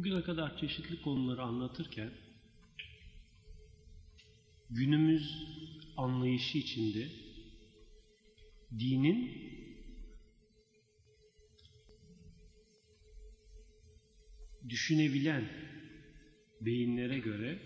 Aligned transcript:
bugüne 0.00 0.22
kadar 0.22 0.58
çeşitli 0.58 1.02
konuları 1.02 1.42
anlatırken 1.42 2.10
günümüz 4.70 5.44
anlayışı 5.96 6.58
içinde 6.58 7.08
dinin 8.78 9.30
düşünebilen 14.68 15.44
beyinlere 16.60 17.18
göre 17.18 17.58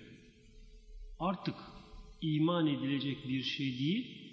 artık 1.18 1.56
iman 2.20 2.66
edilecek 2.66 3.28
bir 3.28 3.42
şey 3.42 3.78
değil, 3.78 4.30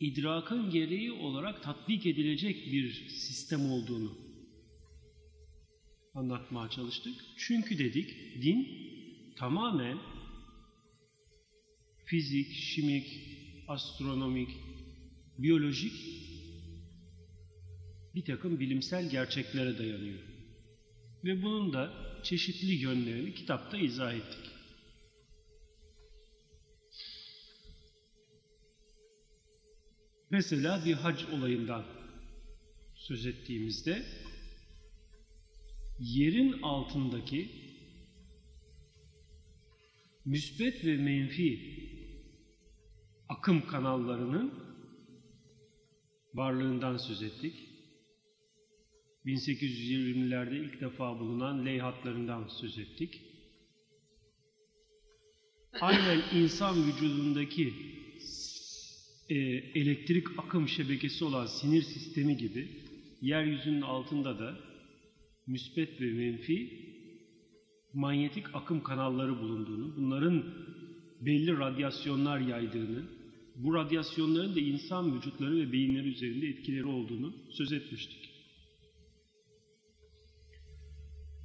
idrakın 0.00 0.70
gereği 0.70 1.12
olarak 1.12 1.62
tatbik 1.62 2.06
edilecek 2.06 2.72
bir 2.72 2.92
sistem 3.08 3.70
olduğunu 3.70 4.21
anlatmaya 6.14 6.70
çalıştık. 6.70 7.14
Çünkü 7.36 7.78
dedik 7.78 8.42
din 8.42 8.68
tamamen 9.36 9.98
fizik, 12.04 12.52
şimik, 12.52 13.06
astronomik, 13.68 14.50
biyolojik 15.38 15.92
bir 18.14 18.24
takım 18.24 18.60
bilimsel 18.60 19.10
gerçeklere 19.10 19.78
dayanıyor. 19.78 20.18
Ve 21.24 21.42
bunun 21.42 21.72
da 21.72 21.92
çeşitli 22.22 22.72
yönlerini 22.72 23.34
kitapta 23.34 23.76
izah 23.76 24.14
ettik. 24.14 24.50
Mesela 30.30 30.84
bir 30.84 30.92
hac 30.92 31.24
olayından 31.32 31.84
söz 32.94 33.26
ettiğimizde 33.26 34.04
yerin 35.98 36.62
altındaki 36.62 37.48
müsbet 40.24 40.84
ve 40.84 40.96
menfi 40.96 41.58
akım 43.28 43.66
kanallarının 43.66 44.52
varlığından 46.34 46.96
söz 46.96 47.22
ettik. 47.22 47.68
1820'lerde 49.26 50.56
ilk 50.64 50.80
defa 50.80 51.18
bulunan 51.18 51.66
leyhatlarından 51.66 52.48
söz 52.48 52.78
ettik. 52.78 53.20
Aynen 55.80 56.22
insan 56.34 56.86
vücudundaki 56.86 57.74
e, 59.28 59.34
elektrik 59.80 60.38
akım 60.38 60.68
şebekesi 60.68 61.24
olan 61.24 61.46
sinir 61.46 61.82
sistemi 61.82 62.36
gibi 62.36 62.68
yeryüzünün 63.20 63.80
altında 63.80 64.38
da 64.38 64.71
müsbet 65.52 66.00
ve 66.00 66.12
menfi 66.12 66.58
manyetik 67.94 68.54
akım 68.54 68.82
kanalları 68.82 69.38
bulunduğunu, 69.40 69.96
bunların 69.96 70.44
belli 71.20 71.58
radyasyonlar 71.58 72.38
yaydığını, 72.40 73.02
bu 73.56 73.74
radyasyonların 73.74 74.54
da 74.56 74.60
insan 74.60 75.16
vücutları 75.16 75.56
ve 75.56 75.72
beyinleri 75.72 76.08
üzerinde 76.08 76.46
etkileri 76.46 76.84
olduğunu 76.84 77.34
söz 77.50 77.72
etmiştik. 77.72 78.30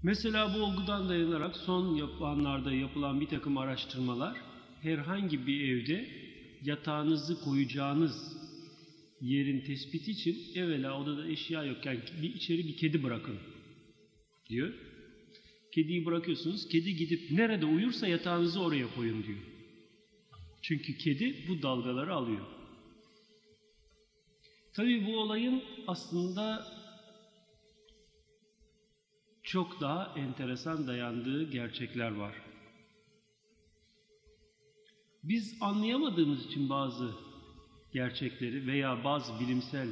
Mesela 0.03 0.55
bu 0.55 0.63
olgudan 0.63 1.09
dayanarak 1.09 1.55
son 1.55 1.95
yapanlarda 1.95 2.73
yapılan 2.73 3.21
bir 3.21 3.27
takım 3.27 3.57
araştırmalar 3.57 4.37
herhangi 4.81 5.47
bir 5.47 5.69
evde 5.69 6.07
yatağınızı 6.63 7.43
koyacağınız 7.43 8.37
yerin 9.21 9.61
tespiti 9.61 10.11
için 10.11 10.37
evvela 10.55 11.01
odada 11.01 11.27
eşya 11.27 11.63
yokken 11.63 11.97
bir 12.21 12.33
içeri 12.33 12.67
bir 12.67 12.77
kedi 12.77 13.03
bırakın 13.03 13.35
diyor. 14.49 14.73
Kediyi 15.71 16.05
bırakıyorsunuz. 16.05 16.69
Kedi 16.69 16.95
gidip 16.95 17.31
nerede 17.31 17.65
uyursa 17.65 18.07
yatağınızı 18.07 18.61
oraya 18.61 18.95
koyun 18.95 19.23
diyor. 19.23 19.39
Çünkü 20.61 20.97
kedi 20.97 21.47
bu 21.47 21.61
dalgaları 21.61 22.13
alıyor. 22.13 22.45
Tabii 24.73 25.05
bu 25.05 25.17
olayın 25.17 25.63
aslında 25.87 26.67
çok 29.43 29.81
daha 29.81 30.13
enteresan 30.19 30.87
dayandığı 30.87 31.51
gerçekler 31.51 32.11
var. 32.11 32.35
Biz 35.23 35.57
anlayamadığımız 35.61 36.45
için 36.45 36.69
bazı 36.69 37.11
gerçekleri 37.93 38.67
veya 38.67 39.03
bazı 39.03 39.39
bilimsel 39.39 39.87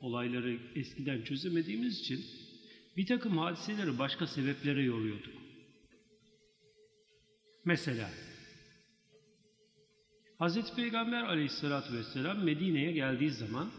olayları 0.00 0.58
eskiden 0.74 1.22
çözemediğimiz 1.22 2.00
için 2.00 2.39
bir 2.96 3.06
takım 3.06 3.38
hadiseleri 3.38 3.98
başka 3.98 4.26
sebeplere 4.26 4.82
yoruyorduk. 4.82 5.34
Mesela 7.64 8.10
Hz. 10.40 10.74
Peygamber 10.76 11.22
aleyhissalatü 11.22 11.92
vesselam 11.92 12.44
Medine'ye 12.44 12.92
geldiği 12.92 13.30
zaman 13.30 13.70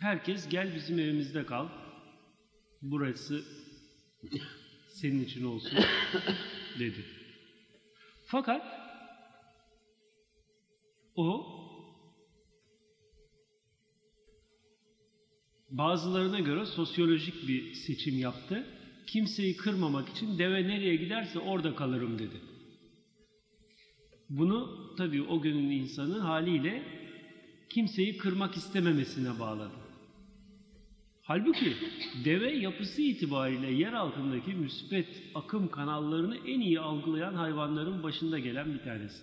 herkes 0.00 0.48
gel 0.48 0.74
bizim 0.74 0.98
evimizde 0.98 1.46
kal, 1.46 1.68
burası 2.82 3.44
senin 4.88 5.24
için 5.24 5.44
olsun 5.44 5.78
dedi. 6.78 7.04
Fakat 8.26 8.62
o 11.16 11.63
bazılarına 15.78 16.40
göre 16.40 16.66
sosyolojik 16.66 17.48
bir 17.48 17.74
seçim 17.74 18.18
yaptı. 18.18 18.66
Kimseyi 19.06 19.56
kırmamak 19.56 20.08
için 20.08 20.38
deve 20.38 20.68
nereye 20.68 20.96
giderse 20.96 21.38
orada 21.38 21.74
kalırım 21.74 22.18
dedi. 22.18 22.40
Bunu 24.28 24.90
tabii 24.96 25.22
o 25.22 25.40
günün 25.40 25.70
insanı 25.70 26.18
haliyle 26.18 26.82
kimseyi 27.70 28.18
kırmak 28.18 28.56
istememesine 28.56 29.40
bağladı. 29.40 29.74
Halbuki 31.22 31.76
deve 32.24 32.56
yapısı 32.56 33.02
itibariyle 33.02 33.72
yer 33.72 33.92
altındaki 33.92 34.54
müsbet 34.54 35.22
akım 35.34 35.68
kanallarını 35.68 36.36
en 36.36 36.60
iyi 36.60 36.80
algılayan 36.80 37.34
hayvanların 37.34 38.02
başında 38.02 38.38
gelen 38.38 38.74
bir 38.74 38.82
tanesi. 38.82 39.22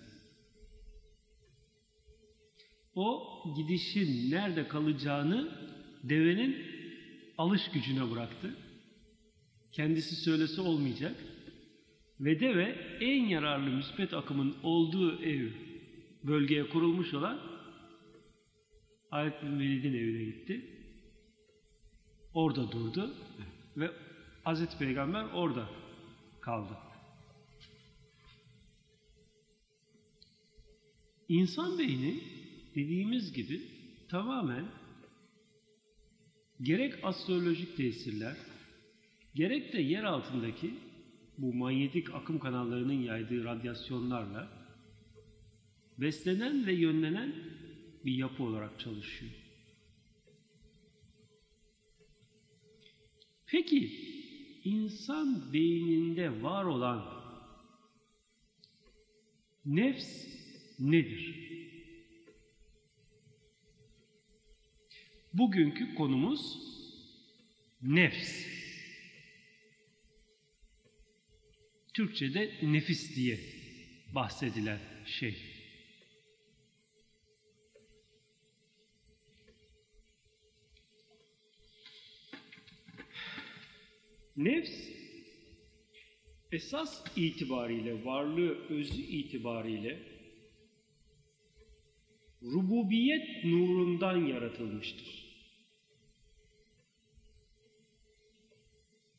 O 2.94 3.28
gidişin 3.56 4.30
nerede 4.30 4.68
kalacağını 4.68 5.48
devenin 6.02 6.56
alış 7.38 7.70
gücüne 7.70 8.10
bıraktı. 8.10 8.56
Kendisi 9.72 10.16
söylese 10.16 10.60
olmayacak. 10.60 11.16
Ve 12.20 12.40
deve 12.40 12.64
en 13.00 13.24
yararlı 13.24 13.70
müsbet 13.70 14.14
akımın 14.14 14.56
olduğu 14.62 15.22
ev 15.22 15.48
bölgeye 16.24 16.68
kurulmuş 16.68 17.14
olan 17.14 17.40
Halid 19.10 19.32
bin 19.42 19.60
Velid'in 19.60 19.94
evine 19.94 20.24
gitti. 20.24 20.66
Orada 22.34 22.72
durdu 22.72 23.14
ve 23.76 23.90
Hazreti 24.44 24.78
Peygamber 24.78 25.24
orada 25.24 25.68
kaldı. 26.40 26.76
İnsan 31.28 31.78
beyni 31.78 32.20
dediğimiz 32.74 33.32
gibi 33.32 33.60
tamamen 34.08 34.64
gerek 36.62 37.04
astrolojik 37.04 37.76
tesirler, 37.76 38.36
gerek 39.34 39.72
de 39.72 39.80
yer 39.80 40.04
altındaki 40.04 40.74
bu 41.38 41.54
manyetik 41.54 42.14
akım 42.14 42.38
kanallarının 42.38 43.02
yaydığı 43.02 43.44
radyasyonlarla 43.44 44.48
beslenen 45.98 46.66
ve 46.66 46.72
yönlenen 46.72 47.34
bir 48.04 48.12
yapı 48.12 48.42
olarak 48.42 48.80
çalışıyor. 48.80 49.32
Peki 53.46 53.92
insan 54.64 55.52
beyninde 55.52 56.42
var 56.42 56.64
olan 56.64 57.22
nefs 59.64 60.26
nedir? 60.78 61.52
Bugünkü 65.34 65.94
konumuz 65.94 66.58
nefs. 67.82 68.46
Türkçe'de 71.94 72.52
nefis 72.62 73.16
diye 73.16 73.40
bahsedilen 74.14 74.80
şey. 75.06 75.36
Nefs 84.36 84.88
esas 86.52 87.04
itibariyle, 87.16 88.04
varlığı 88.04 88.68
özü 88.68 89.02
itibariyle 89.02 90.12
rububiyet 92.42 93.44
nurundan 93.44 94.26
yaratılmıştır. 94.26 95.21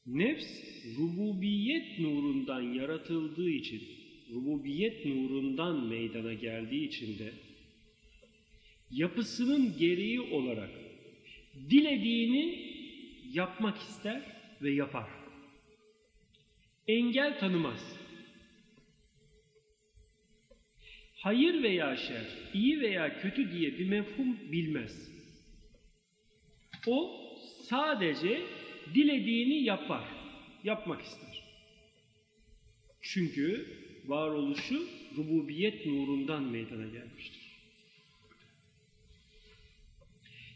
Nefs 0.06 0.48
rububiyet 0.98 2.00
nurundan 2.00 2.62
yaratıldığı 2.62 3.50
için, 3.50 3.82
rububiyet 4.34 5.06
nurundan 5.06 5.88
meydana 5.88 6.34
geldiği 6.34 6.88
için 6.88 7.20
de 7.20 7.34
yapısının 8.92 9.78
gereği 9.78 10.22
olarak 10.22 10.70
dilediğini 11.70 12.74
yapmak 13.34 13.78
ister 13.78 14.22
ve 14.62 14.72
yapar. 14.72 15.10
Engel 16.88 17.40
tanımaz. 17.40 18.00
Hayır 21.16 21.64
veya 21.64 21.98
şer, 21.98 22.26
iyi 22.54 22.82
veya 22.82 23.22
kötü 23.22 23.52
diye 23.52 23.80
bir 23.80 23.90
mefhum 23.90 24.52
bilmez. 24.52 25.12
O 26.88 27.20
sadece 27.70 28.42
dilediğini 28.94 29.64
yapar, 29.64 30.08
yapmak 30.64 31.02
ister. 31.02 31.44
Çünkü 33.02 33.68
varoluşu 34.06 34.88
rububiyet 35.18 35.86
nurundan 35.86 36.44
meydana 36.44 36.88
gelmiştir. 36.88 37.44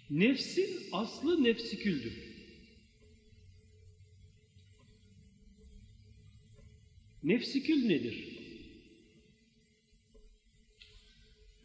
Nefsin 0.10 0.90
aslı 0.92 1.44
nefsiküldür. 1.44 2.28
Nefsikül 7.24 7.88
nedir? 7.88 8.38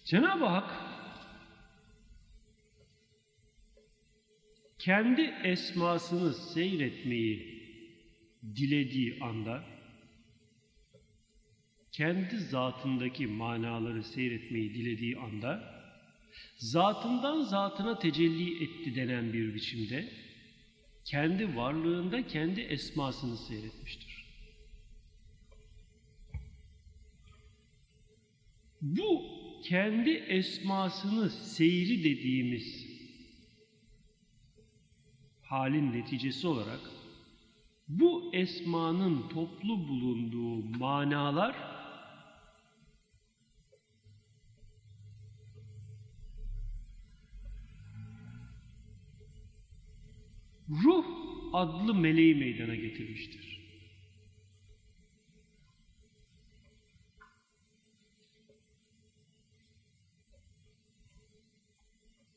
Cenab-ı 0.05 0.45
Hak 0.45 0.71
kendi 4.79 5.23
esmasını 5.45 6.35
seyretmeyi 6.35 7.63
dilediği 8.57 9.19
anda 9.21 9.65
kendi 11.93 12.39
zatındaki 12.39 13.27
manaları 13.27 14.05
seyretmeyi 14.05 14.75
dilediği 14.75 15.19
anda 15.19 15.75
zatından 16.59 17.43
zatına 17.43 17.99
tecelli 17.99 18.65
etti 18.65 18.97
denen 18.97 19.33
bir 19.33 19.55
biçimde 19.55 20.13
kendi 21.05 21.57
varlığında 21.57 22.27
kendi 22.27 22.61
esmasını 22.61 23.37
seyretmiştir. 23.37 24.25
Bu 28.81 29.34
kendi 29.65 30.11
esmasını 30.11 31.31
seyri 31.31 32.05
dediğimiz 32.05 32.87
halin 35.43 35.93
neticesi 35.93 36.47
olarak 36.47 36.81
bu 37.89 38.31
esmanın 38.35 39.29
toplu 39.29 39.89
bulunduğu 39.89 40.79
manalar 40.79 41.57
ruh 50.69 51.05
adlı 51.53 51.95
meleği 51.95 52.35
meydana 52.35 52.75
getirmiştir. 52.75 53.44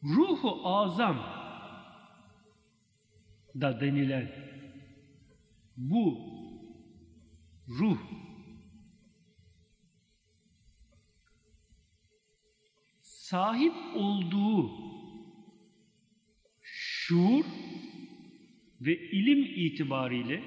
Ruhu 0.03 0.67
azam 0.67 1.17
da 3.55 3.81
denilen 3.81 4.31
bu 5.77 6.19
ruh 7.67 7.99
sahip 13.01 13.73
olduğu 13.95 14.71
şuur 16.61 17.45
ve 18.81 18.97
ilim 18.97 19.43
itibariyle 19.43 20.43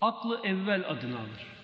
aklı 0.00 0.40
evvel 0.44 0.90
adını 0.90 1.18
alır. 1.18 1.55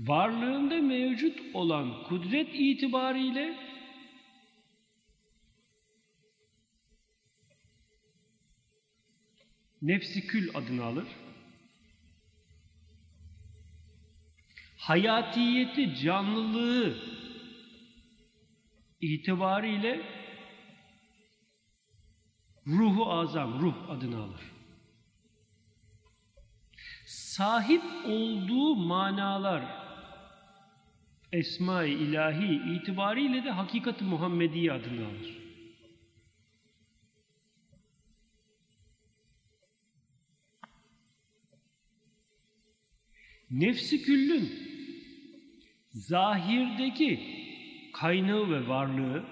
Varlığında 0.00 0.74
mevcut 0.74 1.54
olan 1.54 2.02
kudret 2.04 2.48
itibariyle 2.52 3.56
nefsi 9.82 10.26
kül 10.26 10.50
adını 10.54 10.84
alır. 10.84 11.06
Hayatiyeti, 14.76 15.94
canlılığı 15.94 16.96
itibariyle 19.00 20.00
ruhu 22.66 23.12
azam, 23.12 23.60
ruh 23.60 23.90
adını 23.90 24.22
alır. 24.22 24.40
Sahip 27.06 27.82
olduğu 28.04 28.76
manalar 28.76 29.79
Esma-i 31.32 31.90
ilahi 31.90 32.74
itibariyle 32.76 33.44
de 33.44 33.50
hakikat-ı 33.50 34.04
Muhammediye 34.04 34.72
adını 34.72 35.06
alır. 35.06 35.40
Nefsi 43.50 44.02
küllün 44.02 44.52
zahirdeki 45.90 47.20
kaynağı 47.92 48.50
ve 48.50 48.68
varlığı 48.68 49.24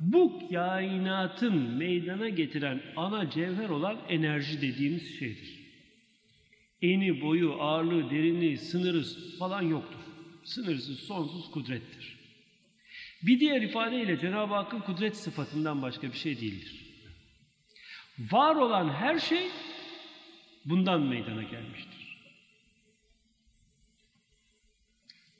bu 0.00 0.48
kainatın 0.52 1.54
meydana 1.54 2.28
getiren 2.28 2.82
ana 2.96 3.30
cevher 3.30 3.68
olan 3.68 3.98
enerji 4.08 4.62
dediğimiz 4.62 5.18
şeydir. 5.18 5.58
Eni, 6.82 7.20
boyu, 7.20 7.52
ağırlığı, 7.52 8.10
derinliği, 8.10 8.56
sınırı 8.56 9.02
falan 9.38 9.62
yoktur. 9.62 10.07
Sınırsız, 10.44 10.98
sonsuz 10.98 11.50
kudrettir. 11.50 12.18
Bir 13.22 13.40
diğer 13.40 13.62
ifadeyle 13.62 14.18
Cenab-ı 14.18 14.54
Hakk'ın 14.54 14.80
kudret 14.80 15.16
sıfatından 15.16 15.82
başka 15.82 16.12
bir 16.12 16.16
şey 16.16 16.40
değildir. 16.40 16.88
Var 18.18 18.56
olan 18.56 18.88
her 18.88 19.18
şey 19.18 19.50
bundan 20.64 21.00
meydana 21.00 21.42
gelmiştir. 21.42 22.08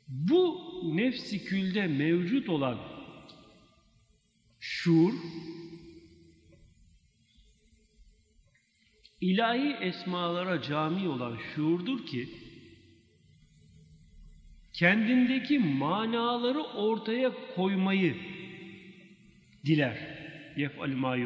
Bu 0.08 0.60
nefsi 0.96 1.44
külde 1.44 1.86
mevcut 1.86 2.48
olan 2.48 2.78
şuur, 4.60 5.14
ilahi 9.20 9.76
esmalara 9.80 10.62
cami 10.62 11.08
olan 11.08 11.38
şuurdur 11.54 12.06
ki, 12.06 12.28
kendindeki 14.78 15.58
manaları 15.58 16.62
ortaya 16.62 17.32
koymayı 17.54 18.16
diler. 19.66 19.98
Yef'al 20.56 20.88
ma. 20.88 21.16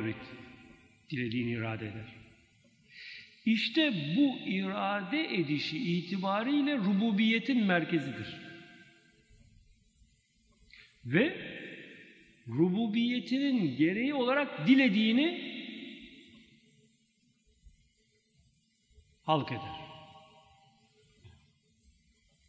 Dilediğini 1.11 1.51
irade 1.51 1.87
eder. 1.87 2.15
İşte 3.45 3.93
bu 4.17 4.49
irade 4.49 5.35
edişi 5.35 5.79
itibariyle 5.79 6.77
rububiyetin 6.77 7.65
merkezidir. 7.65 8.37
Ve 11.05 11.37
rububiyetinin 12.49 13.77
gereği 13.77 14.15
olarak 14.15 14.67
dilediğini 14.67 15.53
halk 19.23 19.53
eder. 19.53 19.92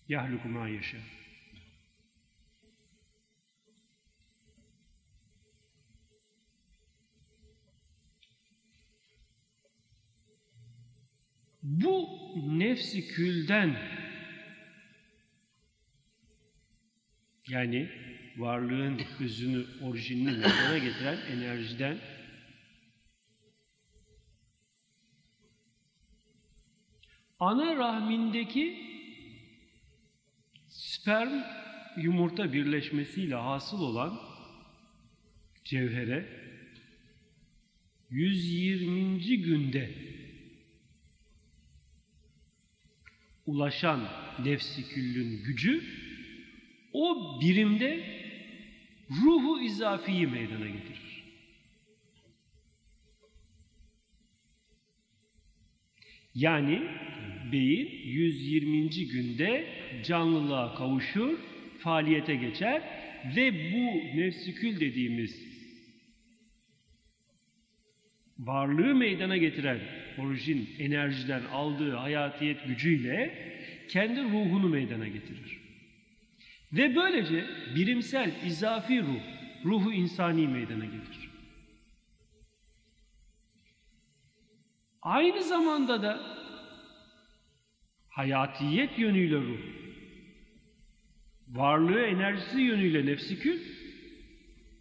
Yahluku 0.07 0.49
ma 0.49 0.67
yaşa. 0.67 0.97
Bu 11.63 12.09
nefsi 12.59 13.07
külden 13.07 13.77
yani 17.47 17.89
varlığın 18.37 19.01
özünü, 19.19 19.65
orijinini 19.81 20.31
meydana 20.31 20.77
getiren 20.77 21.17
enerjiden 21.31 21.97
ana 27.39 27.75
rahmindeki 27.75 28.93
Sperm 31.03 31.43
yumurta 31.97 32.53
birleşmesiyle 32.53 33.35
hasıl 33.35 33.81
olan 33.81 34.19
cevhere 35.63 36.25
120. 38.09 39.19
günde 39.41 39.95
ulaşan 43.45 44.09
nefsi 44.45 44.89
küllün 44.89 45.43
gücü 45.43 45.83
o 46.93 47.39
birimde 47.41 48.03
ruhu 49.09 49.61
izafiyi 49.61 50.27
meydana 50.27 50.67
getirir. 50.67 51.23
Yani 56.35 56.81
beyin 57.51 57.89
120. 58.05 58.89
günde 58.89 59.82
canlılığa 60.03 60.75
kavuşur, 60.75 61.37
faaliyete 61.79 62.35
geçer 62.35 62.81
ve 63.35 63.73
bu 63.73 64.17
nefsikül 64.19 64.79
dediğimiz 64.79 65.53
varlığı 68.39 68.95
meydana 68.95 69.37
getiren 69.37 69.79
orijin 70.17 70.69
enerjiden 70.79 71.43
aldığı 71.51 71.95
hayatiyet 71.95 72.67
gücüyle 72.67 73.37
kendi 73.89 74.23
ruhunu 74.23 74.69
meydana 74.69 75.07
getirir. 75.07 75.59
Ve 76.73 76.95
böylece 76.95 77.45
birimsel 77.75 78.31
izafi 78.45 79.01
ruh, 79.01 79.21
ruhu 79.65 79.93
insani 79.93 80.47
meydana 80.47 80.85
getirir. 80.85 81.29
Aynı 85.01 85.43
zamanda 85.43 86.01
da 86.01 86.37
hayatiyet 88.09 88.99
yönüyle 88.99 89.35
ruh, 89.35 89.82
varlığı 91.53 92.01
enerjisi 92.01 92.61
yönüyle 92.61 93.05
nefsikül, 93.05 93.59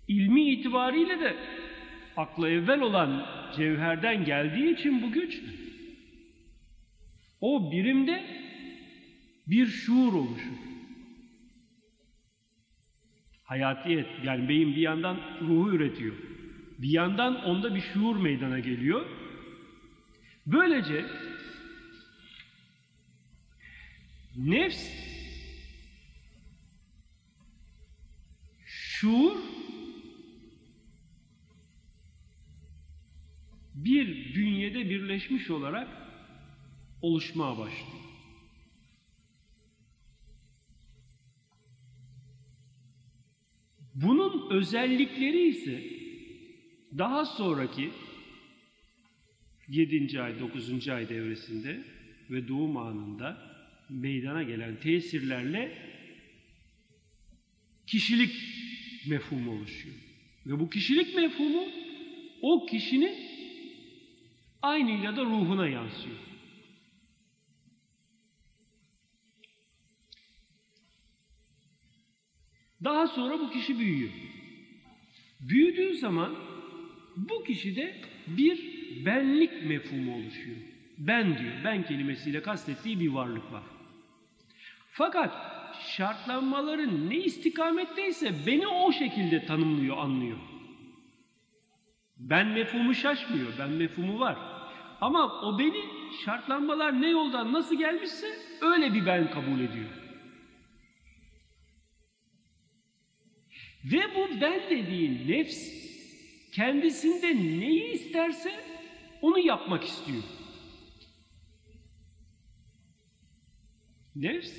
ilmi 0.08 0.50
itibariyle 0.50 1.20
de 1.20 1.36
akla 2.16 2.48
evvel 2.48 2.80
olan 2.80 3.26
cevherden 3.56 4.24
geldiği 4.24 4.72
için 4.72 5.02
bu 5.02 5.12
güç, 5.12 5.40
o 7.40 7.72
birimde 7.72 8.24
bir 9.46 9.66
şuur 9.66 10.12
oluşur. 10.12 10.62
Hayatiyet, 13.44 14.06
yani 14.24 14.48
beyin 14.48 14.76
bir 14.76 14.80
yandan 14.80 15.20
ruhu 15.40 15.70
üretiyor. 15.70 16.14
Bir 16.78 16.90
yandan 16.90 17.44
onda 17.44 17.74
bir 17.74 17.80
şuur 17.80 18.16
meydana 18.16 18.58
geliyor. 18.58 19.06
Böylece 20.46 21.04
nefs 24.36 25.01
şuur 29.02 29.36
bir 33.74 34.34
bünyede 34.34 34.90
birleşmiş 34.90 35.50
olarak 35.50 35.88
oluşmaya 37.02 37.58
başlıyor. 37.58 38.02
Bunun 43.94 44.50
özellikleri 44.50 45.48
ise 45.48 45.84
daha 46.98 47.24
sonraki 47.24 47.90
7. 49.68 50.22
ay, 50.22 50.40
9. 50.40 50.88
ay 50.88 51.08
devresinde 51.08 51.84
ve 52.30 52.48
doğum 52.48 52.76
anında 52.76 53.56
meydana 53.90 54.42
gelen 54.42 54.80
tesirlerle 54.80 55.78
kişilik 57.86 58.61
mefhumu 59.06 59.52
oluşuyor. 59.52 59.94
Ve 60.46 60.60
bu 60.60 60.70
kişilik 60.70 61.16
mefhumu 61.16 61.64
o 62.42 62.66
kişinin 62.66 63.14
aynıyla 64.62 65.16
da 65.16 65.24
ruhuna 65.24 65.68
yansıyor. 65.68 66.16
Daha 72.84 73.06
sonra 73.06 73.40
bu 73.40 73.50
kişi 73.50 73.78
büyüyor. 73.78 74.10
Büyüdüğü 75.40 75.94
zaman 75.94 76.36
bu 77.16 77.44
kişide 77.44 78.00
bir 78.26 78.58
benlik 79.06 79.64
mefhumu 79.64 80.16
oluşuyor. 80.16 80.56
Ben 80.98 81.38
diyor, 81.38 81.52
ben 81.64 81.86
kelimesiyle 81.86 82.42
kastettiği 82.42 83.00
bir 83.00 83.08
varlık 83.08 83.52
var. 83.52 83.62
Fakat 84.90 85.51
şartlanmaların 85.80 87.10
ne 87.10 87.16
istikametteyse 87.16 88.46
beni 88.46 88.66
o 88.66 88.92
şekilde 88.92 89.46
tanımlıyor, 89.46 89.98
anlıyor. 89.98 90.38
Ben 92.16 92.46
mefhumu 92.46 92.94
şaşmıyor, 92.94 93.52
ben 93.58 93.70
mefhumu 93.70 94.20
var. 94.20 94.38
Ama 95.00 95.40
o 95.42 95.58
beni 95.58 95.84
şartlanmalar 96.24 97.00
ne 97.00 97.10
yoldan 97.10 97.52
nasıl 97.52 97.78
gelmişse 97.78 98.26
öyle 98.60 98.94
bir 98.94 99.06
ben 99.06 99.30
kabul 99.30 99.60
ediyor. 99.60 99.90
Ve 103.84 104.02
bu 104.16 104.40
ben 104.40 104.70
dediğin 104.70 105.28
nefs 105.28 105.82
kendisinde 106.52 107.36
neyi 107.36 107.92
isterse 107.92 108.64
onu 109.22 109.38
yapmak 109.38 109.84
istiyor. 109.84 110.22
Nefs 114.16 114.52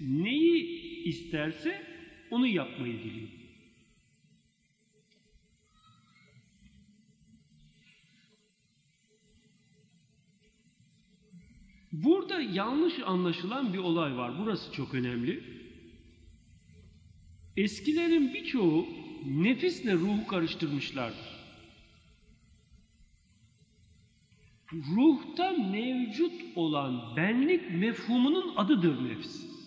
neyi 0.00 0.64
isterse 1.04 1.82
onu 2.30 2.46
yapmayı 2.46 2.98
diliyor. 2.98 3.28
Burada 11.92 12.40
yanlış 12.40 12.94
anlaşılan 13.06 13.72
bir 13.72 13.78
olay 13.78 14.16
var. 14.16 14.38
Burası 14.38 14.72
çok 14.72 14.94
önemli. 14.94 15.44
Eskilerin 17.56 18.34
birçoğu 18.34 18.86
nefisle 19.26 19.94
ruhu 19.94 20.26
karıştırmışlardır. 20.26 21.38
Ruhta 24.72 25.52
mevcut 25.52 26.32
olan 26.56 27.16
benlik 27.16 27.70
mefhumunun 27.70 28.56
adıdır 28.56 29.08
nefs. 29.08 29.57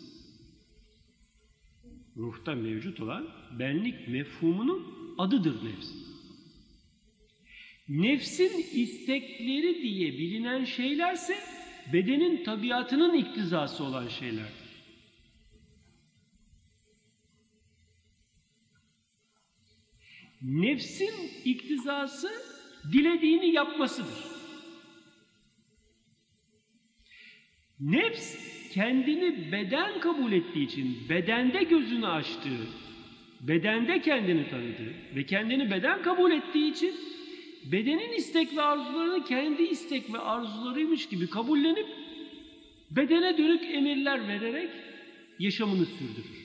Ruhta 2.18 2.56
mevcut 2.56 3.00
olan 3.00 3.27
benlik 3.60 4.08
mefhumunun 4.08 5.15
adıdır 5.18 5.65
nefs. 5.65 5.91
Nefsin 7.89 8.65
istekleri 8.74 9.82
diye 9.82 10.12
bilinen 10.12 10.65
şeylerse 10.65 11.39
bedenin 11.94 12.44
tabiatının 12.44 13.13
iktizası 13.13 13.84
olan 13.84 14.08
şeylerdir. 14.08 14.72
Nefsin 20.41 21.32
iktizası 21.46 22.32
dilediğini 22.94 23.53
yapmasıdır. 23.53 24.32
Nefs 27.80 28.61
kendini 28.71 29.51
beden 29.51 29.99
kabul 29.99 30.31
ettiği 30.31 30.65
için 30.65 31.09
bedende 31.09 31.63
gözünü 31.63 32.07
açtığı, 32.07 32.67
bedende 33.41 34.01
kendini 34.01 34.49
tanıdığı 34.49 34.93
ve 35.15 35.25
kendini 35.25 35.71
beden 35.71 36.01
kabul 36.01 36.31
ettiği 36.31 36.71
için 36.71 36.95
bedenin 37.71 38.11
istek 38.11 38.57
ve 38.57 38.61
arzularını 38.61 39.25
kendi 39.25 39.63
istek 39.63 40.13
ve 40.13 40.19
arzularıymış 40.19 41.09
gibi 41.09 41.29
kabullenip 41.29 41.87
bedene 42.91 43.37
dönük 43.37 43.63
emirler 43.63 44.27
vererek 44.27 44.69
yaşamını 45.39 45.85
sürdürür. 45.85 46.41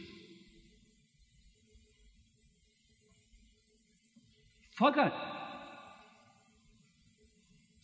Fakat 4.71 5.13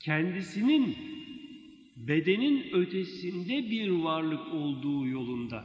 kendisinin 0.00 0.96
bedenin 2.08 2.72
ötesinde 2.72 3.70
bir 3.70 3.88
varlık 3.88 4.54
olduğu 4.54 5.06
yolunda 5.06 5.64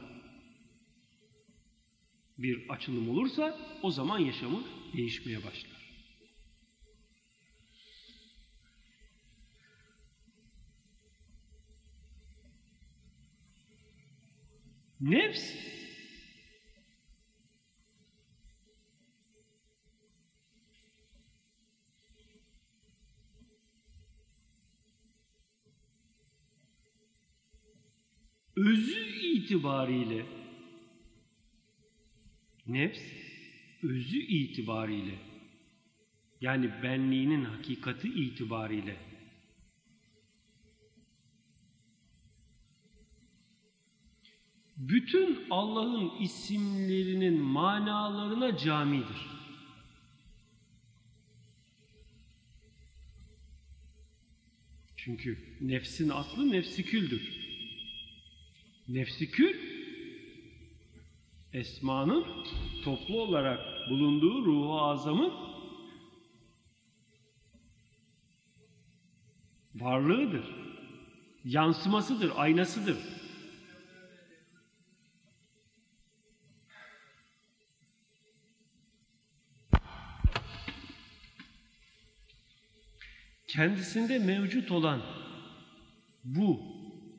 bir 2.38 2.68
açılım 2.68 3.10
olursa 3.10 3.58
o 3.82 3.90
zaman 3.90 4.18
yaşamı 4.18 4.62
değişmeye 4.96 5.44
başlar. 5.44 5.78
Nefs 15.00 15.67
itibariyle 29.48 30.26
Nefs 32.66 33.00
özü 33.82 34.18
itibariyle 34.18 35.18
yani 36.40 36.82
benliğinin 36.82 37.44
hakikati 37.44 38.08
itibariyle 38.08 38.96
bütün 44.76 45.46
Allah'ın 45.50 46.22
isimlerinin 46.22 47.40
manalarına 47.40 48.56
camidir. 48.56 49.26
Çünkü 54.96 55.38
nefsin 55.60 56.08
aslı 56.08 56.52
nefsiküldür. 56.52 57.37
Nefsikül 58.88 59.56
esmanın 61.52 62.24
toplu 62.84 63.20
olarak 63.20 63.60
bulunduğu 63.90 64.44
ruhu 64.44 64.80
azamın 64.80 65.32
varlığıdır. 69.74 70.44
Yansımasıdır, 71.44 72.32
aynasıdır. 72.36 72.98
kendisinde 83.58 84.18
mevcut 84.18 84.70
olan 84.70 85.02
bu 86.24 86.60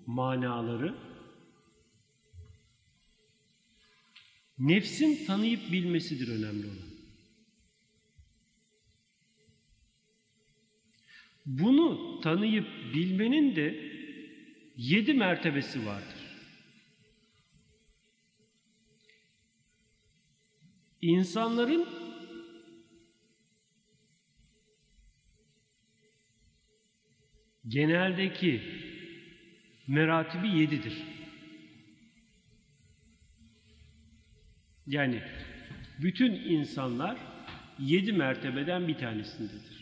manaları 0.05 1.08
nefsin 4.59 5.25
tanıyıp 5.25 5.71
bilmesidir 5.71 6.27
önemli 6.27 6.65
olan. 6.65 6.89
Bunu 11.45 12.19
tanıyıp 12.21 12.67
bilmenin 12.93 13.55
de 13.55 13.91
yedi 14.77 15.13
mertebesi 15.13 15.85
vardır. 15.85 16.19
İnsanların 21.01 21.87
geneldeki 27.67 28.61
meratibi 29.87 30.47
yedidir. 30.47 31.18
Yani 34.89 35.21
bütün 36.01 36.33
insanlar 36.33 37.17
yedi 37.79 38.13
mertebeden 38.13 38.87
bir 38.87 38.97
tanesindedir. 38.97 39.81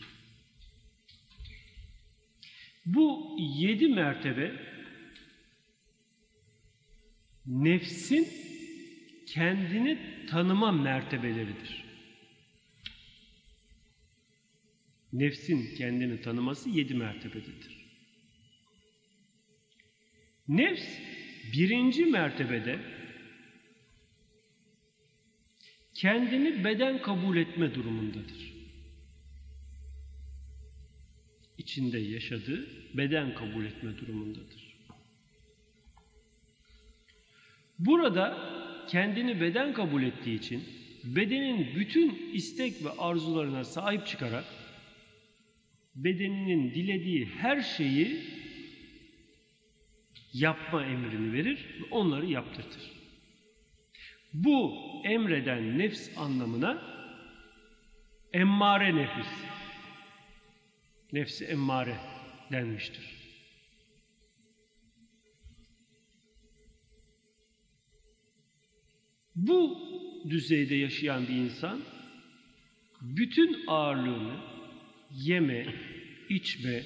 Bu 2.86 3.36
yedi 3.38 3.88
mertebe 3.88 4.52
nefsin 7.46 8.28
kendini 9.26 9.98
tanıma 10.30 10.72
mertebeleridir. 10.72 11.84
Nefsin 15.12 15.74
kendini 15.76 16.20
tanıması 16.20 16.70
yedi 16.70 16.94
mertebededir. 16.94 17.88
Nefs 20.48 20.98
birinci 21.52 22.04
mertebede 22.04 22.97
kendini 25.98 26.64
beden 26.64 27.02
kabul 27.02 27.36
etme 27.36 27.74
durumundadır. 27.74 28.54
İçinde 31.58 31.98
yaşadığı 31.98 32.66
beden 32.94 33.34
kabul 33.34 33.64
etme 33.64 33.98
durumundadır. 33.98 34.76
Burada 37.78 38.38
kendini 38.88 39.40
beden 39.40 39.74
kabul 39.74 40.02
ettiği 40.02 40.38
için 40.38 40.64
bedenin 41.04 41.74
bütün 41.76 42.32
istek 42.32 42.84
ve 42.84 42.90
arzularına 42.90 43.64
sahip 43.64 44.06
çıkarak 44.06 44.44
bedeninin 45.94 46.74
dilediği 46.74 47.26
her 47.26 47.62
şeyi 47.62 48.22
yapma 50.32 50.84
emrini 50.84 51.32
verir 51.32 51.66
ve 51.80 51.84
onları 51.90 52.26
yaptırtır. 52.26 52.97
Bu 54.34 54.74
emreden 55.04 55.78
nefs 55.78 56.18
anlamına 56.18 56.82
emmare 58.32 58.96
nefis, 58.96 59.26
nefsi 61.12 61.44
emmare 61.44 61.96
denmiştir. 62.52 63.18
Bu 69.36 69.78
düzeyde 70.30 70.74
yaşayan 70.74 71.28
bir 71.28 71.34
insan 71.34 71.80
bütün 73.00 73.66
ağırlığını 73.66 74.40
yeme, 75.10 75.74
içme, 76.28 76.82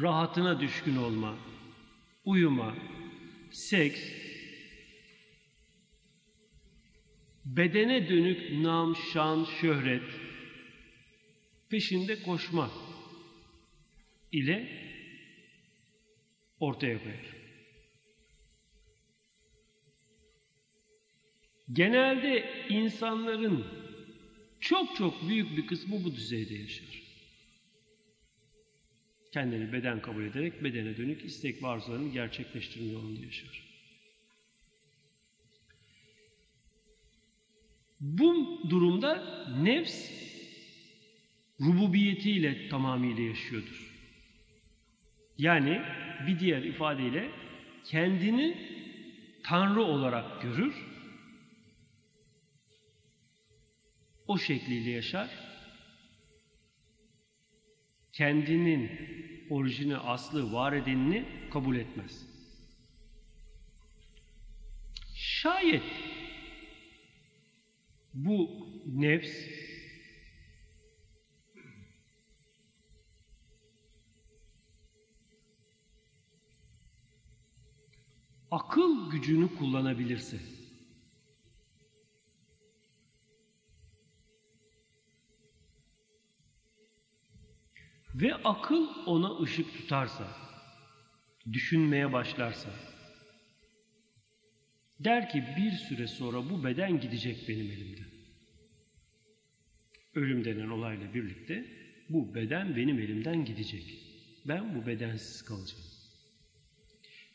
rahatına 0.00 0.60
düşkün 0.60 0.96
olma, 0.96 1.38
uyuma, 2.24 2.74
seks, 3.50 4.00
bedene 7.56 8.08
dönük 8.08 8.52
nam, 8.52 8.96
şan, 9.12 9.46
şöhret, 9.60 10.02
peşinde 11.70 12.22
koşma 12.22 12.70
ile 14.32 14.68
ortaya 16.60 17.02
koyar. 17.02 17.38
Genelde 21.72 22.66
insanların 22.68 23.66
çok 24.60 24.96
çok 24.96 25.28
büyük 25.28 25.56
bir 25.56 25.66
kısmı 25.66 26.04
bu 26.04 26.16
düzeyde 26.16 26.54
yaşar. 26.54 27.02
Kendini 29.32 29.72
beden 29.72 30.02
kabul 30.02 30.24
ederek 30.24 30.64
bedene 30.64 30.96
dönük 30.96 31.24
istek 31.24 31.62
ve 31.62 31.66
arzularını 31.66 32.12
gerçekleştirme 32.12 32.92
yolunda 32.92 33.26
yaşar. 33.26 33.67
Bu 38.00 38.60
durumda 38.70 39.24
nefs 39.62 40.10
rububiyetiyle 41.60 42.68
tamamıyla 42.68 43.22
yaşıyordur. 43.22 43.88
Yani 45.38 45.82
bir 46.26 46.40
diğer 46.40 46.62
ifadeyle 46.62 47.30
kendini 47.84 48.68
Tanrı 49.42 49.82
olarak 49.82 50.42
görür, 50.42 50.74
o 54.26 54.38
şekliyle 54.38 54.90
yaşar, 54.90 55.30
kendinin 58.12 58.90
orijini, 59.50 59.96
aslı, 59.96 60.52
var 60.52 60.72
edenini 60.72 61.24
kabul 61.50 61.76
etmez. 61.76 62.26
Şayet 65.14 65.82
bu 68.24 68.66
nefs 68.86 69.30
akıl 78.50 79.10
gücünü 79.10 79.54
kullanabilirse 79.54 80.38
ve 88.14 88.34
akıl 88.34 88.88
ona 89.06 89.40
ışık 89.40 89.74
tutarsa, 89.74 90.28
düşünmeye 91.52 92.12
başlarsa, 92.12 92.70
der 95.00 95.30
ki 95.30 95.44
bir 95.56 95.72
süre 95.72 96.06
sonra 96.06 96.50
bu 96.50 96.64
beden 96.64 97.00
gidecek 97.00 97.48
benim 97.48 97.70
elimden. 97.70 98.07
Ölüm 100.18 100.44
denen 100.44 100.68
olayla 100.68 101.14
birlikte 101.14 101.64
bu 102.08 102.34
beden 102.34 102.76
benim 102.76 102.98
elimden 102.98 103.44
gidecek. 103.44 103.98
Ben 104.44 104.74
bu 104.74 104.86
bedensiz 104.86 105.42
kalacağım. 105.44 105.84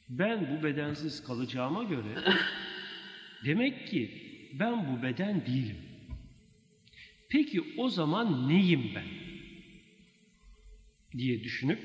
Ben 0.09 0.51
bu 0.51 0.63
bedensiz 0.63 1.23
kalacağıma 1.23 1.83
göre 1.83 2.15
demek 3.45 3.87
ki 3.87 4.11
ben 4.59 4.87
bu 4.87 5.03
beden 5.03 5.45
değilim. 5.45 5.77
Peki 7.29 7.61
o 7.77 7.89
zaman 7.89 8.49
neyim 8.49 8.91
ben? 8.95 9.07
diye 11.17 11.43
düşünüp 11.43 11.79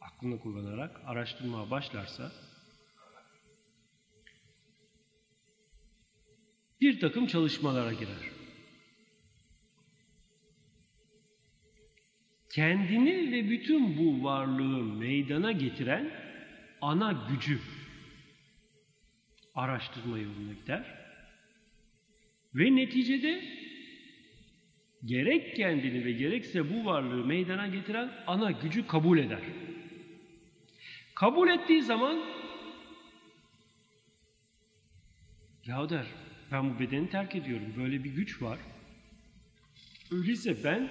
aklını 0.00 0.40
kullanarak 0.40 1.00
araştırmaya 1.04 1.70
başlarsa 1.70 2.32
takım 7.02 7.26
çalışmalara 7.26 7.92
girer. 7.92 8.41
Kendini 12.52 13.32
ve 13.32 13.50
bütün 13.50 13.98
bu 13.98 14.24
varlığı 14.24 14.82
meydana 14.82 15.52
getiren 15.52 16.10
ana 16.80 17.26
gücü 17.30 17.60
araştırma 19.54 20.18
yoluna 20.18 20.52
gider. 20.52 20.84
Ve 22.54 22.76
neticede 22.76 23.44
gerek 25.04 25.56
kendini 25.56 26.04
ve 26.04 26.12
gerekse 26.12 26.74
bu 26.74 26.84
varlığı 26.84 27.24
meydana 27.24 27.66
getiren 27.66 28.10
ana 28.26 28.50
gücü 28.50 28.86
kabul 28.86 29.18
eder. 29.18 29.42
Kabul 31.14 31.48
ettiği 31.48 31.82
zaman 31.82 32.24
ya 35.66 35.90
der 35.90 36.06
ben 36.50 36.74
bu 36.74 36.78
bedeni 36.80 37.10
terk 37.10 37.34
ediyorum. 37.34 37.74
Böyle 37.76 38.04
bir 38.04 38.10
güç 38.10 38.42
var. 38.42 38.58
Öyleyse 40.10 40.64
ben 40.64 40.90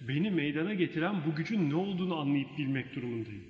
beni 0.00 0.30
meydana 0.30 0.74
getiren 0.74 1.22
bu 1.26 1.34
gücün 1.34 1.70
ne 1.70 1.74
olduğunu 1.74 2.16
anlayıp 2.16 2.58
bilmek 2.58 2.94
durumundayım. 2.94 3.44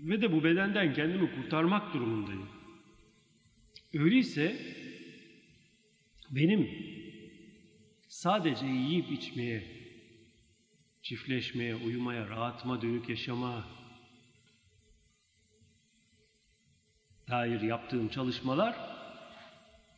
Ve 0.00 0.22
de 0.22 0.32
bu 0.32 0.44
bedenden 0.44 0.94
kendimi 0.94 1.34
kurtarmak 1.34 1.94
durumundayım. 1.94 2.48
Öyleyse 3.94 4.56
benim 6.30 6.70
sadece 8.08 8.66
yiyip 8.66 9.12
içmeye, 9.12 9.64
çiftleşmeye, 11.02 11.74
uyumaya, 11.74 12.28
rahatıma 12.28 12.82
dönük 12.82 13.08
yaşama 13.08 13.68
dair 17.28 17.60
yaptığım 17.60 18.08
çalışmalar 18.08 18.76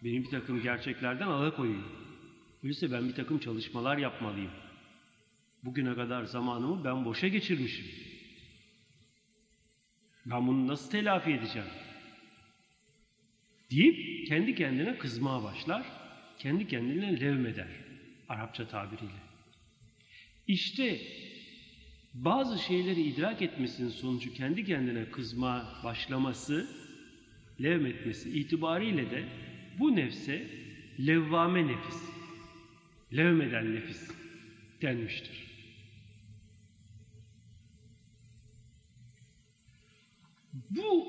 beni 0.05 0.25
bir 0.25 0.31
takım 0.31 0.63
gerçeklerden 0.63 1.27
alakoyuyor. 1.27 1.85
Öyleyse 2.63 2.93
ben 2.93 3.09
bir 3.09 3.15
takım 3.15 3.39
çalışmalar 3.39 3.99
yapmalıyım. 3.99 4.51
Bugüne 5.65 5.95
kadar 5.95 6.25
zamanımı 6.25 6.85
ben 6.85 7.05
boşa 7.05 7.29
geçirmişim. 7.29 7.87
Ben 10.27 10.47
bunu 10.47 10.69
nasıl 10.69 10.91
telafi 10.91 11.31
edeceğim? 11.31 11.69
Deyip 13.71 14.27
kendi 14.27 14.55
kendine 14.55 14.99
kızmaya 14.99 15.43
başlar, 15.43 15.87
kendi 16.39 16.69
kendine 16.69 17.21
levmeder 17.21 17.69
Arapça 18.29 18.69
tabiriyle. 18.69 19.25
İşte 20.49 21.01
bazı 22.15 22.59
şeyleri 22.59 23.03
idrak 23.03 23.43
etmesinin 23.43 23.89
sonucu 23.89 24.35
kendi 24.35 24.65
kendine 24.65 25.11
kızma 25.11 25.81
başlaması, 25.85 26.67
levmetmesi 27.63 28.31
itibariyle 28.39 29.11
de 29.11 29.25
bu 29.79 29.97
nefse 29.97 30.47
levvame 31.07 31.67
nefis, 31.67 32.03
levmeden 33.17 33.75
nefis 33.75 34.11
denmiştir. 34.83 35.44
Bu 40.71 41.07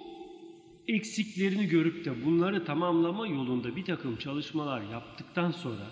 eksiklerini 0.88 1.68
görüp 1.68 2.06
de 2.06 2.26
bunları 2.26 2.66
tamamlama 2.66 3.28
yolunda 3.28 3.76
bir 3.76 3.86
takım 3.86 4.18
çalışmalar 4.18 4.82
yaptıktan 4.82 5.52
sonra 5.52 5.92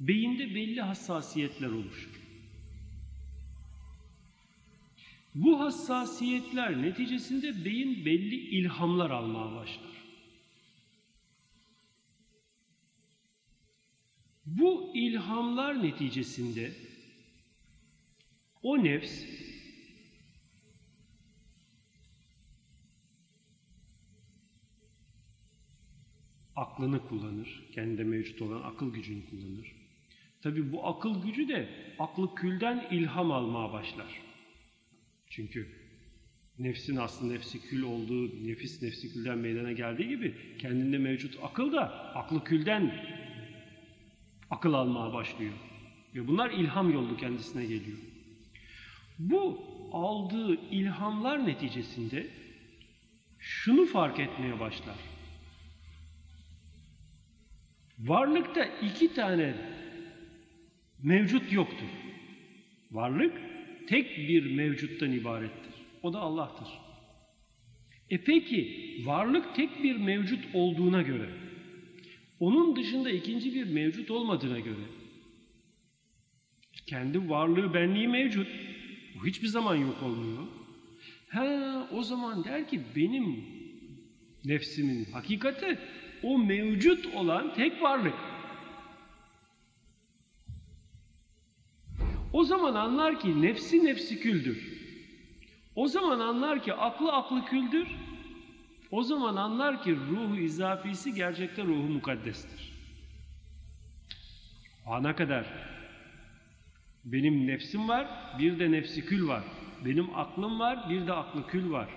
beyinde 0.00 0.54
belli 0.54 0.80
hassasiyetler 0.80 1.68
oluşur. 1.68 2.20
Bu 5.34 5.60
hassasiyetler 5.60 6.82
neticesinde 6.82 7.64
beyin 7.64 8.04
belli 8.04 8.34
ilhamlar 8.34 9.10
almaya 9.10 9.56
başlar. 9.56 10.04
Bu 14.46 14.90
ilhamlar 14.94 15.82
neticesinde 15.82 16.72
o 18.62 18.84
nefs 18.84 19.24
aklını 26.58 27.08
kullanır. 27.08 27.68
Kendinde 27.74 28.04
mevcut 28.04 28.42
olan 28.42 28.62
akıl 28.62 28.92
gücünü 28.92 29.26
kullanır. 29.30 29.72
Tabi 30.42 30.72
bu 30.72 30.86
akıl 30.86 31.22
gücü 31.22 31.48
de 31.48 31.68
aklı 31.98 32.34
külden 32.34 32.86
ilham 32.90 33.32
almaya 33.32 33.72
başlar. 33.72 34.22
Çünkü 35.30 35.68
nefsin 36.58 36.96
aslında 36.96 37.32
nefsi 37.32 37.60
kül 37.60 37.82
olduğu, 37.82 38.46
nefis 38.46 38.82
nefsi 38.82 39.12
külden 39.12 39.38
meydana 39.38 39.72
geldiği 39.72 40.08
gibi 40.08 40.34
kendinde 40.58 40.98
mevcut 40.98 41.38
akıl 41.42 41.72
da 41.72 42.14
aklı 42.14 42.44
külden 42.44 42.94
akıl 44.50 44.72
almaya 44.72 45.12
başlıyor. 45.12 45.54
Ve 46.14 46.28
bunlar 46.28 46.50
ilham 46.50 46.92
yolu 46.92 47.16
kendisine 47.16 47.62
geliyor. 47.62 47.98
Bu 49.18 49.60
aldığı 49.92 50.54
ilhamlar 50.54 51.46
neticesinde 51.46 52.26
şunu 53.38 53.86
fark 53.86 54.20
etmeye 54.20 54.60
başlar. 54.60 54.96
Varlıkta 57.98 58.64
iki 58.64 59.14
tane 59.14 59.54
mevcut 61.02 61.52
yoktur. 61.52 61.88
Varlık 62.90 63.32
tek 63.88 64.18
bir 64.18 64.54
mevcuttan 64.54 65.12
ibarettir. 65.12 65.74
O 66.02 66.12
da 66.12 66.18
Allah'tır. 66.18 66.68
E 68.10 68.18
peki 68.18 69.02
varlık 69.04 69.54
tek 69.54 69.82
bir 69.82 69.96
mevcut 69.96 70.44
olduğuna 70.54 71.02
göre, 71.02 71.28
onun 72.40 72.76
dışında 72.76 73.10
ikinci 73.10 73.54
bir 73.54 73.64
mevcut 73.64 74.10
olmadığına 74.10 74.60
göre, 74.60 74.84
kendi 76.86 77.28
varlığı 77.28 77.74
benliği 77.74 78.08
mevcut. 78.08 78.48
Bu 79.14 79.26
hiçbir 79.26 79.48
zaman 79.48 79.76
yok 79.76 80.02
olmuyor. 80.02 80.46
Ha 81.28 81.88
o 81.92 82.02
zaman 82.02 82.44
der 82.44 82.68
ki 82.68 82.80
benim 82.96 83.44
nefsimin 84.44 85.04
hakikati 85.04 85.78
o 86.22 86.38
mevcut 86.38 87.14
olan 87.14 87.54
tek 87.54 87.82
varlık. 87.82 88.14
O 92.32 92.44
zaman 92.44 92.74
anlar 92.74 93.20
ki 93.20 93.42
nefsi 93.42 93.84
nefsi 93.84 94.20
küldür. 94.20 94.78
O 95.74 95.88
zaman 95.88 96.20
anlar 96.20 96.62
ki 96.62 96.74
aklı 96.74 97.12
aklı 97.12 97.44
küldür. 97.44 97.88
O 98.90 99.02
zaman 99.02 99.36
anlar 99.36 99.82
ki 99.82 99.96
ruhu 100.10 100.36
izafisi 100.36 101.14
gerçekten 101.14 101.66
ruhu 101.66 101.88
mukaddestir. 101.88 102.72
Ana 104.86 105.16
kadar 105.16 105.46
benim 107.04 107.46
nefsim 107.46 107.88
var, 107.88 108.08
bir 108.38 108.58
de 108.58 108.72
nefsi 108.72 109.04
kül 109.04 109.28
var. 109.28 109.42
Benim 109.84 110.16
aklım 110.16 110.60
var, 110.60 110.90
bir 110.90 111.06
de 111.06 111.12
aklı 111.12 111.46
kül 111.46 111.70
var. 111.70 111.88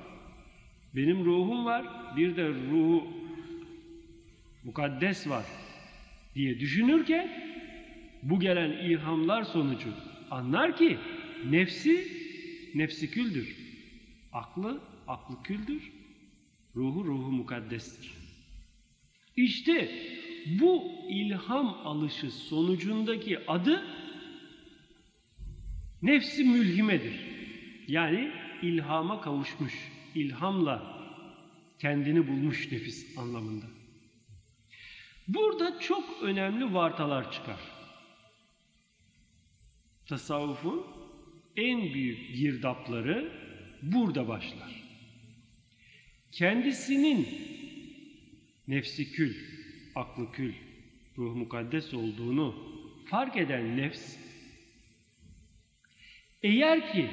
Benim 0.95 1.25
ruhum 1.25 1.65
var, 1.65 1.85
bir 2.17 2.37
de 2.37 2.49
ruhu 2.49 3.20
mukaddes 4.63 5.29
var 5.29 5.45
diye 6.35 6.59
düşünürken 6.59 7.29
bu 8.23 8.39
gelen 8.39 8.71
ilhamlar 8.71 9.43
sonucu 9.43 9.89
anlar 10.31 10.77
ki 10.77 10.97
nefsi 11.49 12.07
nefsi 12.75 13.11
küldür. 13.11 13.55
Aklı 14.33 14.81
aklı 15.07 15.43
küldür. 15.43 15.91
Ruhu 16.75 17.05
ruhu 17.05 17.31
mukaddestir. 17.31 18.11
İşte 19.35 19.91
bu 20.45 20.83
ilham 21.09 21.67
alışı 21.83 22.31
sonucundaki 22.31 23.39
adı 23.47 23.83
nefsi 26.01 26.43
mülhimedir. 26.43 27.13
Yani 27.87 28.31
ilhama 28.61 29.21
kavuşmuş, 29.21 29.73
ilhamla 30.15 31.01
kendini 31.79 32.27
bulmuş 32.27 32.71
nefis 32.71 33.17
anlamında. 33.17 33.65
Burada 35.27 35.79
çok 35.79 36.23
önemli 36.23 36.73
vartalar 36.73 37.31
çıkar. 37.31 37.59
Tasavvufun 40.05 40.85
en 41.55 41.93
büyük 41.93 42.35
girdapları 42.35 43.31
burada 43.81 44.27
başlar. 44.27 44.83
Kendisinin 46.31 47.27
nefsi 48.67 49.11
kül, 49.11 49.35
aklı 49.95 50.31
kül, 50.31 50.53
ruh 51.17 51.35
mukaddes 51.35 51.93
olduğunu 51.93 52.55
fark 53.05 53.37
eden 53.37 53.77
nefs, 53.77 54.17
eğer 56.43 56.91
ki 56.93 57.09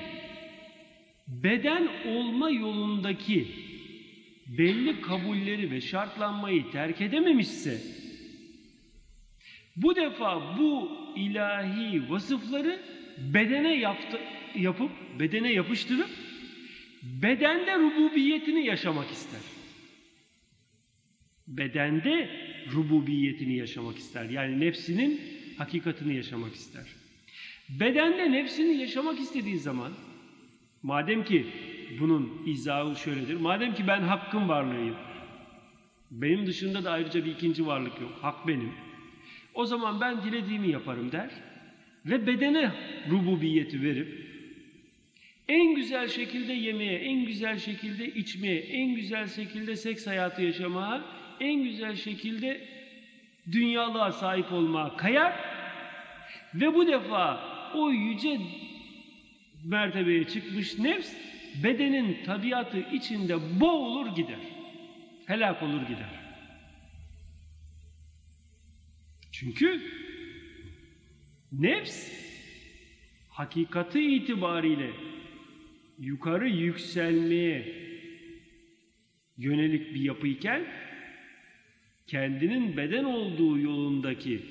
beden 1.27 1.88
olma 2.07 2.51
yolundaki 2.51 3.67
belli 4.48 5.00
kabulleri 5.00 5.70
ve 5.70 5.80
şartlanmayı 5.80 6.70
terk 6.70 7.00
edememişse, 7.00 7.82
bu 9.76 9.96
defa 9.96 10.58
bu 10.58 10.90
ilahi 11.16 12.11
vasıfları 12.11 12.80
bedene 13.18 13.74
yaptı, 13.74 14.20
yapıp, 14.54 14.90
bedene 15.18 15.52
yapıştırıp, 15.52 16.11
bedende 17.02 17.78
rububiyetini 17.78 18.66
yaşamak 18.66 19.11
ister. 19.11 19.40
bedende 21.48 22.30
rububiyetini 22.72 23.56
yaşamak 23.56 23.98
ister. 23.98 24.24
Yani 24.24 24.61
nefsinin 24.61 25.20
hakikatini 25.58 26.16
yaşamak 26.16 26.54
ister. 26.54 26.87
Bedende 27.68 28.32
nefsini 28.32 28.80
yaşamak 28.80 29.20
istediği 29.20 29.58
zaman 29.58 29.92
madem 30.82 31.24
ki 31.24 31.46
bunun 32.01 32.42
izahı 32.46 32.96
şöyledir. 32.96 33.35
Madem 33.35 33.74
ki 33.74 33.87
ben 33.87 34.01
hakkın 34.01 34.48
varlığıyım. 34.48 34.96
Benim 36.11 36.46
dışında 36.46 36.85
da 36.85 36.90
ayrıca 36.90 37.24
bir 37.24 37.31
ikinci 37.31 37.66
varlık 37.66 38.01
yok. 38.01 38.12
Hak 38.22 38.46
benim. 38.46 38.72
O 39.55 39.64
zaman 39.64 40.01
ben 40.01 40.22
dilediğimi 40.22 40.70
yaparım 40.70 41.12
der 41.12 41.31
ve 42.07 42.27
bedene 42.27 42.72
rububiyeti 43.11 43.83
verip 43.83 44.29
en 45.48 45.74
güzel 45.74 46.09
şekilde 46.09 46.53
yemeye, 46.53 46.98
en 46.98 47.24
güzel 47.24 47.59
şekilde 47.59 48.07
içmeye, 48.07 48.61
en 48.61 48.94
güzel 48.94 49.29
şekilde 49.29 49.77
seks 49.77 50.07
hayatı 50.07 50.42
yaşamaya, 50.42 51.05
en 51.40 51.62
güzel 51.62 51.96
şekilde 51.96 52.68
dünyalığa 53.53 54.12
sahip 54.12 54.53
olmaya 54.53 54.96
kayar 54.96 55.33
ve 56.55 56.74
bu 56.74 56.87
defa 56.87 57.40
o 57.74 57.90
yüce 57.90 58.40
mertebeye 59.64 60.24
çıkmış 60.24 60.79
nefs 60.79 61.12
bedenin 61.62 62.25
tabiatı 62.25 62.79
içinde 62.79 63.61
boğulur 63.61 64.14
gider. 64.14 64.40
Helak 65.27 65.62
olur 65.62 65.83
gider. 65.83 66.11
Çünkü 69.33 69.81
nefs 71.53 72.11
hakikati 73.31 74.16
itibariyle 74.16 74.90
yukarı 75.99 76.49
yükselmeye 76.49 77.88
yönelik 79.37 79.94
bir 79.94 80.01
yapıyken 80.01 80.66
kendinin 82.07 82.77
beden 82.77 83.05
olduğu 83.05 83.59
yolundaki 83.59 84.42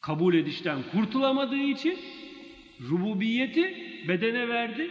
kabul 0.00 0.34
edişten 0.34 0.82
kurtulamadığı 0.92 1.62
için 1.62 1.98
rububiyeti 2.80 3.74
bedene 4.08 4.48
verdi 4.48 4.90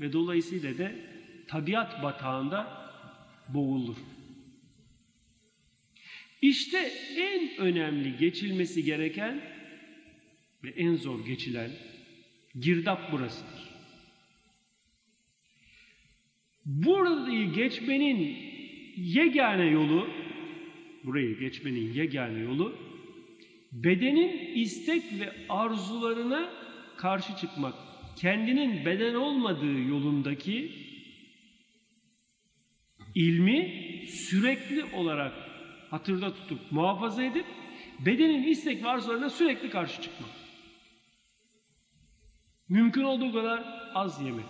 ve 0.00 0.12
dolayısıyla 0.12 0.78
da 0.78 0.92
tabiat 1.48 2.02
batağında 2.02 2.90
boğulur. 3.48 3.96
İşte 6.42 6.92
en 7.16 7.56
önemli 7.58 8.16
geçilmesi 8.16 8.84
gereken 8.84 9.40
ve 10.64 10.70
en 10.70 10.96
zor 10.96 11.26
geçilen 11.26 11.70
girdap 12.60 13.12
burasıdır. 13.12 13.68
Burayı 16.64 17.52
geçmenin 17.52 18.36
yegane 18.96 19.64
yolu, 19.64 20.10
burayı 21.04 21.38
geçmenin 21.38 21.92
yegane 21.92 22.38
yolu, 22.38 22.78
bedenin 23.72 24.54
istek 24.54 25.02
ve 25.20 25.32
arzularına 25.48 26.50
karşı 26.96 27.36
çıkmak, 27.36 27.74
kendinin 28.20 28.84
beden 28.84 29.14
olmadığı 29.14 29.80
yolundaki 29.80 30.72
ilmi 33.14 33.72
sürekli 34.08 34.84
olarak 34.84 35.32
hatırda 35.90 36.34
tutup 36.34 36.72
muhafaza 36.72 37.22
edip 37.22 37.46
bedenin 38.06 38.42
istek 38.42 38.82
ve 38.82 38.88
arzularına 38.88 39.30
sürekli 39.30 39.70
karşı 39.70 40.02
çıkmak. 40.02 40.30
Mümkün 42.68 43.02
olduğu 43.02 43.32
kadar 43.32 43.90
az 43.94 44.22
yemek, 44.22 44.46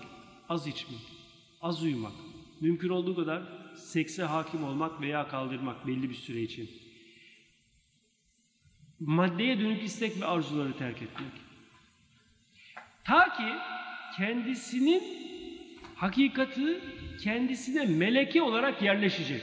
az 0.48 0.66
içmek, 0.66 1.00
az 1.60 1.82
uyumak, 1.82 2.12
mümkün 2.60 2.88
olduğu 2.88 3.16
kadar 3.16 3.42
sekse 3.76 4.22
hakim 4.22 4.64
olmak 4.64 5.00
veya 5.00 5.28
kaldırmak 5.28 5.86
belli 5.86 6.10
bir 6.10 6.14
süre 6.14 6.42
için. 6.42 6.70
Maddeye 9.00 9.60
dönük 9.60 9.82
istek 9.82 10.20
ve 10.20 10.26
arzuları 10.26 10.76
terk 10.76 11.02
etmek. 11.02 11.47
Ta 13.08 13.32
ki 13.32 13.54
kendisinin 14.16 15.02
hakikati 15.94 16.80
kendisine 17.24 17.84
meleke 17.84 18.42
olarak 18.42 18.82
yerleşecek. 18.82 19.42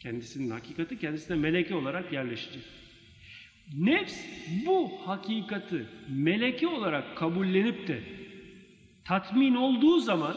Kendisinin 0.00 0.50
hakikati 0.50 0.98
kendisine 0.98 1.36
meleke 1.36 1.74
olarak 1.74 2.12
yerleşecek. 2.12 2.62
Nefs 3.78 4.20
bu 4.66 4.92
hakikati 5.06 5.86
meleke 6.08 6.68
olarak 6.68 7.16
kabullenip 7.16 7.88
de 7.88 8.02
tatmin 9.04 9.54
olduğu 9.54 10.00
zaman 10.00 10.36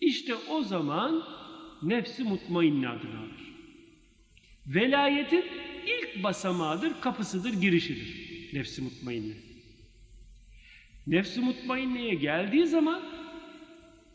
işte 0.00 0.34
o 0.34 0.62
zaman 0.62 1.22
nefsi 1.82 2.24
mutmainne 2.24 2.88
adını 2.88 3.18
alır. 3.18 3.54
Velayetin 4.66 5.44
ilk 5.86 6.24
basamağıdır, 6.24 7.00
kapısıdır, 7.00 7.60
girişidir 7.60 8.21
nefsi 8.52 8.82
mutmainne. 8.82 9.34
Nefsi 11.06 11.40
mutmainneye 11.40 12.14
geldiği 12.14 12.66
zaman 12.66 13.02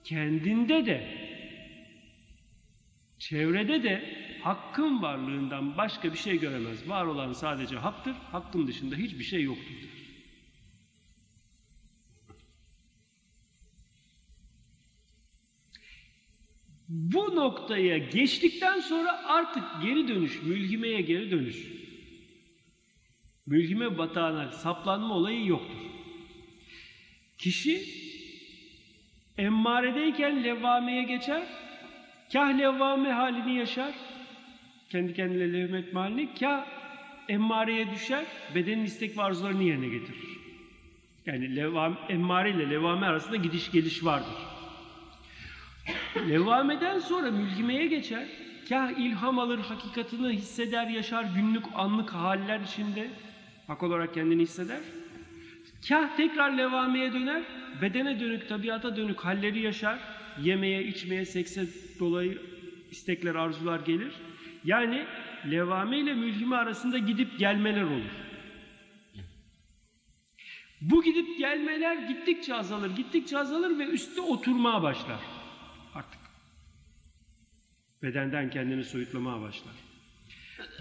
kendinde 0.03 0.85
de 0.85 1.27
çevrede 3.19 3.83
de 3.83 4.17
hakkın 4.41 5.01
varlığından 5.01 5.77
başka 5.77 6.13
bir 6.13 6.17
şey 6.17 6.39
göremez. 6.39 6.89
Var 6.89 7.05
olan 7.05 7.33
sadece 7.33 7.75
haktır, 7.75 8.13
hakkın 8.13 8.67
dışında 8.67 8.95
hiçbir 8.95 9.23
şey 9.23 9.43
yoktur. 9.43 9.75
Bu 16.89 17.35
noktaya 17.35 17.97
geçtikten 17.97 18.79
sonra 18.79 19.23
artık 19.25 19.63
geri 19.81 20.07
dönüş, 20.07 20.41
mülhimeye 20.43 21.01
geri 21.01 21.31
dönüş, 21.31 21.57
mülhime 23.47 23.97
batağına 23.97 24.51
saplanma 24.51 25.15
olayı 25.15 25.45
yoktur. 25.45 25.77
Kişi 27.37 27.83
emmaredeyken 29.37 30.43
levvameye 30.43 31.03
geçer, 31.03 31.43
kah 32.33 32.57
levvame 32.57 33.11
halini 33.11 33.55
yaşar, 33.55 33.93
kendi 34.89 35.13
kendine 35.13 35.53
levmetme 35.53 35.99
halini, 35.99 36.29
kah 36.39 36.65
emmareye 37.29 37.91
düşer, 37.91 38.25
bedenin 38.55 38.83
istek 38.83 39.17
ve 39.17 39.23
arzularını 39.23 39.63
yerine 39.63 39.87
getirir. 39.87 40.37
Yani 41.25 41.55
levam, 41.55 41.97
emmare 42.09 42.51
ile 42.51 42.69
levame 42.69 43.05
arasında 43.05 43.35
gidiş 43.35 43.71
geliş 43.71 44.03
vardır. 44.03 44.35
Levameden 46.29 46.99
sonra 46.99 47.31
mülhimeye 47.31 47.87
geçer, 47.87 48.27
kah 48.69 48.91
ilham 48.91 49.39
alır, 49.39 49.59
hakikatini 49.59 50.29
hisseder, 50.29 50.87
yaşar, 50.87 51.23
günlük 51.23 51.65
anlık 51.75 52.09
haller 52.09 52.59
içinde 52.59 53.07
hak 53.67 53.83
olarak 53.83 54.13
kendini 54.13 54.41
hisseder. 54.41 54.79
Kah 55.89 56.17
tekrar 56.17 56.57
levameye 56.57 57.13
döner, 57.13 57.43
bedene 57.81 58.19
dönük, 58.19 58.49
tabiata 58.49 58.95
dönük 58.95 59.19
halleri 59.19 59.59
yaşar, 59.59 59.99
yemeye, 60.41 60.83
içmeye, 60.83 61.25
sekse 61.25 61.67
dolayı 61.99 62.41
istekler, 62.91 63.35
arzular 63.35 63.79
gelir. 63.79 64.13
Yani 64.63 65.05
levame 65.51 65.99
ile 65.99 66.13
mülhime 66.13 66.55
arasında 66.55 66.97
gidip 66.97 67.39
gelmeler 67.39 67.83
olur. 67.83 68.11
Bu 70.81 71.03
gidip 71.03 71.39
gelmeler 71.39 71.95
gittikçe 72.07 72.55
azalır, 72.55 72.95
gittikçe 72.95 73.37
azalır 73.37 73.79
ve 73.79 73.85
üstte 73.85 74.21
oturmaya 74.21 74.83
başlar. 74.83 75.19
Artık 75.93 76.19
bedenden 78.03 78.49
kendini 78.49 78.83
soyutlamaya 78.83 79.41
başlar. 79.41 79.86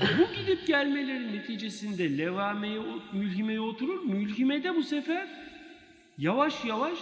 Bu 0.01 0.35
gidip 0.35 0.67
gelmelerin 0.67 1.33
neticesinde 1.33 2.19
levameye, 2.19 2.81
mülhimeye 3.13 3.61
oturur. 3.61 4.05
Mülhimede 4.05 4.77
bu 4.77 4.83
sefer 4.83 5.29
yavaş 6.19 6.65
yavaş 6.65 6.99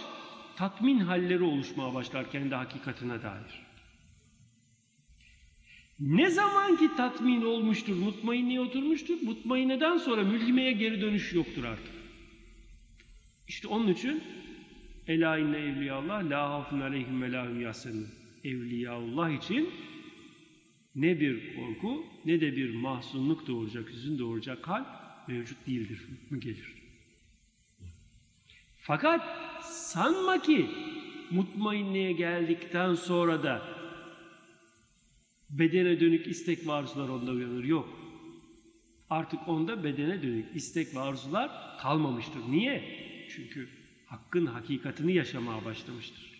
tatmin 0.55 0.99
halleri 0.99 1.43
oluşmaya 1.43 1.93
başlar 1.93 2.31
kendi 2.31 2.55
hakikatine 2.55 3.23
dair. 3.23 3.65
Ne 5.99 6.29
zaman 6.29 6.77
ki 6.77 6.89
tatmin 6.97 7.41
olmuştur, 7.41 7.95
mutmainliğe 7.95 8.59
oturmuştur, 8.59 9.21
mutmaineden 9.21 9.97
sonra 9.97 10.23
mülhimeye 10.23 10.71
geri 10.71 11.01
dönüş 11.01 11.33
yoktur 11.33 11.63
artık. 11.63 11.93
İşte 13.47 13.67
onun 13.67 13.87
için 13.87 14.23
Ela 15.07 15.37
inne 15.37 15.57
evliyallah 15.57 16.29
la 16.29 16.49
hafun 16.49 16.81
aleyhim 16.81 17.21
ve 17.21 17.31
la 17.31 17.45
hum 17.45 17.61
yahsenun. 17.61 18.07
Evliyaullah 18.43 19.29
için 19.29 19.69
ne 20.95 21.19
bir 21.19 21.55
korku 21.55 22.05
ne 22.25 22.41
de 22.41 22.55
bir 22.55 22.75
mahzunluk 22.75 23.47
doğuracak, 23.47 23.89
hüzün 23.89 24.19
doğuracak 24.19 24.67
hal 24.67 24.85
mevcut 25.27 25.67
değildir, 25.67 26.01
mü 26.29 26.39
gelir. 26.39 26.73
Fakat 28.77 29.21
sanma 29.63 30.41
ki 30.41 30.69
mutmainliğe 31.31 32.11
geldikten 32.11 32.95
sonra 32.95 33.43
da 33.43 33.61
bedene 35.49 35.99
dönük 35.99 36.27
istek 36.27 36.67
ve 36.67 36.71
arzular 36.71 37.09
onda 37.09 37.31
uyanır. 37.31 37.63
Yok. 37.63 37.89
Artık 39.09 39.47
onda 39.47 39.83
bedene 39.83 40.21
dönük 40.21 40.55
istek 40.55 40.95
ve 40.95 40.99
arzular 40.99 41.77
kalmamıştır. 41.79 42.39
Niye? 42.49 42.83
Çünkü 43.35 43.69
hakkın 44.05 44.45
hakikatini 44.45 45.13
yaşamaya 45.13 45.65
başlamıştır. 45.65 46.34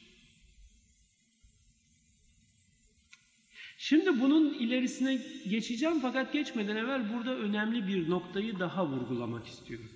Şimdi 3.88 4.20
bunun 4.20 4.54
ilerisine 4.54 5.22
geçeceğim 5.48 6.00
fakat 6.02 6.34
geçmeden 6.34 6.76
evvel 6.76 7.14
burada 7.14 7.38
önemli 7.38 7.88
bir 7.88 8.10
noktayı 8.10 8.60
daha 8.60 8.88
vurgulamak 8.88 9.46
istiyorum. 9.48 9.90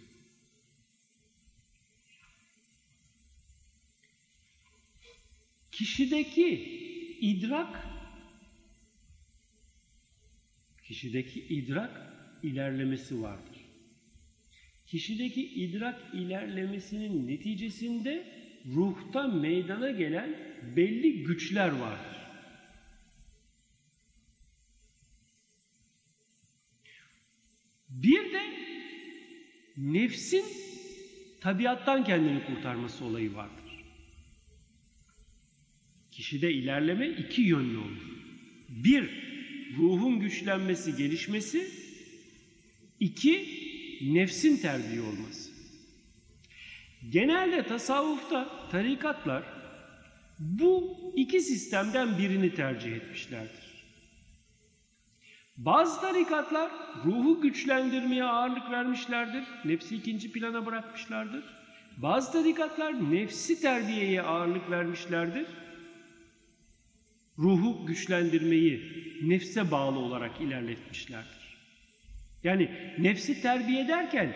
Kişideki 5.72 6.48
idrak 7.22 7.88
kişideki 10.88 11.40
idrak 11.40 12.14
ilerlemesi 12.44 13.22
vardır. 13.22 13.66
Kişideki 14.86 15.42
idrak 15.42 16.14
ilerlemesinin 16.14 17.28
neticesinde 17.28 18.26
ruhta 18.66 19.28
meydana 19.28 19.92
gelen 19.92 20.58
belli 20.76 21.24
güçler 21.24 21.72
vardır. 21.72 22.19
Bir 27.90 28.34
de 28.34 28.42
nefsin 29.78 30.46
tabiattan 31.42 32.04
kendini 32.04 32.46
kurtarması 32.46 33.06
olayı 33.06 33.36
vardır. 33.36 33.84
Kişide 36.12 36.54
ilerleme 36.54 37.10
iki 37.10 37.42
yönlü 37.42 37.78
olur. 37.78 38.20
Bir, 38.70 39.10
ruhun 39.78 40.20
güçlenmesi, 40.20 40.96
gelişmesi. 40.96 41.72
iki 43.00 43.48
nefsin 44.02 44.58
terbiye 44.58 45.02
olması. 45.02 45.52
Genelde 47.10 47.64
tasavvufta 47.64 48.70
tarikatlar 48.72 49.44
bu 50.40 50.98
iki 51.16 51.42
sistemden 51.42 52.18
birini 52.18 52.56
tercih 52.56 52.92
etmişlerdir. 52.92 53.69
Bazı 55.60 56.02
tarikatlar 56.02 56.72
ruhu 57.06 57.42
güçlendirmeye 57.42 58.24
ağırlık 58.24 58.72
vermişlerdir. 58.72 59.44
Nefsi 59.66 59.96
ikinci 59.96 60.32
plana 60.32 60.66
bırakmışlardır. 60.66 61.44
Bazı 61.98 62.32
tarikatlar 62.32 63.12
nefsi 63.12 63.62
terbiyeye 63.62 64.22
ağırlık 64.22 64.72
vermişlerdir. 64.72 65.46
Ruhu 67.38 67.86
güçlendirmeyi 67.86 68.82
nefse 69.24 69.72
bağlı 69.72 70.00
olarak 70.00 70.42
ilerletmişlerdir. 70.42 71.58
Yani 72.44 72.72
nefsi 72.98 73.42
terbiye 73.42 73.84
ederken 73.84 74.34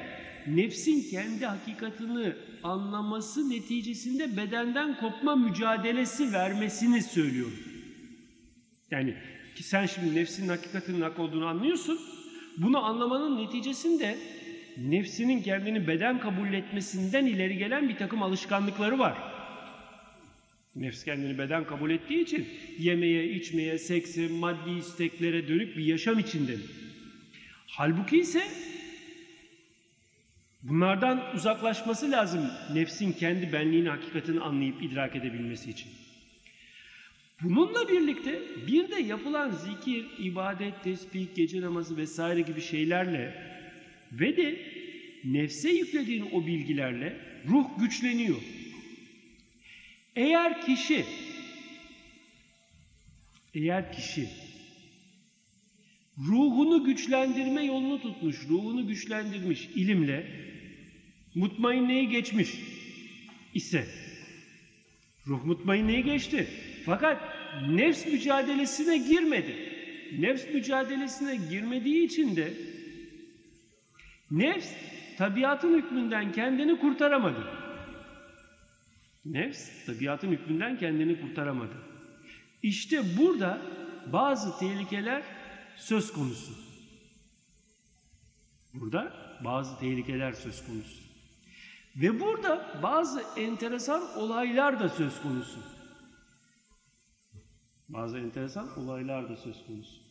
nefsin 0.47 1.09
kendi 1.11 1.45
hakikatini 1.45 2.33
anlaması 2.63 3.49
neticesinde 3.49 4.37
bedenden 4.37 4.99
kopma 4.99 5.35
mücadelesi 5.35 6.33
vermesini 6.33 7.01
söylüyorum. 7.01 7.59
Yani 8.91 9.15
ki 9.55 9.63
sen 9.63 9.85
şimdi 9.85 10.15
nefsinin 10.15 10.49
hakikatinin 10.49 11.01
hak 11.01 11.19
olduğunu 11.19 11.45
anlıyorsun. 11.45 11.99
Bunu 12.57 12.85
anlamanın 12.85 13.37
neticesinde 13.37 14.17
nefsinin 14.77 15.41
kendini 15.41 15.87
beden 15.87 16.19
kabul 16.19 16.53
etmesinden 16.53 17.25
ileri 17.25 17.57
gelen 17.57 17.89
bir 17.89 17.97
takım 17.97 18.23
alışkanlıkları 18.23 18.99
var. 18.99 19.17
Nefs 20.75 21.03
kendini 21.03 21.37
beden 21.37 21.65
kabul 21.65 21.91
ettiği 21.91 22.21
için 22.21 22.47
yemeye, 22.79 23.29
içmeye, 23.29 23.77
sekse, 23.77 24.27
maddi 24.27 24.71
isteklere 24.71 25.47
dönük 25.47 25.77
bir 25.77 25.85
yaşam 25.85 26.19
içinde. 26.19 26.55
Halbuki 27.67 28.17
ise 28.17 28.43
bunlardan 30.63 31.35
uzaklaşması 31.35 32.11
lazım 32.11 32.51
nefsin 32.73 33.11
kendi 33.11 33.53
benliğini, 33.53 33.89
hakikatini 33.89 34.39
anlayıp 34.39 34.83
idrak 34.83 35.15
edebilmesi 35.15 35.69
için. 35.69 36.02
Bununla 37.41 37.89
birlikte 37.89 38.41
bir 38.67 38.91
de 38.91 38.95
yapılan 38.95 39.49
zikir, 39.49 40.05
ibadet, 40.19 40.83
tesbih, 40.83 41.27
gece 41.35 41.61
namazı 41.61 41.97
vesaire 41.97 42.41
gibi 42.41 42.61
şeylerle 42.61 43.53
ve 44.11 44.37
de 44.37 44.59
nefse 45.23 45.69
yüklediğin 45.69 46.29
o 46.31 46.47
bilgilerle 46.47 47.17
ruh 47.47 47.79
güçleniyor. 47.79 48.41
Eğer 50.15 50.61
kişi 50.61 51.05
eğer 53.53 53.93
kişi 53.93 54.29
ruhunu 56.17 56.83
güçlendirme 56.83 57.63
yolunu 57.63 58.01
tutmuş, 58.01 58.35
ruhunu 58.49 58.87
güçlendirmiş 58.87 59.69
ilimle 59.75 60.27
mutmainneye 61.35 62.03
geçmiş 62.03 62.49
ise 63.53 63.87
ruh 65.27 65.43
mutmainneye 65.43 66.01
geçti. 66.01 66.47
Fakat 66.85 67.21
nefs 67.69 68.05
mücadelesine 68.05 68.97
girmedi. 68.97 69.73
Nefs 70.19 70.53
mücadelesine 70.53 71.35
girmediği 71.35 72.05
için 72.05 72.35
de 72.35 72.53
nefs 74.31 74.73
tabiatın 75.17 75.77
hükmünden 75.77 76.31
kendini 76.31 76.79
kurtaramadı. 76.79 77.47
Nefs 79.25 79.85
tabiatın 79.85 80.31
hükmünden 80.31 80.77
kendini 80.77 81.21
kurtaramadı. 81.21 81.75
İşte 82.63 83.17
burada 83.17 83.61
bazı 84.13 84.59
tehlikeler 84.59 85.23
söz 85.77 86.13
konusu. 86.13 86.53
Burada 88.73 89.13
bazı 89.45 89.79
tehlikeler 89.79 90.31
söz 90.31 90.65
konusu. 90.65 91.03
Ve 91.95 92.19
burada 92.19 92.79
bazı 92.83 93.23
enteresan 93.37 94.17
olaylar 94.17 94.79
da 94.79 94.89
söz 94.89 95.21
konusu. 95.21 95.72
Bazı 97.93 98.17
enteresan 98.17 98.79
olaylar 98.79 99.29
da 99.29 99.37
söz 99.37 99.65
konusu. 99.67 100.01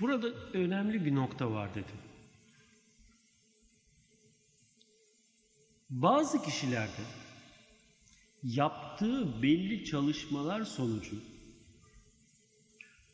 Burada 0.00 0.28
önemli 0.52 1.04
bir 1.04 1.14
nokta 1.14 1.50
var 1.50 1.70
dedim. 1.70 1.96
Bazı 5.90 6.42
kişilerde 6.42 7.02
yaptığı 8.42 9.42
belli 9.42 9.84
çalışmalar 9.84 10.64
sonucu 10.64 11.16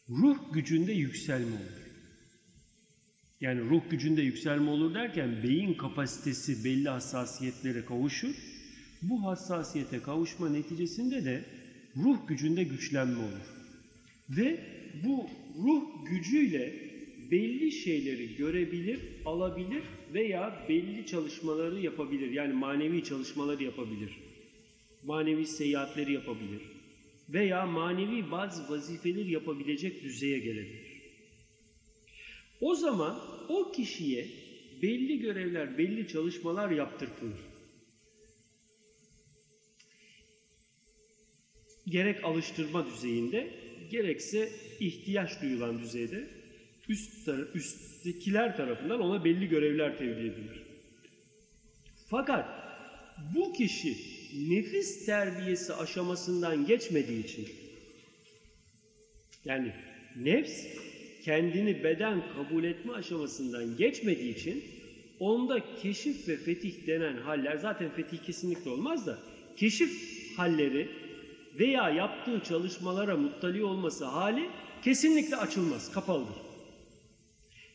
ruh 0.09 0.53
gücünde 0.53 0.93
yükselme 0.93 1.57
olur. 1.57 1.91
Yani 3.41 3.61
ruh 3.61 3.91
gücünde 3.91 4.23
yükselme 4.23 4.71
olur 4.71 4.95
derken 4.95 5.43
beyin 5.43 5.75
kapasitesi 5.75 6.65
belli 6.65 6.89
hassasiyetlere 6.89 7.85
kavuşur. 7.85 8.35
Bu 9.03 9.25
hassasiyete 9.25 10.03
kavuşma 10.03 10.49
neticesinde 10.49 11.25
de 11.25 11.60
ruh 11.97 12.29
gücünde 12.29 12.65
güçlenme 12.65 13.19
olur. 13.19 13.47
Ve 14.31 14.61
bu 15.05 15.27
ruh 15.63 16.11
gücüyle 16.11 16.91
belli 17.31 17.73
şeyleri 17.73 18.37
görebilir, 18.37 19.01
alabilir 19.25 19.83
veya 20.15 20.67
belli 20.69 21.07
çalışmaları 21.07 21.81
yapabilir. 21.81 22.31
Yani 22.31 22.53
manevi 22.53 23.05
çalışmaları 23.05 23.65
yapabilir. 23.65 24.11
Manevi 25.05 25.47
seyahatleri 25.47 26.13
yapabilir. 26.13 26.61
Veya 27.29 27.67
manevi 27.67 28.31
bazı 28.31 28.69
vazifeleri 28.69 29.33
yapabilecek 29.33 30.03
düzeye 30.03 30.39
gelebilir. 30.39 30.91
O 32.61 32.75
zaman 32.75 33.21
o 33.49 33.73
kişiye 33.73 34.27
belli 34.83 35.19
görevler, 35.19 35.79
belli 35.79 36.09
çalışmalar 36.09 36.71
yaptırtılır. 36.71 37.50
Gerek 41.91 42.25
alıştırma 42.25 42.87
düzeyinde, 42.87 43.51
gerekse 43.91 44.49
ihtiyaç 44.81 45.43
duyulan 45.43 45.79
düzeyde 45.79 46.29
üst 46.89 47.27
tar 47.27 47.39
üsttekiler 47.55 48.57
tarafından 48.57 49.01
ona 49.01 49.25
belli 49.25 49.49
görevler 49.49 49.99
tevdi 49.99 50.21
edilir. 50.21 50.63
Fakat 52.11 52.47
bu 53.35 53.53
kişi 53.53 53.97
nefis 54.49 55.07
terbiyesi 55.07 55.75
aşamasından 55.75 56.67
geçmediği 56.67 57.25
için 57.25 57.49
yani 59.45 59.73
nefs 60.17 60.67
kendini 61.25 61.85
beden 61.85 62.23
kabul 62.35 62.65
etme 62.65 62.93
aşamasından 62.93 63.77
geçmediği 63.77 64.35
için 64.35 64.65
onda 65.19 65.77
keşif 65.83 66.29
ve 66.29 66.37
fetih 66.37 66.87
denen 66.87 67.17
haller 67.17 67.57
zaten 67.57 67.91
fetih 67.91 68.19
kesinlikle 68.19 68.71
olmaz 68.71 69.07
da 69.07 69.19
keşif 69.57 69.91
halleri 70.37 71.00
veya 71.59 71.91
yaptığı 71.91 72.41
çalışmalara 72.45 73.17
muttali 73.17 73.65
olması 73.65 74.05
hali 74.05 74.51
kesinlikle 74.83 75.37
açılmaz, 75.37 75.93
kapalıdır. 75.93 76.37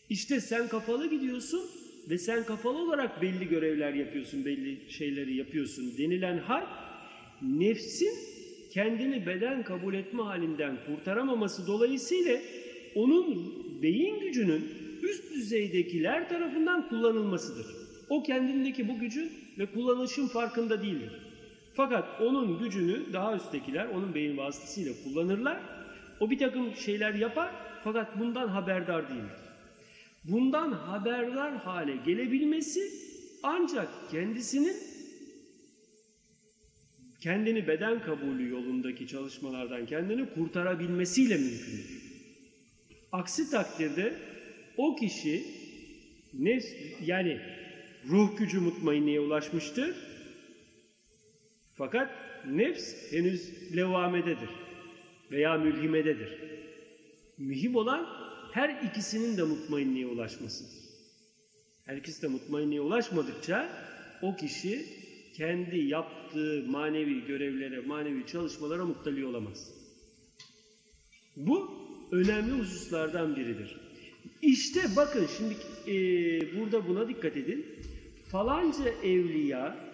İşte 0.10 0.40
sen 0.40 0.68
kapalı 0.68 1.10
gidiyorsun 1.10 1.62
ve 2.10 2.18
sen 2.18 2.46
kapalı 2.46 2.78
olarak 2.78 3.22
belli 3.22 3.48
görevler 3.48 3.94
yapıyorsun, 3.94 4.46
belli 4.46 4.92
şeyleri 4.92 5.36
yapıyorsun 5.36 5.98
denilen 5.98 6.38
hal 6.38 6.66
nefsin 7.42 8.14
kendini 8.72 9.26
beden 9.26 9.64
kabul 9.64 9.94
etme 9.94 10.24
halinden 10.24 10.78
kurtaramaması 10.86 11.68
dolayısıyla 11.68 12.40
onun 12.96 13.54
beyin 13.82 14.20
gücünün 14.20 14.66
üst 15.04 15.34
düzeydekiler 15.34 16.30
tarafından 16.30 16.90
kullanılmasıdır. 16.90 17.66
O 18.10 18.24
kendindeki 18.24 18.88
bu 18.88 19.00
gücün 19.00 19.32
ve 19.58 19.66
kullanışın 19.66 20.28
farkında 20.28 20.82
değildir. 20.82 21.25
Fakat 21.76 22.22
onun 22.22 22.60
gücünü 22.60 23.14
daha 23.14 23.36
üsttekiler 23.36 23.86
onun 23.86 24.16
beyin 24.16 24.38
vasıtasıyla 24.38 24.94
kullanırlar 25.04 25.60
O 26.20 26.30
bir 26.30 26.38
takım 26.38 26.76
şeyler 26.76 27.14
yapar 27.14 27.54
fakat 27.84 28.20
bundan 28.20 28.48
haberdar 28.48 29.10
değildir. 29.10 29.46
Bundan 30.24 30.72
haberdar 30.72 31.56
hale 31.56 31.96
gelebilmesi 31.96 32.92
ancak 33.44 33.90
kendisinin 34.12 34.76
kendini 37.22 37.68
beden 37.68 38.02
kabulü 38.02 38.50
yolundaki 38.50 39.08
çalışmalardan 39.08 39.86
kendini 39.86 40.30
kurtarabilmesiyle 40.34 41.38
mümkündür. 41.38 42.02
Aksi 43.12 43.50
takdirde 43.50 44.14
o 44.78 44.96
kişi 44.96 45.44
nefs 46.34 46.66
yani 47.06 47.40
ruh 48.10 48.38
gücü 48.38 48.60
mutmainliğe 48.60 49.20
ulaşmıştır. 49.20 50.15
Fakat 51.76 52.10
nefs 52.48 53.12
henüz 53.12 53.54
levamededir 53.76 54.50
veya 55.32 55.58
mülhimededir. 55.58 56.30
Mühim 57.38 57.76
olan 57.76 58.08
her 58.52 58.84
ikisinin 58.84 59.38
de 59.38 59.44
mutmainliğe 59.44 60.08
ulaşmasıdır. 60.08 60.86
Her 61.86 61.98
ikisi 61.98 62.22
de 62.22 62.28
mutmainliğe 62.28 62.82
ulaşmadıkça 62.82 63.70
o 64.22 64.36
kişi 64.36 64.86
kendi 65.34 65.78
yaptığı 65.78 66.66
manevi 66.68 67.26
görevlere, 67.26 67.80
manevi 67.80 68.26
çalışmalara 68.26 68.86
muttali 68.86 69.26
olamaz. 69.26 69.72
Bu 71.36 71.72
önemli 72.12 72.52
hususlardan 72.52 73.36
biridir. 73.36 73.78
İşte 74.42 74.80
bakın 74.96 75.28
şimdi 75.38 75.56
e, 75.92 75.96
burada 76.60 76.88
buna 76.88 77.10
dikkat 77.10 77.38
edin. 77.38 77.66
Falanca 78.32 78.90
evliya, 79.04 79.85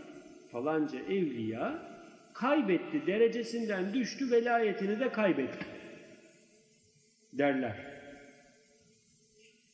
falanca 0.52 0.99
evliya 0.99 1.91
kaybetti, 2.34 3.08
derecesinden 3.08 3.93
düştü, 3.93 4.32
velayetini 4.32 4.99
de 4.99 5.12
kaybetti 5.12 5.66
derler. 7.34 7.91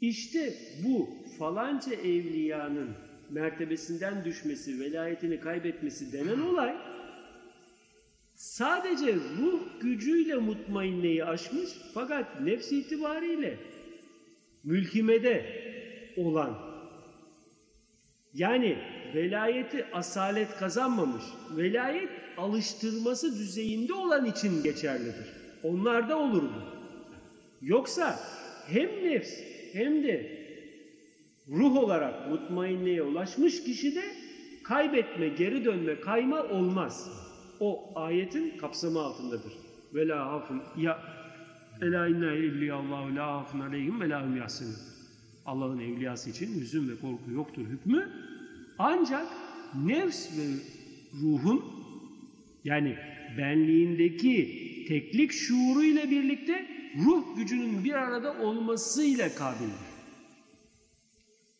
İşte 0.01 0.53
bu 0.83 1.09
falanca 1.39 1.93
evliyanın 1.93 2.89
mertebesinden 3.29 4.25
düşmesi, 4.25 4.79
velayetini 4.79 5.39
kaybetmesi 5.39 6.13
denen 6.13 6.39
olay 6.39 6.75
sadece 8.33 9.15
ruh 9.15 9.61
gücüyle 9.81 10.35
mutmainneyi 10.35 11.25
aşmış 11.25 11.69
fakat 11.93 12.41
nefs 12.41 12.71
itibariyle 12.71 13.57
mülkimede 14.63 15.45
olan 16.17 16.57
yani 18.33 18.77
velayeti 19.15 19.85
asalet 19.93 20.57
kazanmamış, 20.57 21.23
velayet 21.57 22.09
alıştırması 22.37 23.39
düzeyinde 23.39 23.93
olan 23.93 24.25
için 24.25 24.63
geçerlidir. 24.63 25.25
Onlarda 25.63 26.17
olur 26.17 26.43
bu. 26.43 26.77
Yoksa 27.61 28.19
hem 28.67 28.89
nefs 29.03 29.33
hem 29.73 30.03
de 30.03 30.37
ruh 31.49 31.75
olarak 31.75 32.29
mutmainliğe 32.29 33.01
ulaşmış 33.01 33.63
kişide 33.63 34.03
kaybetme, 34.63 35.27
geri 35.27 35.65
dönme, 35.65 35.99
kayma 35.99 36.43
olmaz. 36.43 37.09
O 37.59 37.91
ayetin 37.95 38.57
kapsamı 38.57 38.99
altındadır. 38.99 39.53
Ve 39.93 40.07
la 40.07 40.31
hafun 40.31 40.61
ya 40.77 40.99
ela 41.81 42.07
inna 42.07 42.31
evliyallahu 42.31 43.15
la 43.15 43.27
hafun 43.27 43.59
aleyhim 43.59 44.01
ve 44.01 44.09
la. 44.09 44.23
Allah'ın 45.45 45.79
evliyası 45.79 46.29
için 46.29 46.61
hüzün 46.61 46.89
ve 46.89 46.95
korku 46.95 47.31
yoktur 47.31 47.61
hükmü. 47.61 48.09
Ancak 48.79 49.27
nefs 49.85 50.37
ve 50.37 50.43
ruhun 51.21 51.65
yani 52.63 52.97
benliğindeki 53.37 54.65
teklik 54.87 55.31
şuuru 55.31 55.83
ile 55.83 56.11
birlikte 56.11 56.67
ruh 57.05 57.37
gücünün 57.37 57.83
bir 57.83 57.93
arada 57.93 58.41
olmasıyla 58.41 59.35
kabildir. 59.35 59.87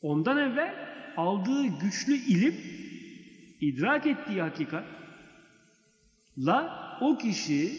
Ondan 0.02 0.38
evvel 0.38 0.76
aldığı 1.18 1.66
güçlü 1.82 2.14
ilim, 2.14 2.56
idrak 3.62 4.06
ettiği 4.06 4.42
hakikat 4.42 4.86
la 6.38 6.88
o 7.02 7.18
kişi 7.18 7.72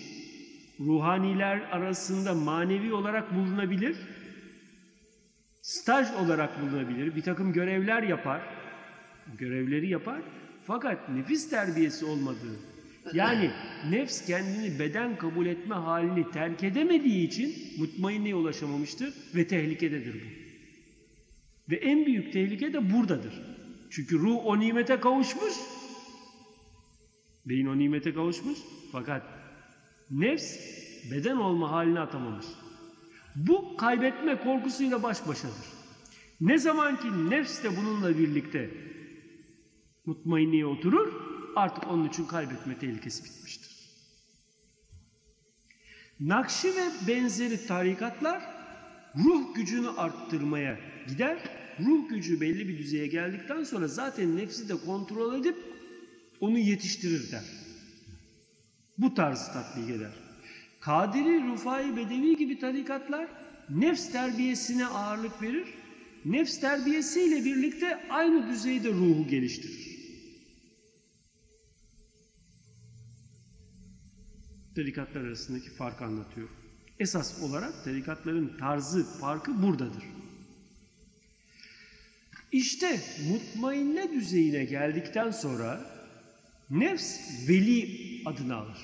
ruhaniler 0.80 1.60
arasında 1.60 2.34
manevi 2.34 2.92
olarak 2.92 3.34
bulunabilir, 3.34 3.96
staj 5.62 6.12
olarak 6.12 6.62
bulunabilir, 6.62 7.16
bir 7.16 7.22
takım 7.22 7.52
görevler 7.52 8.02
yapar, 8.02 8.57
görevleri 9.38 9.88
yapar 9.88 10.20
fakat 10.64 11.08
nefis 11.08 11.50
terbiyesi 11.50 12.04
olmadığı, 12.04 12.58
yani 13.12 13.50
nefs 13.90 14.26
kendini 14.26 14.78
beden 14.78 15.18
kabul 15.18 15.46
etme 15.46 15.74
halini 15.74 16.30
terk 16.30 16.64
edemediği 16.64 17.26
için 17.26 17.54
mutmainliğe 17.78 18.34
ulaşamamıştır 18.34 19.14
ve 19.34 19.46
tehlikededir 19.46 20.14
bu. 20.14 20.28
Ve 21.70 21.76
en 21.76 22.06
büyük 22.06 22.32
tehlike 22.32 22.72
de 22.72 22.92
buradadır. 22.92 23.32
Çünkü 23.90 24.18
ruh 24.18 24.46
o 24.46 24.58
nimete 24.58 25.00
kavuşmuş, 25.00 25.54
beyin 27.46 27.66
o 27.66 27.78
nimete 27.78 28.14
kavuşmuş 28.14 28.58
fakat 28.92 29.22
nefs 30.10 30.56
beden 31.10 31.36
olma 31.36 31.70
haline 31.70 32.00
atamamış. 32.00 32.46
Bu 33.36 33.76
kaybetme 33.76 34.40
korkusuyla 34.40 35.02
baş 35.02 35.28
başadır. 35.28 35.66
Ne 36.40 36.58
zaman 36.58 36.96
ki 36.96 37.30
nefs 37.30 37.64
de 37.64 37.76
bununla 37.76 38.18
birlikte 38.18 38.70
mutmainliğe 40.08 40.66
oturur, 40.66 41.12
artık 41.56 41.86
onun 41.90 42.08
için 42.08 42.26
kaybetme 42.26 42.78
tehlikesi 42.78 43.24
bitmiştir. 43.24 43.68
Nakşi 46.20 46.68
ve 46.68 46.84
benzeri 47.08 47.66
tarikatlar 47.66 48.42
ruh 49.24 49.54
gücünü 49.54 49.88
arttırmaya 49.88 50.78
gider. 51.08 51.38
Ruh 51.80 52.08
gücü 52.08 52.40
belli 52.40 52.68
bir 52.68 52.78
düzeye 52.78 53.06
geldikten 53.06 53.64
sonra 53.64 53.88
zaten 53.88 54.36
nefsi 54.36 54.68
de 54.68 54.74
kontrol 54.86 55.40
edip 55.40 55.56
onu 56.40 56.58
yetiştirir 56.58 57.32
der. 57.32 57.44
Bu 58.98 59.14
tarzı 59.14 59.52
tatbik 59.52 59.90
eder. 59.90 60.12
Kadiri, 60.80 61.46
Rufai, 61.46 61.96
Bedevi 61.96 62.36
gibi 62.36 62.58
tarikatlar 62.58 63.28
nefs 63.70 64.12
terbiyesine 64.12 64.86
ağırlık 64.86 65.42
verir. 65.42 65.68
Nefs 66.24 66.60
terbiyesiyle 66.60 67.44
birlikte 67.44 68.08
aynı 68.10 68.48
düzeyde 68.48 68.88
ruhu 68.90 69.28
geliştirir. 69.28 69.97
Tarikatlar 74.78 75.20
arasındaki 75.20 75.70
farkı 75.70 76.04
anlatıyor. 76.04 76.48
Esas 76.98 77.42
olarak 77.42 77.84
tarikatların 77.84 78.56
tarzı, 78.58 79.04
farkı 79.04 79.62
buradadır. 79.62 80.04
İşte 82.52 83.00
mutmainne 83.28 84.12
düzeyine 84.12 84.64
geldikten 84.64 85.30
sonra 85.30 85.80
nefs 86.70 87.18
veli 87.48 88.22
adını 88.26 88.56
alır. 88.56 88.78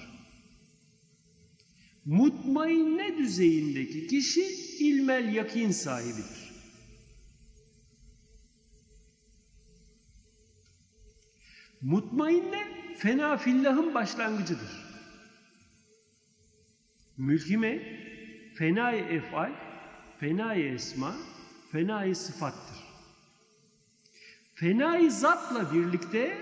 Mutmainne 2.05 3.19
düzeyindeki 3.19 4.07
kişi 4.07 4.45
ilmel 4.79 5.35
yakin 5.35 5.71
sahibidir. 5.71 6.53
Mutmainne 11.81 12.69
fena 12.99 13.37
fillahın 13.37 13.95
başlangıcıdır. 13.95 14.84
Mülhime 17.19 17.83
fenai 18.55 18.99
efal, 18.99 19.53
fenai 20.21 20.63
esma, 20.63 21.15
fenai 21.73 22.15
sıfattır. 22.15 22.77
Fenai 24.55 25.11
zatla 25.11 25.75
birlikte 25.75 26.39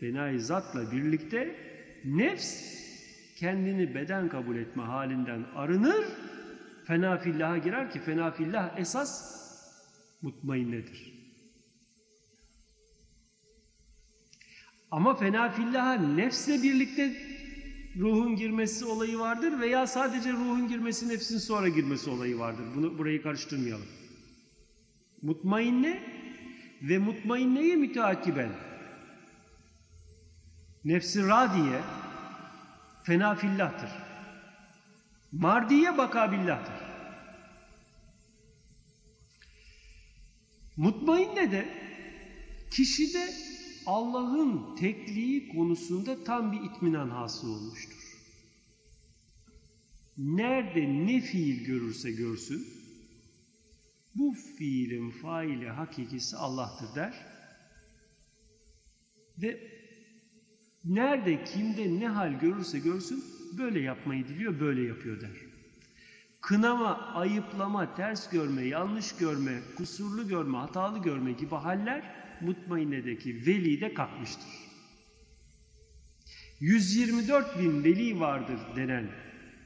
fenai 0.00 0.38
zatla 0.40 0.92
birlikte 0.92 1.54
nefs 2.04 2.78
kendini 3.36 3.94
beden 3.94 4.28
kabul 4.28 4.56
etme 4.56 4.82
halinden 4.82 5.46
arınır. 5.54 6.06
Fena 6.84 7.18
fillaha 7.18 7.58
girer 7.58 7.90
ki 7.90 8.00
fena 8.00 8.30
fillah 8.30 8.78
esas 8.78 9.38
mutmainnedir. 10.22 11.18
Ama 14.90 15.14
fena 15.14 15.50
fillaha 15.50 15.94
nefsle 15.94 16.62
birlikte 16.62 17.37
ruhun 17.98 18.36
girmesi 18.36 18.84
olayı 18.84 19.18
vardır 19.18 19.60
veya 19.60 19.86
sadece 19.86 20.32
ruhun 20.32 20.68
girmesi 20.68 21.08
nefsin 21.08 21.38
sonra 21.38 21.68
girmesi 21.68 22.10
olayı 22.10 22.38
vardır. 22.38 22.64
Bunu 22.76 22.98
burayı 22.98 23.22
karıştırmayalım. 23.22 23.86
Mutmainne 25.22 26.02
ve 26.82 26.98
mutmainneye 26.98 27.76
müteakiben 27.76 28.50
nefsi 30.84 31.28
radiye 31.28 31.80
fena 33.02 33.34
fillahtır. 33.34 33.90
Mardiye 35.32 35.98
bakabillahtır. 35.98 36.74
Mutmainne 40.76 41.52
de 41.52 41.68
kişide 42.70 43.47
Allah'ın 43.88 44.76
tekliği 44.76 45.48
konusunda 45.48 46.24
tam 46.24 46.52
bir 46.52 46.60
itminan 46.60 47.10
hasıl 47.10 47.48
olmuştur. 47.48 48.18
nerede 50.18 51.06
ne 51.06 51.20
fiil 51.20 51.64
görürse 51.64 52.12
görsün, 52.12 52.66
bu 54.14 54.34
fiilin 54.58 55.10
faili 55.10 55.68
hakikisi 55.68 56.36
Allah'tır 56.36 56.94
der. 56.94 57.14
Ve 59.38 59.60
nerede 60.84 61.44
kimde 61.44 62.00
ne 62.00 62.08
hal 62.08 62.40
görürse 62.40 62.78
görsün 62.78 63.24
böyle 63.58 63.80
yapmayı 63.80 64.28
diliyor, 64.28 64.60
böyle 64.60 64.82
yapıyor 64.82 65.20
der. 65.20 65.36
Kınama, 66.40 66.96
ayıplama, 66.96 67.94
ters 67.94 68.30
görme, 68.30 68.62
yanlış 68.62 69.16
görme, 69.16 69.60
kusurlu 69.76 70.28
görme, 70.28 70.58
hatalı 70.58 70.98
görme 70.98 71.32
gibi 71.32 71.54
haller 71.54 72.17
mutmainnedeki 72.40 73.46
velide 73.46 73.94
kalkmıştır. 73.94 74.48
124 76.60 77.58
bin 77.58 77.84
veli 77.84 78.20
vardır 78.20 78.58
denen 78.76 79.10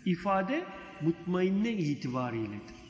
ifade 0.04 0.64
mutmainne 1.02 1.72
itibariyledir. 1.72 2.82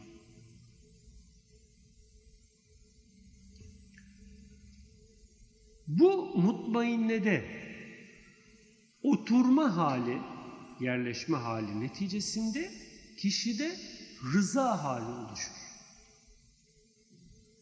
Bu 5.86 6.38
mutmainnede 6.38 7.44
oturma 9.02 9.76
hali, 9.76 10.18
yerleşme 10.80 11.36
hali 11.36 11.80
neticesinde 11.80 12.70
kişide 13.18 13.76
rıza 14.34 14.84
hali 14.84 15.04
oluşur. 15.04 15.61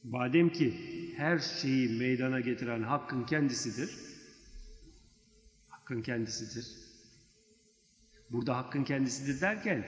Madem 0.04 0.52
ki 0.52 0.74
her 1.16 1.38
şeyi 1.38 1.88
meydana 1.98 2.40
getiren 2.40 2.82
Hakk'ın 2.82 3.24
kendisidir, 3.24 3.98
Hakk'ın 5.68 6.02
kendisidir. 6.02 6.66
Burada 8.30 8.56
Hakk'ın 8.56 8.84
kendisidir 8.84 9.40
derken 9.40 9.84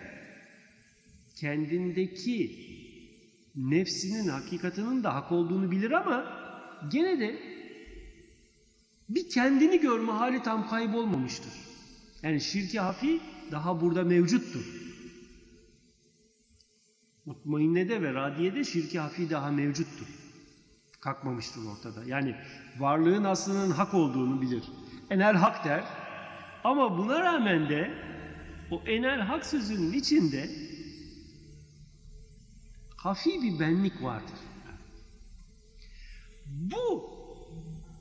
kendindeki 1.37 2.63
nefsinin 3.57 4.29
hakikatinin 4.29 5.05
de 5.05 5.09
hak 5.09 5.33
olduğunu 5.33 5.71
bilir 5.71 5.91
ama 5.91 6.43
gene 6.91 7.21
de 7.21 7.39
bir 9.09 9.29
kendini 9.29 9.81
görme 9.81 10.13
hali 10.13 10.43
tam 10.43 10.69
kaybolmamıştır. 10.69 11.53
Yani 12.23 12.41
şirki 12.41 12.81
hafi 12.81 13.21
daha 13.51 13.81
burada 13.81 14.05
mevcuttur. 14.05 14.92
Mutmainnede 17.27 18.03
ve 18.03 18.15
radiyede 18.15 18.65
şirki 18.65 18.99
hafi 18.99 19.31
daha 19.31 19.51
mevcuttur. 19.51 20.07
Kalkmamıştır 21.01 21.61
ortada. 21.67 22.05
Yani 22.05 22.37
varlığın 22.79 23.25
aslının 23.25 23.71
hak 23.71 23.95
olduğunu 23.95 24.43
bilir. 24.43 24.65
Enel 25.11 25.35
hak 25.35 25.65
der. 25.65 25.85
Ama 26.65 26.99
buna 26.99 27.21
rağmen 27.21 27.69
de 27.69 27.95
o 28.71 28.83
enel 28.87 29.21
hak 29.21 29.47
sözünün 29.47 29.93
içinde 29.93 30.51
hafi 32.97 33.43
bir 33.43 33.61
benlik 33.61 34.03
vardır. 34.03 34.39
Bu 36.47 37.11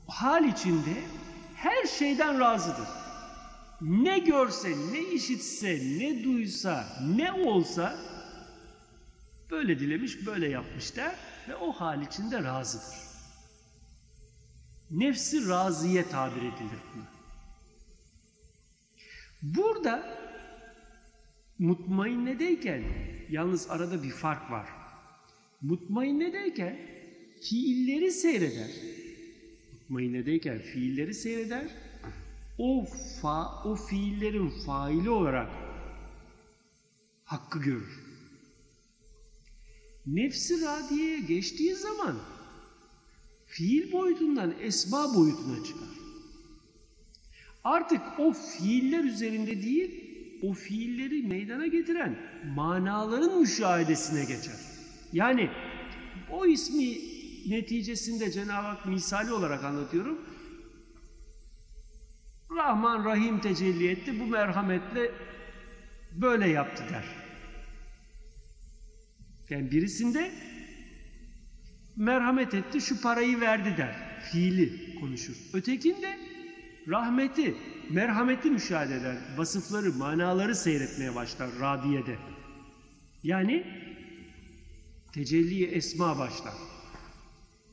hal 0.08 0.44
içinde 0.44 0.94
her 1.54 1.86
şeyden 1.86 2.40
razıdır. 2.40 2.88
Ne 3.80 4.18
görse, 4.18 4.68
ne 4.92 5.00
işitse, 5.00 5.78
ne 5.98 6.24
duysa, 6.24 6.86
ne 7.16 7.32
olsa 7.32 8.11
böyle 9.52 9.78
dilemiş, 9.78 10.26
böyle 10.26 10.48
yapmış 10.48 10.96
der 10.96 11.14
ve 11.48 11.56
o 11.56 11.72
hal 11.72 12.02
içinde 12.02 12.42
razıdır. 12.42 12.98
Nefsi 14.90 15.48
raziye 15.48 16.08
tabir 16.08 16.40
edilir 16.40 16.80
buna. 16.94 17.12
Burada 19.42 20.18
mutmainnedeyken 21.58 22.82
yalnız 23.30 23.70
arada 23.70 24.02
bir 24.02 24.10
fark 24.10 24.50
var. 24.50 24.66
Mutmainnedeyken 25.62 26.76
fiilleri 27.42 28.12
seyreder. 28.12 28.70
Mutmainnedeyken 29.72 30.58
fiilleri 30.58 31.14
seyreder. 31.14 31.66
O 32.58 32.86
fa, 33.22 33.62
o 33.64 33.76
fiillerin 33.76 34.50
faili 34.50 35.10
olarak 35.10 35.50
hakkı 37.24 37.58
görür. 37.58 38.01
Nefsi 40.06 40.64
radiyeye 40.64 41.20
geçtiği 41.20 41.74
zaman 41.74 42.16
fiil 43.46 43.92
boyutundan 43.92 44.54
esma 44.60 45.14
boyutuna 45.14 45.64
çıkar. 45.64 45.88
Artık 47.64 48.00
o 48.18 48.32
fiiller 48.32 49.04
üzerinde 49.04 49.62
değil, 49.62 50.04
o 50.42 50.52
fiilleri 50.52 51.22
meydana 51.22 51.66
getiren 51.66 52.18
manaların 52.56 53.40
müşahedesine 53.40 54.20
geçer. 54.20 54.56
Yani 55.12 55.50
o 56.30 56.46
ismi 56.46 56.98
neticesinde 57.46 58.30
Cenab-ı 58.30 58.66
Hak 58.66 58.86
misali 58.86 59.32
olarak 59.32 59.64
anlatıyorum. 59.64 60.18
Rahman 62.50 63.04
Rahim 63.04 63.40
tecelli 63.40 63.88
etti, 63.88 64.20
bu 64.20 64.26
merhametle 64.26 65.10
böyle 66.12 66.48
yaptı 66.48 66.84
der. 66.90 67.21
Yani 69.52 69.70
birisinde 69.70 70.30
merhamet 71.96 72.54
etti, 72.54 72.80
şu 72.80 73.02
parayı 73.02 73.40
verdi 73.40 73.74
der. 73.76 74.20
Fiili 74.32 74.94
konuşur. 75.00 75.34
Ötekinde 75.52 76.18
rahmeti, 76.88 77.54
merhameti 77.90 78.50
müşahede 78.50 78.96
eder. 78.96 79.16
Vasıfları, 79.36 79.92
manaları 79.92 80.54
seyretmeye 80.54 81.14
başlar 81.14 81.50
radiyede. 81.60 82.16
Yani 83.22 83.64
tecelli 85.12 85.64
esma 85.64 86.18
başlar. 86.18 86.54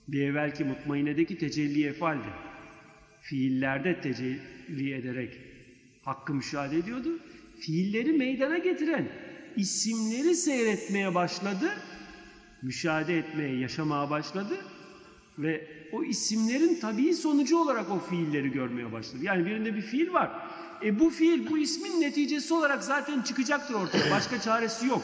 Bir 0.08 0.22
evvelki 0.22 0.64
mutmainedeki 0.64 1.38
tecelli 1.38 1.86
efaldi. 1.86 2.28
Fiillerde 3.22 4.02
tecelli 4.02 4.94
ederek 4.94 5.38
hakkı 6.04 6.34
müşahede 6.34 6.78
ediyordu. 6.78 7.20
Fiilleri 7.60 8.14
meydana 8.14 8.58
getiren 8.58 9.29
isimleri 9.58 10.36
seyretmeye 10.36 11.16
başladı. 11.16 11.70
Müşahede 12.62 13.18
etmeye, 13.18 13.60
yaşamaya 13.60 14.10
başladı. 14.10 14.58
Ve 15.38 15.68
o 15.92 16.04
isimlerin 16.04 16.80
tabii 16.82 17.14
sonucu 17.14 17.58
olarak 17.58 17.92
o 17.92 18.00
fiilleri 18.00 18.52
görmeye 18.52 18.92
başladı. 18.92 19.24
Yani 19.24 19.46
birinde 19.46 19.76
bir 19.76 19.82
fiil 19.82 20.14
var. 20.14 20.32
E 20.84 21.00
bu 21.00 21.10
fiil 21.10 21.50
bu 21.50 21.58
ismin 21.58 22.02
neticesi 22.02 22.54
olarak 22.54 22.84
zaten 22.84 23.22
çıkacaktır 23.22 23.74
ortaya. 23.74 24.12
Başka 24.12 24.42
çaresi 24.42 24.88
yok. 24.88 25.04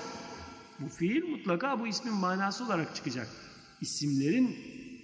Bu 0.79 0.89
fiil 0.89 1.23
mutlaka 1.29 1.79
bu 1.79 1.87
ismin 1.87 2.13
manası 2.13 2.65
olarak 2.65 2.95
çıkacak. 2.95 3.27
İsimlerin 3.81 4.55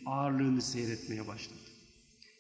ağırlığını 0.06 0.62
seyretmeye 0.62 1.28
başladı. 1.28 1.60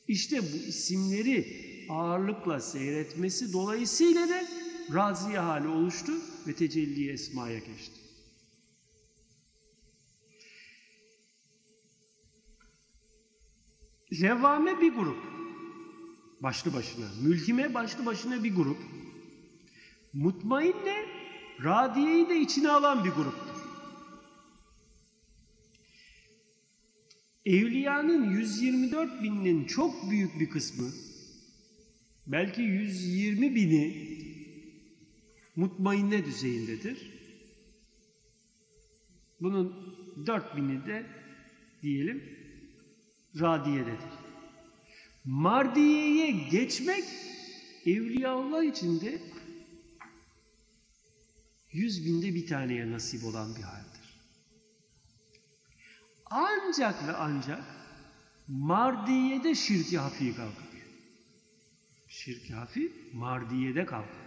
İşte 0.07 0.41
bu 0.41 0.57
isimleri 0.67 1.47
ağırlıkla 1.89 2.59
seyretmesi 2.59 3.53
dolayısıyla 3.53 4.29
da 4.29 4.41
raziye 4.93 5.39
hali 5.39 5.67
oluştu 5.67 6.11
ve 6.47 6.55
tecelli 6.55 7.11
esmaya 7.11 7.59
geçti. 7.59 8.01
Levvame 14.21 14.81
bir 14.81 14.93
grup. 14.93 15.17
Başlı 16.39 16.73
başına. 16.73 17.05
Mülkime 17.23 17.73
başlı 17.73 18.05
başına 18.05 18.43
bir 18.43 18.55
grup. 18.55 18.77
Mutmainne 20.13 21.05
radiyeyi 21.63 22.29
de 22.29 22.39
içine 22.39 22.69
alan 22.69 23.05
bir 23.05 23.09
gruptur. 23.09 23.51
Evliyanın 27.45 28.31
124 28.31 29.23
bininin 29.23 29.65
çok 29.65 30.11
büyük 30.11 30.39
bir 30.39 30.49
kısmı, 30.49 30.89
belki 32.27 32.61
120 32.61 33.55
bini 33.55 34.11
mutmainne 35.55 36.25
düzeyindedir. 36.25 37.11
Bunun 39.41 39.95
4 40.27 40.57
bini 40.57 40.85
de 40.85 41.05
diyelim 41.81 42.23
radiyededir. 43.39 44.11
Mardiyeye 45.25 46.31
geçmek 46.31 47.03
Evliyaullah 47.85 48.63
içinde 48.63 49.21
yüz 51.71 52.05
binde 52.05 52.35
bir 52.35 52.47
taneye 52.47 52.91
nasip 52.91 53.25
olan 53.25 53.55
bir 53.55 53.61
haldir. 53.61 54.01
Ancak 56.25 57.07
ve 57.07 57.11
ancak 57.13 57.63
mardiyede 58.47 59.55
şirki 59.55 59.97
hafi 59.97 60.35
kalkar. 60.35 60.71
Şirki 62.07 62.53
hafi 62.53 62.93
mardiyede 63.13 63.85
kalkar. 63.85 64.20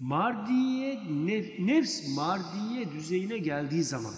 Mardiye, 0.00 1.00
nef, 1.26 1.58
nefs 1.58 2.16
mardiye 2.16 2.92
düzeyine 2.92 3.38
geldiği 3.38 3.84
zaman 3.84 4.14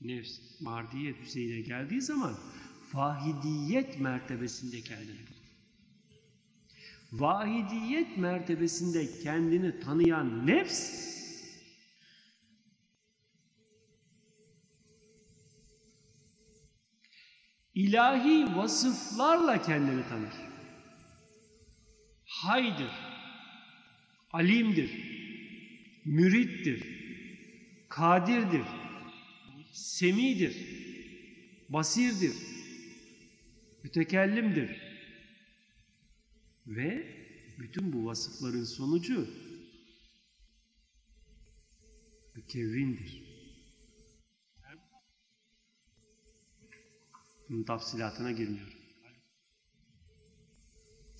nefs 0.00 0.60
mardiye 0.60 1.18
düzeyine 1.18 1.60
geldiği 1.60 2.00
zaman 2.02 2.34
fahidiyet 2.92 4.00
mertebesinde 4.00 4.80
kendini 4.80 5.34
Vahidiyet 7.12 8.18
mertebesinde 8.18 9.20
kendini 9.22 9.80
tanıyan 9.80 10.46
nefs 10.46 11.04
ilahi 17.74 18.56
vasıflarla 18.56 19.62
kendini 19.62 20.08
tanır. 20.08 20.34
Haydır, 22.24 22.90
alimdir, 24.34 24.90
mürittir, 26.04 26.82
kadirdir, 27.88 28.62
semidir, 29.72 30.56
basirdir, 31.68 32.32
mütekellimdir. 33.82 34.70
Ve 36.66 37.06
bütün 37.58 37.92
bu 37.92 38.06
vasıfların 38.06 38.64
sonucu 38.64 39.28
mükevvindir. 42.34 43.22
Bunun 47.48 47.64
tafsilatına 47.64 48.32
girmiyorum. 48.32 48.74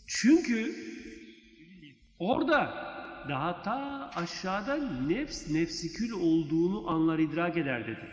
Çünkü 0.06 0.76
orada 2.18 2.94
daha 3.28 3.62
ta 3.62 4.10
aşağıda 4.14 4.76
nefs 5.00 5.50
nefsikül 5.50 6.10
olduğunu 6.10 6.90
anlar 6.90 7.18
idrak 7.18 7.56
eder 7.56 7.86
dedi. 7.86 8.08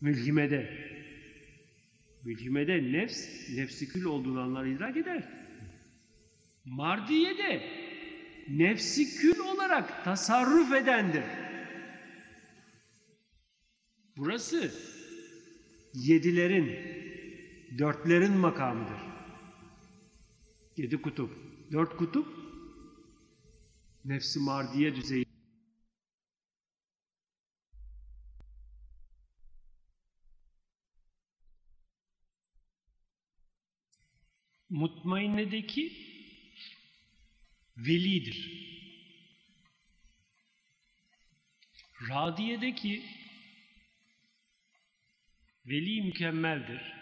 Mülhimede. 0.00 0.84
Mülhimede 2.24 2.92
nefs 2.92 3.48
nefsikül 3.56 4.04
olduğunu 4.04 4.40
anlar 4.40 4.66
idrak 4.66 4.96
eder. 4.96 5.22
Mardiye'de 6.64 7.62
nefsikül 8.48 9.38
olarak 9.38 10.04
tasarruf 10.04 10.72
edendir. 10.72 11.24
Burası 14.16 14.74
yedilerin, 15.94 16.78
dörtlerin 17.78 18.32
makamıdır. 18.32 19.00
Yedi 20.76 21.02
kutup, 21.02 21.30
dört 21.72 21.96
kutup 21.96 22.43
nefsi 24.04 24.38
mardiye 24.40 24.96
düzeyi. 24.96 25.24
Mutmainnedeki 34.70 35.92
velidir. 37.76 38.64
Radiye'deki 42.08 43.02
veli 45.66 46.02
mükemmeldir. 46.02 46.92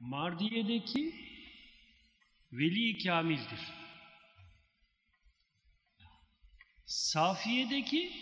Mardiye'deki 0.00 1.14
veli 2.52 2.98
kamildir. 2.98 3.81
Safiye'deki 6.92 8.12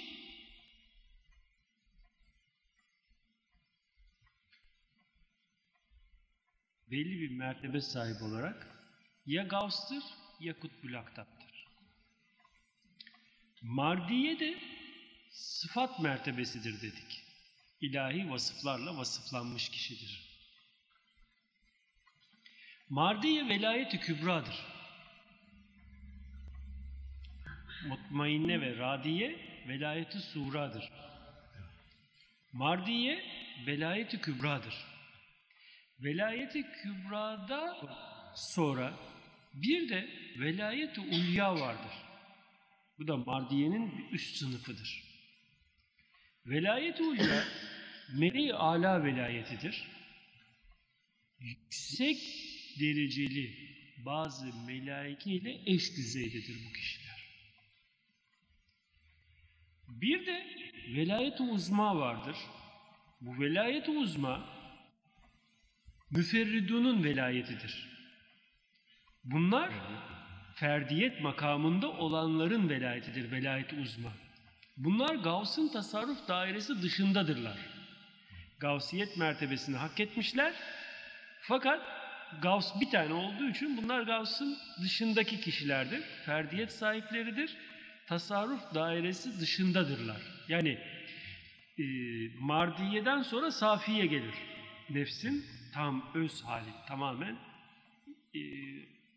belli 6.90 7.20
bir 7.20 7.30
mertebe 7.30 7.80
sahip 7.80 8.22
olarak 8.22 8.66
ya 9.26 9.42
Gavs'tır 9.42 10.02
ya 10.40 10.58
Kutbül 10.58 10.98
Aktap'tır. 10.98 11.66
Mardiye 13.62 14.40
de 14.40 14.58
sıfat 15.30 16.00
mertebesidir 16.00 16.82
dedik. 16.82 17.22
İlahi 17.80 18.30
vasıflarla 18.30 18.96
vasıflanmış 18.96 19.68
kişidir. 19.68 20.30
Mardiye 22.88 23.48
velayeti 23.48 24.00
kübradır. 24.00 24.69
Mutmainne 27.89 28.61
ve 28.61 28.76
radiye 28.76 29.37
velayeti 29.68 30.18
suradır. 30.18 30.91
Mardiye 32.53 33.24
velayeti 33.66 34.20
kübradır. 34.20 34.74
Velayeti 36.01 36.62
kübrada 36.62 37.76
sonra 38.35 38.95
bir 39.55 39.89
de 39.89 40.09
velayeti 40.39 41.01
ulya 41.01 41.55
vardır. 41.55 41.93
Bu 42.99 43.09
da 43.09 43.16
Mardiye'nin 43.16 44.09
üst 44.12 44.37
sınıfıdır. 44.37 45.03
Velayeti 46.47 47.03
ulya 47.03 47.45
meleği 48.18 48.55
ala 48.55 49.05
velayetidir. 49.05 49.89
Yüksek 51.39 52.18
dereceli 52.81 53.70
bazı 53.99 54.47
melaike 54.66 55.31
ile 55.31 55.62
eş 55.66 55.97
düzeydedir 55.97 56.57
bu 56.68 56.72
kişiler. 56.72 56.99
Bir 59.91 60.26
de 60.26 60.47
velayet-i 60.97 61.43
uzma 61.43 61.97
vardır. 61.97 62.36
Bu 63.20 63.41
velayet-i 63.41 63.91
uzma 63.91 64.45
müferridunun 66.11 67.05
velayetidir. 67.05 67.88
Bunlar 69.24 69.70
ferdiyet 70.55 71.20
makamında 71.20 71.91
olanların 71.91 72.68
velayetidir, 72.68 73.30
velayet-i 73.30 73.80
uzma. 73.80 74.12
Bunlar 74.76 75.14
Gavs'ın 75.14 75.68
tasarruf 75.68 76.28
dairesi 76.28 76.82
dışındadırlar. 76.82 77.57
Gavsiyet 78.61 79.16
mertebesini 79.16 79.76
hak 79.76 80.01
etmişler. 80.01 80.55
Fakat 81.43 81.80
Gavs 82.43 82.80
bir 82.80 82.91
tane 82.91 83.14
olduğu 83.14 83.49
için 83.49 83.76
bunlar 83.76 84.03
Gavs'ın 84.03 84.59
dışındaki 84.82 85.41
kişilerdir. 85.41 86.03
Ferdiyet 86.26 86.72
sahipleridir. 86.72 87.57
Tasarruf 88.11 88.74
dairesi 88.74 89.40
dışındadırlar. 89.40 90.22
Yani 90.48 90.78
e, 91.78 91.84
Mardiye'den 92.40 93.22
sonra 93.22 93.50
Safiye 93.50 94.06
gelir. 94.06 94.34
Nefsin 94.90 95.44
tam 95.74 96.11
öz 96.14 96.42
hali, 96.42 96.70
tamamen 96.88 97.36
e, 98.34 98.40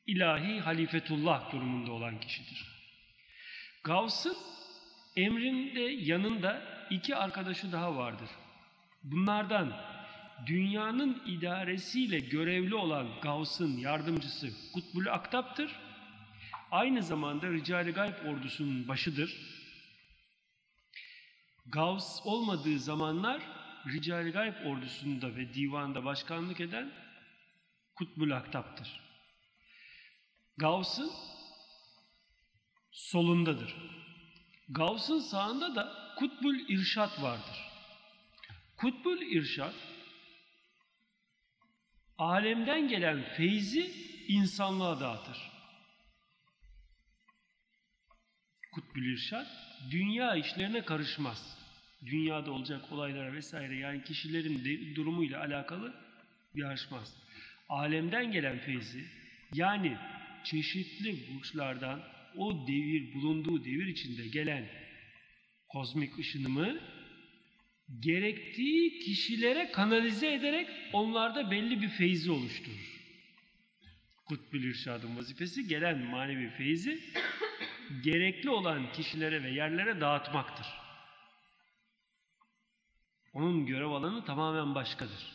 ilahi 0.07 0.59
halifetullah 0.59 1.51
durumunda 1.51 1.91
olan 1.91 2.19
kişidir. 2.19 2.67
Gavs'ın 3.83 4.37
emrinde 5.15 5.81
yanında 5.81 6.61
iki 6.89 7.15
arkadaşı 7.15 7.71
daha 7.71 7.95
vardır. 7.95 8.29
Bunlardan 9.03 9.73
dünyanın 10.45 11.21
idaresiyle 11.25 12.19
görevli 12.19 12.75
olan 12.75 13.07
Gavs'ın 13.21 13.77
yardımcısı 13.77 14.49
Kutbul 14.73 15.05
Aktap'tır. 15.05 15.71
Aynı 16.73 17.03
zamanda 17.03 17.51
Rical-i 17.51 17.91
Gayb 17.91 18.25
ordusunun 18.25 18.87
başıdır. 18.87 19.37
Gavs 21.65 22.19
olmadığı 22.25 22.79
zamanlar 22.79 23.41
Rical-i 23.87 24.31
Gayb 24.31 24.65
ordusunda 24.65 25.35
ve 25.35 25.53
divanda 25.53 26.05
başkanlık 26.05 26.59
eden 26.59 26.91
Kutbul 27.95 28.31
Aktap'tır. 28.31 28.99
Gavs'ın 30.57 31.11
solundadır. 32.91 33.75
Gavs'ın 34.69 35.19
sağında 35.19 35.75
da 35.75 36.15
Kutbul 36.17 36.55
İrşat 36.67 37.21
vardır. 37.21 37.57
Kutbul 38.77 39.21
İrşat 39.21 39.75
alemden 42.17 42.87
gelen 42.87 43.23
feyzi 43.23 43.91
insanlığa 44.27 44.99
dağıtır. 44.99 45.52
Kutbül 48.73 49.13
İrşad 49.13 49.45
dünya 49.91 50.35
işlerine 50.35 50.81
karışmaz. 50.85 51.57
Dünyada 52.05 52.51
olacak 52.51 52.91
olaylara 52.91 53.33
vesaire 53.33 53.75
yani 53.75 54.03
kişilerin 54.03 54.65
de, 54.65 54.95
durumuyla 54.95 55.39
alakalı 55.39 55.93
yarışmaz. 56.55 57.15
Alemden 57.69 58.31
gelen 58.31 58.59
feyzi 58.59 59.05
yani 59.53 59.97
çeşitli 60.43 61.15
burçlardan 61.27 62.03
o 62.37 62.67
devir 62.67 63.13
bulunduğu 63.13 63.65
devir 63.65 63.87
içinde 63.87 64.27
gelen 64.27 64.65
kozmik 65.69 66.19
ışınımı 66.19 66.79
gerektiği 67.99 68.99
kişilere 68.99 69.71
kanalize 69.71 70.33
ederek 70.33 70.69
onlarda 70.93 71.51
belli 71.51 71.81
bir 71.81 71.89
feyzi 71.89 72.31
oluşturur. 72.31 72.93
Kutbül 74.25 74.63
İrşad'ın 74.63 75.17
vazifesi 75.17 75.67
gelen 75.67 75.99
manevi 75.99 76.49
feyzi 76.49 76.99
gerekli 78.01 78.49
olan 78.49 78.91
kişilere 78.91 79.43
ve 79.43 79.49
yerlere 79.49 80.01
dağıtmaktır. 80.01 80.67
Onun 83.33 83.65
görev 83.65 83.89
alanı 83.89 84.25
tamamen 84.25 84.75
başkadır. 84.75 85.33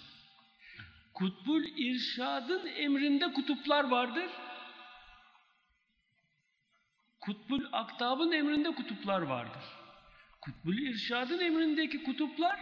Kutbul 1.15 1.65
irşadın 1.77 2.67
emrinde 2.67 3.33
kutuplar 3.33 3.85
vardır. 3.85 4.31
Kutbul 7.21 7.65
aktabın 7.73 8.33
emrinde 8.33 8.75
kutuplar 8.75 9.23
vardır. 9.23 9.63
Kutbul 10.41 10.79
irşadın 10.79 11.41
emrindeki 11.41 12.03
kutuplar 12.03 12.61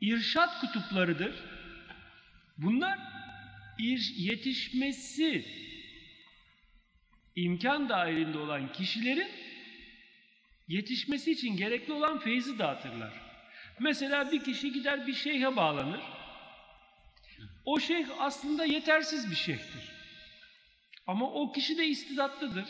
irşat 0.00 0.60
kutuplarıdır. 0.60 1.34
Bunlar 2.58 2.98
yetişmesi 4.16 5.46
imkan 7.36 7.88
dahilinde 7.88 8.38
olan 8.38 8.72
kişilerin 8.72 9.28
yetişmesi 10.68 11.32
için 11.32 11.56
gerekli 11.56 11.92
olan 11.92 12.18
feyzi 12.18 12.58
dağıtırlar. 12.58 13.12
Mesela 13.80 14.32
bir 14.32 14.44
kişi 14.44 14.72
gider 14.72 15.06
bir 15.06 15.14
şeyhe 15.14 15.56
bağlanır. 15.56 16.00
O 17.64 17.80
şeyh 17.80 18.06
aslında 18.18 18.64
yetersiz 18.64 19.30
bir 19.30 19.36
şeyhtir. 19.36 19.92
Ama 21.06 21.30
o 21.30 21.52
kişi 21.52 21.78
de 21.78 21.86
istidatlıdır. 21.86 22.64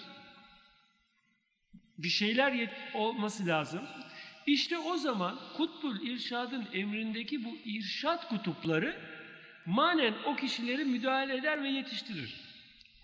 Bir 1.99 2.09
şeyler 2.09 2.71
olması 2.95 3.47
lazım. 3.47 3.83
İşte 4.47 4.79
o 4.79 4.97
zaman 4.97 5.39
Kutbul 5.57 6.07
İrşad'ın 6.07 6.69
emrindeki 6.73 7.45
bu 7.45 7.57
irşat 7.65 8.29
kutupları 8.29 8.97
manen 9.67 10.15
o 10.27 10.37
kişileri 10.37 10.85
müdahale 10.85 11.37
eder 11.37 11.63
ve 11.63 11.69
yetiştirir. 11.69 12.52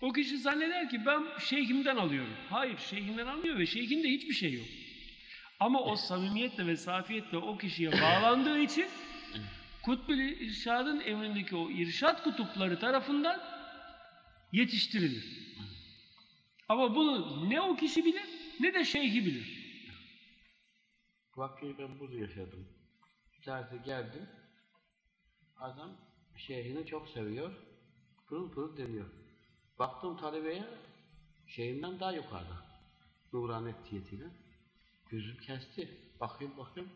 O 0.01 0.13
kişi 0.13 0.37
zanneder 0.37 0.89
ki 0.89 1.05
ben 1.05 1.23
şeyhimden 1.39 1.97
alıyorum. 1.97 2.33
Hayır 2.49 2.77
şeyhinden 2.77 3.27
almıyor 3.27 3.57
ve 3.57 3.65
şeyhinde 3.65 4.09
hiçbir 4.09 4.33
şey 4.33 4.53
yok. 4.53 4.65
Ama 5.59 5.83
o 5.83 5.95
samimiyetle 5.95 6.67
ve 6.67 6.77
safiyetle 6.77 7.37
o 7.37 7.57
kişiye 7.57 7.91
bağlandığı 7.91 8.59
için 8.59 8.87
Kutbül 9.83 10.19
İrşad'ın 10.19 10.99
emrindeki 10.99 11.55
o 11.55 11.69
irşat 11.69 12.23
kutupları 12.23 12.79
tarafından 12.79 13.41
yetiştirilir. 14.51 15.49
Ama 16.69 16.95
bunu 16.95 17.49
ne 17.49 17.61
o 17.61 17.75
kişi 17.75 18.05
bilir 18.05 18.25
ne 18.59 18.73
de 18.73 18.85
şeyhi 18.85 19.25
bilir. 19.25 19.59
Vakayı 21.35 21.77
ben 21.77 21.99
burada 21.99 22.15
yaşadım. 22.15 22.67
Bir 23.37 23.43
tanesi 23.43 23.83
geldi. 23.85 24.29
Adam 25.57 25.97
şeyhini 26.37 26.85
çok 26.85 27.09
seviyor. 27.09 27.53
Pırıl 28.27 28.51
pırıl 28.51 28.77
deniyor. 28.77 29.05
Baktım 29.79 30.17
talebeye 30.17 30.67
şeyinden 31.47 31.99
daha 31.99 32.11
yukarıda. 32.11 32.65
Nuranet 33.33 33.91
diyetiyle. 33.91 34.25
Gözüm 35.09 35.37
kesti. 35.37 35.97
Bakayım 36.19 36.57
bakayım. 36.57 36.89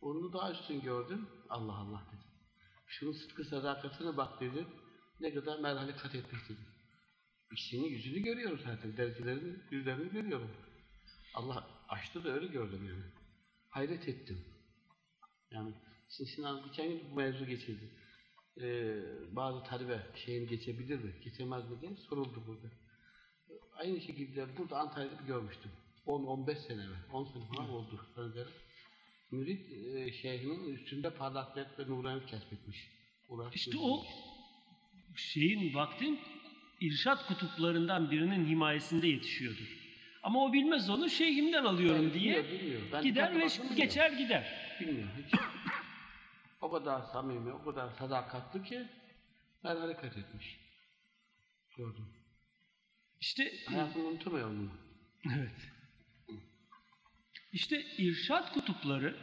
Onu 0.00 0.32
daha 0.32 0.52
üstün 0.52 0.80
gördüm. 0.80 1.28
Allah 1.48 1.72
Allah 1.74 2.02
dedim. 2.08 2.30
Şunun 2.86 3.12
sıdkı 3.12 3.44
sadakatine 3.44 4.16
bak 4.16 4.40
dedim. 4.40 4.66
Ne 5.20 5.34
kadar 5.34 5.60
merhale 5.60 5.96
kat 5.96 6.14
etmiş 6.14 6.44
dedim. 6.44 6.66
İkisinin 7.52 7.88
yüzünü 7.88 8.18
görüyoruz 8.18 8.60
zaten. 8.64 8.96
Derecelerini, 8.96 9.56
yüzlerini 9.70 10.12
görüyorum. 10.12 10.50
Allah 11.34 11.66
açtı 11.88 12.24
da 12.24 12.32
öyle 12.32 12.46
gördüm 12.46 12.88
yani. 12.88 13.04
Hayret 13.68 14.08
ettim. 14.08 14.44
Yani 15.50 15.74
Sinan 16.08 16.64
geçen 16.66 16.88
gün 16.88 17.10
bu 17.10 17.14
mevzu 17.14 17.46
geçildi. 17.46 17.90
Ee, 18.62 18.94
bazı 19.30 19.62
talebe 19.64 19.98
şeyini 20.24 20.48
geçebilir 20.48 20.98
mi, 20.98 21.12
geçemez 21.24 21.70
mi 21.70 21.80
diye 21.80 21.96
soruldu 21.96 22.42
burada. 22.46 22.66
Aynı 23.76 24.00
şekilde 24.00 24.56
burada 24.58 24.78
Antalya'da 24.78 25.22
görmüştüm. 25.26 25.70
10-15 26.06 26.54
sene 26.56 26.82
evvel, 26.82 27.12
10 27.12 27.24
sene 27.24 27.44
falan 27.54 27.70
oldu 27.70 28.06
benzeri. 28.16 28.48
Mürit 29.30 29.72
e, 29.72 30.12
şeyhinin 30.12 30.74
üstünde 30.74 31.10
parlaklık 31.10 31.78
ve 31.78 31.86
nuraniyet 31.86 32.26
kesmetmiş. 32.26 32.90
Uğraş 33.28 33.54
İşte 33.54 33.78
o 33.78 34.04
şeyin 35.16 35.74
vaktin 35.74 36.20
irşat 36.80 37.26
kutuplarından 37.26 38.10
birinin 38.10 38.46
himayesinde 38.46 39.08
yetişiyordur. 39.08 39.80
Ama 40.22 40.44
o 40.44 40.52
bilmez 40.52 40.90
onu 40.90 41.08
şeyhimden 41.10 41.64
alıyorum 41.64 42.02
Evet, 42.04 42.14
diye 42.14 42.44
bilmiyor, 42.44 42.60
bilmiyor. 42.60 42.82
Ben 42.92 43.02
gider 43.02 43.30
ve 43.30 43.34
bilmiyor. 43.34 43.76
geçer 43.76 44.12
gider. 44.12 44.76
Bilmiyor 44.80 45.08
hiç. 45.26 45.40
O 46.60 46.70
kadar 46.70 47.02
samimi, 47.02 47.52
o 47.52 47.64
kadar 47.64 47.90
sadakatli 47.90 48.62
ki 48.62 48.88
merhale 49.64 49.96
kat 49.96 50.16
etmiş. 50.16 50.60
Gördüm. 51.76 52.06
İşte 53.20 53.52
Hayatımı 53.66 54.08
unutamıyorum 54.08 54.58
bunu. 54.58 54.70
evet. 55.38 55.72
İşte 57.52 57.82
irşat 57.98 58.52
kutupları 58.52 59.16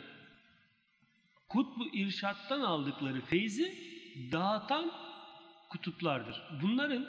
kutbu 1.49 1.95
irşattan 1.95 2.61
aldıkları 2.61 3.21
feyzi 3.21 3.77
dağıtan 4.31 4.91
kutuplardır. 5.69 6.43
Bunların 6.61 7.07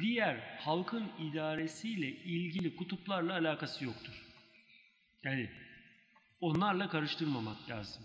diğer 0.00 0.58
halkın 0.60 1.10
idaresiyle 1.18 2.06
ilgili 2.08 2.76
kutuplarla 2.76 3.32
alakası 3.32 3.84
yoktur. 3.84 4.26
Yani 5.22 5.50
onlarla 6.40 6.88
karıştırmamak 6.88 7.70
lazım. 7.70 8.02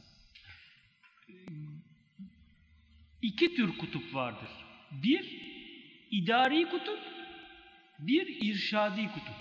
İki 3.21 3.55
tür 3.55 3.77
kutup 3.77 4.15
vardır. 4.15 4.49
Bir, 4.91 5.41
idari 6.11 6.69
kutup, 6.69 6.99
bir 7.99 8.27
irşadi 8.41 9.07
kutup. 9.07 9.35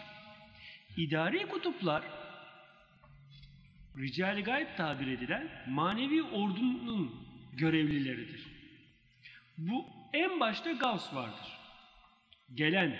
İdari 0.96 1.46
kutuplar, 1.48 2.02
rical 3.98 4.44
gayb 4.44 4.76
tabir 4.76 5.06
edilen 5.06 5.50
manevi 5.68 6.22
ordunun 6.22 7.26
görevlileridir. 7.52 8.46
Bu 9.58 9.86
en 10.12 10.40
başta 10.40 10.72
Gavs 10.72 11.14
vardır. 11.14 11.58
Gelen 12.54 12.98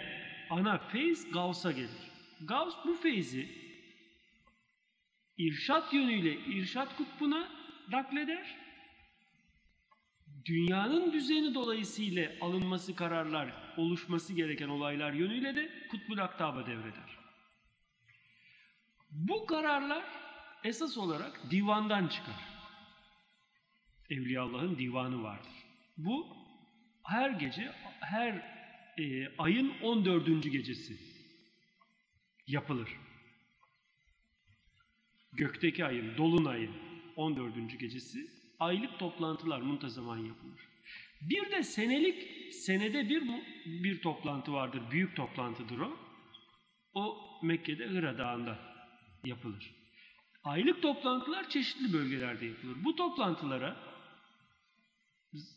ana 0.51 0.78
feyz 0.78 1.33
Gavs'a 1.33 1.72
gelir. 1.72 2.11
Gavs 2.41 2.74
bu 2.87 2.95
feyzi 2.95 3.49
irşat 5.39 5.95
yönüyle 5.95 6.35
irşat 6.47 6.97
kutbuna 6.97 7.49
nakleder. 7.89 8.57
Dünyanın 10.45 11.12
düzeni 11.12 11.55
dolayısıyla 11.55 12.32
alınması 12.40 12.95
kararlar, 12.95 13.53
oluşması 13.76 14.32
gereken 14.32 14.68
olaylar 14.68 15.12
yönüyle 15.12 15.57
de 15.57 15.88
kutbul 15.90 16.18
aktaba 16.18 16.66
devreder. 16.66 17.18
Bu 19.11 19.47
kararlar 19.47 20.05
esas 20.64 20.99
olarak 20.99 21.51
divandan 21.51 22.09
çıkar. 22.09 22.40
Evliya 24.11 24.43
Allah'ın 24.43 24.78
divanı 24.78 25.22
vardır. 25.22 25.53
Bu 25.97 26.36
her 27.05 27.30
gece, 27.30 27.72
her 28.01 28.34
e, 28.99 29.36
ayın 29.38 29.72
14. 29.82 30.53
gecesi 30.53 30.97
yapılır. 32.47 32.90
Gökteki 35.32 35.84
ayın, 35.84 36.16
dolunayın 36.16 36.72
14. 37.16 37.80
gecesi 37.80 38.41
aylık 38.63 38.99
toplantılar 38.99 39.61
muntazaman 39.61 40.19
yapılır. 40.19 40.61
Bir 41.21 41.51
de 41.51 41.63
senelik, 41.63 42.55
senede 42.55 43.09
bir 43.09 43.23
bir 43.67 44.03
toplantı 44.03 44.53
vardır. 44.53 44.83
Büyük 44.91 45.17
toplantıdır 45.17 45.79
o. 45.79 45.97
O 46.95 47.19
Mekke'de 47.43 47.87
Hıra 47.87 48.19
Dağı'nda 48.19 48.59
yapılır. 49.25 49.75
Aylık 50.45 50.83
toplantılar 50.83 51.49
çeşitli 51.49 51.93
bölgelerde 51.93 52.47
yapılır. 52.47 52.85
Bu 52.85 52.97
toplantılara 52.97 53.77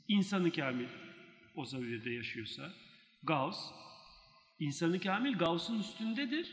insanı 0.07 0.51
kamil 0.51 0.87
o 1.55 1.65
zaviyede 1.65 2.09
yaşıyorsa 2.09 2.73
Gauss, 3.23 3.57
insanı 4.59 4.99
kamil 4.99 5.37
Gauss'un 5.37 5.79
üstündedir. 5.79 6.51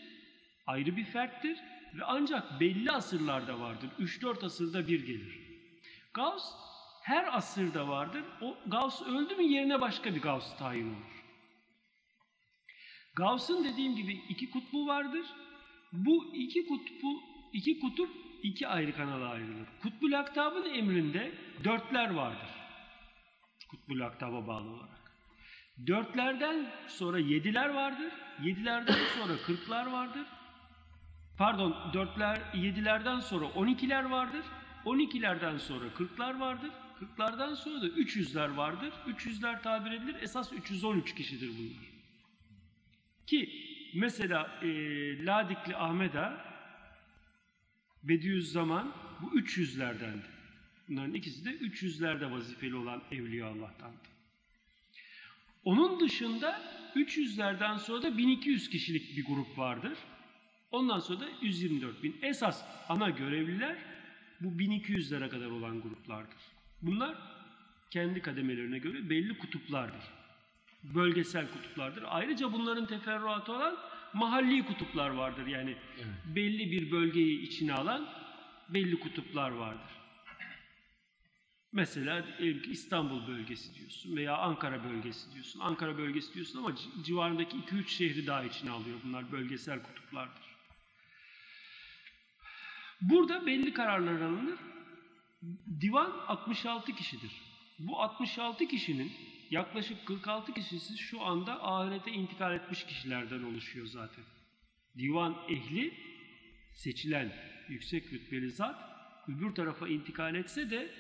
Ayrı 0.67 0.97
bir 0.97 1.05
ferttir 1.05 1.59
ve 1.95 2.05
ancak 2.05 2.61
belli 2.61 2.91
asırlarda 2.91 3.61
vardır. 3.61 3.91
3-4 3.99 4.47
asırda 4.47 4.89
bir 4.89 5.07
gelir. 5.07 5.42
Gauss 6.15 6.55
her 7.03 7.37
asırda 7.37 7.89
vardır. 7.89 8.25
O 8.41 8.57
Gauss 8.67 9.03
öldü 9.03 9.37
mü 9.37 9.43
yerine 9.43 9.81
başka 9.81 10.15
bir 10.15 10.23
Gauss 10.23 10.57
tayin 10.59 10.89
olur. 10.89 11.23
Gauss'un 13.17 13.65
dediğim 13.65 13.97
gibi 13.97 14.13
iki 14.29 14.51
kutbu 14.51 14.87
vardır. 14.87 15.27
Bu 15.93 16.35
iki 16.35 16.67
kutbu, 16.67 17.23
iki 17.53 17.81
kutup 17.81 18.11
iki 18.43 18.69
ayrı 18.69 18.97
kanala 18.97 19.29
ayrılır. 19.29 19.69
Kutbul 19.83 20.13
Aktab'ın 20.13 20.75
emrinde 20.75 21.33
dörtler 21.65 22.11
vardır. 22.11 22.49
Kutbul 23.71 24.01
Aktab'a 24.01 24.47
bağlı 24.47 24.71
olarak. 24.71 25.03
Dörtlerden 25.87 26.73
sonra 26.89 27.19
yediler 27.19 27.69
vardır. 27.69 28.13
Yedilerden 28.43 28.99
sonra 29.19 29.37
kırklar 29.47 29.87
vardır. 29.87 30.27
Pardon 31.39 31.77
dörtler, 31.93 32.41
yedilerden 32.55 33.21
sonra 33.21 33.47
on 33.47 33.67
ikiler 33.67 34.05
vardır. 34.05 34.45
On 34.85 34.99
ikilerden 34.99 35.59
sonra 35.59 35.95
kırklar 35.95 36.41
vardır. 36.41 36.71
Kırklardan 36.99 37.55
sonra 37.55 37.83
da 37.83 37.89
üç 37.89 38.17
yüzler 38.17 38.49
vardır. 38.49 38.93
Üç 39.07 39.27
yüzler 39.27 39.63
tabir 39.63 39.91
edilir. 39.91 40.17
Esas 40.23 40.53
313 40.53 41.15
kişidir 41.15 41.51
bunlar. 41.59 41.93
Ki 43.27 43.51
mesela 43.95 44.59
e, 44.63 44.69
Ladikli 45.27 45.77
Ahmet 45.77 46.15
Bediüzzaman 48.03 48.93
bu 49.23 49.39
300'lerdendi. 49.41 50.23
Bunların 50.89 51.15
ikisi 51.15 51.45
de 51.45 51.51
300'lerde 51.51 52.33
vazifeli 52.33 52.77
olan 52.77 53.03
Evliya 53.13 53.47
Allah'tandı. 53.47 53.97
Onun 55.65 56.01
dışında 56.01 56.61
300'lerden 56.95 57.77
sonra 57.77 58.03
da 58.03 58.19
1200 58.19 58.69
kişilik 58.69 59.17
bir 59.17 59.25
grup 59.25 59.59
vardır. 59.59 59.99
Ondan 60.71 60.99
sonra 60.99 61.21
da 61.21 61.29
124 61.41 62.03
bin. 62.03 62.17
Esas 62.23 62.65
ana 62.89 63.11
görevliler 63.11 63.77
bu 64.45 64.49
1200'lere 64.49 65.29
kadar 65.29 65.47
olan 65.47 65.81
gruplardır. 65.83 66.37
Bunlar 66.83 67.17
kendi 67.91 68.23
kademelerine 68.23 68.79
göre 68.79 69.11
belli 69.11 69.39
kutuplardır. 69.39 70.03
Bölgesel 70.83 71.47
kutuplardır. 71.53 72.05
Ayrıca 72.07 72.53
bunların 72.53 72.87
teferruatı 72.87 73.53
olan 73.53 73.77
mahalli 74.13 74.67
kutuplar 74.67 75.11
vardır. 75.11 75.47
Yani 75.47 75.77
Evet. 75.97 76.07
belli 76.37 76.71
bir 76.73 76.91
bölgeyi 76.91 77.41
içine 77.43 77.73
alan 77.73 78.09
belli 78.69 79.01
kutuplar 79.01 79.51
vardır. 79.51 79.93
Mesela 81.73 82.27
İstanbul 82.71 83.27
bölgesi 83.27 83.75
diyorsun 83.75 84.17
veya 84.17 84.37
Ankara 84.37 84.85
bölgesi 84.85 85.35
diyorsun. 85.35 85.61
Ankara 85.61 85.99
bölgesi 85.99 86.35
diyorsun 86.35 86.59
ama 86.59 86.71
ci- 86.71 87.05
civarındaki 87.05 87.57
2-3 87.57 87.89
şehri 87.89 88.27
daha 88.27 88.45
içine 88.45 88.71
alıyor. 88.71 88.97
Bunlar 89.05 89.33
bölgesel 89.33 89.83
kutuplardır. 89.83 90.52
Burada 93.03 93.47
belli 93.47 93.73
kararlar 93.73 94.21
alınır. 94.21 94.59
Divan 95.81 96.13
66 96.29 96.93
kişidir. 96.93 97.31
Bu 97.79 98.01
66 98.01 98.69
kişinin 98.69 99.13
yaklaşık 99.51 100.07
46 100.07 100.55
kişisi 100.55 100.99
şu 100.99 101.23
anda 101.23 101.65
ahirete 101.65 102.11
intikal 102.11 102.55
etmiş 102.55 102.85
kişilerden 102.85 103.43
oluşuyor 103.43 103.87
zaten. 103.87 104.25
Divan 104.99 105.37
ehli 105.49 105.95
seçilen 106.75 107.33
yüksek 107.69 108.13
rütbeli 108.13 108.51
zat 108.51 108.77
öbür 109.29 109.55
tarafa 109.55 109.89
intikal 109.89 110.35
etse 110.35 110.71
de 110.71 110.91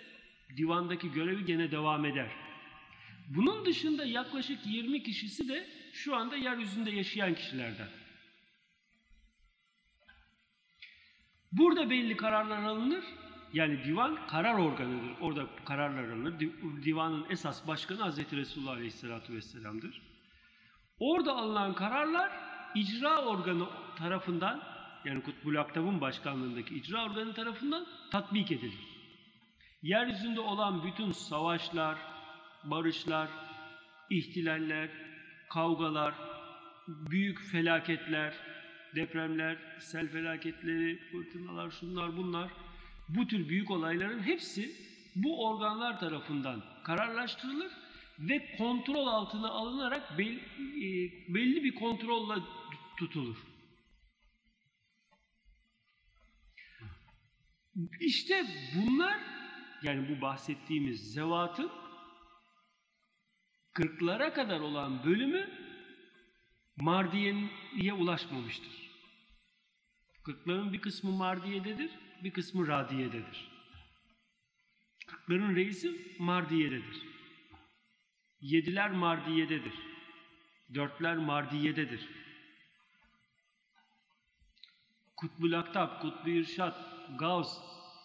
divandaki 0.57 1.13
görevi 1.13 1.45
gene 1.45 1.71
devam 1.71 2.05
eder. 2.05 2.31
Bunun 3.29 3.67
dışında 3.67 4.05
yaklaşık 4.05 4.67
20 4.67 5.03
kişisi 5.03 5.49
de 5.49 5.67
şu 5.93 6.17
anda 6.17 6.37
yeryüzünde 6.37 6.91
yaşayan 6.91 7.35
kişilerden. 7.35 7.89
Burada 11.53 11.91
belli 11.91 12.17
kararlar 12.17 12.63
alınır. 12.63 13.05
Yani 13.53 13.85
divan 13.85 14.27
karar 14.27 14.55
organıdır. 14.55 15.11
Orada 15.21 15.47
kararlar 15.65 16.05
alınır. 16.05 16.41
Di- 16.41 16.85
Divanın 16.85 17.27
esas 17.31 17.67
başkanı 17.69 17.99
Hazreti 17.99 18.37
Resulullah 18.37 18.73
Aleyhisselatü 18.73 19.35
Vesselam'dır. 19.35 20.03
Orada 20.99 21.33
alınan 21.33 21.75
kararlar 21.75 22.31
icra 22.75 23.25
organı 23.25 23.67
tarafından 23.99 24.63
yani 25.05 25.23
Kutbul 25.23 25.57
Aktab'ın 25.57 26.01
başkanlığındaki 26.01 26.75
icra 26.75 27.05
organı 27.05 27.35
tarafından 27.35 27.87
tatbik 28.11 28.53
edilir. 28.53 28.79
Yeryüzünde 29.83 30.41
olan 30.41 30.85
bütün 30.85 31.13
savaşlar, 31.13 31.99
barışlar, 32.65 33.29
ihtilaller, 34.11 34.91
kavgalar, 35.51 36.15
büyük 36.89 37.41
felaketler, 37.53 38.35
depremler, 38.95 39.59
sel 39.81 40.09
felaketleri, 40.09 40.99
fırtınalar, 41.11 41.71
şunlar 41.71 42.17
bunlar, 42.17 42.51
bu 43.09 43.27
tür 43.27 43.49
büyük 43.49 43.71
olayların 43.71 44.23
hepsi 44.23 44.73
bu 45.15 45.49
organlar 45.49 46.01
tarafından 46.01 46.65
kararlaştırılır 46.85 47.73
ve 48.19 48.57
kontrol 48.59 49.07
altına 49.07 49.49
alınarak 49.49 50.19
bel- 50.19 50.41
e, 50.59 50.89
belli 51.35 51.65
bir 51.65 51.75
kontrolle 51.75 52.43
tutulur. 52.99 53.37
İşte 58.01 58.47
bunlar 58.75 59.21
yani 59.83 60.09
bu 60.09 60.21
bahsettiğimiz 60.21 61.13
zevatın 61.13 61.71
kırklara 63.75 64.33
kadar 64.33 64.61
olan 64.61 65.05
bölümü 65.05 65.51
Mardiye'ye 66.77 67.93
ulaşmamıştır. 67.93 68.82
Kırkların 70.25 70.73
bir 70.73 70.81
kısmı 70.81 71.13
Mardiye'dedir, 71.13 71.91
bir 72.25 72.31
kısmı 72.33 72.69
Radiye'dedir. 72.69 73.51
Kırkların 75.07 75.57
reisi 75.57 76.17
Mardiye'dedir. 76.19 77.03
Yediler 78.41 78.91
Mardiye'dedir. 78.91 79.75
Dörtler 80.75 81.17
Mardiye'dedir. 81.17 82.09
Kutbul 85.17 85.53
Aktab, 85.53 86.01
Kutbu 86.01 86.31
İrşad, 86.31 86.75
Gavs, 87.19 87.59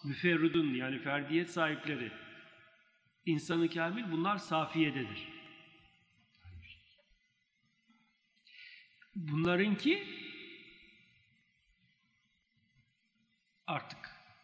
Müferridun 0.05 0.73
yani 0.73 0.99
ferdiyet 0.99 1.49
sahipleri, 1.49 2.11
insanı 3.25 3.69
kamil 3.69 4.11
bunlar 4.11 4.37
Safiye'dedir. 4.37 5.27
Bunlarınki 9.15 10.26
artık 13.67 13.99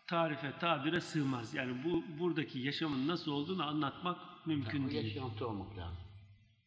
tarife, 0.07 0.53
tabire 0.59 1.01
sığmaz. 1.01 1.53
Yani 1.53 1.83
bu 1.83 2.03
buradaki 2.19 2.59
yaşamın 2.59 3.07
nasıl 3.07 3.31
olduğunu 3.31 3.63
anlatmak 3.67 4.47
mümkün 4.47 4.81
Yani 4.81 4.91
değil. 4.91 5.15
yaşantı 5.15 5.47
olmak 5.47 5.77
lazım. 5.77 6.03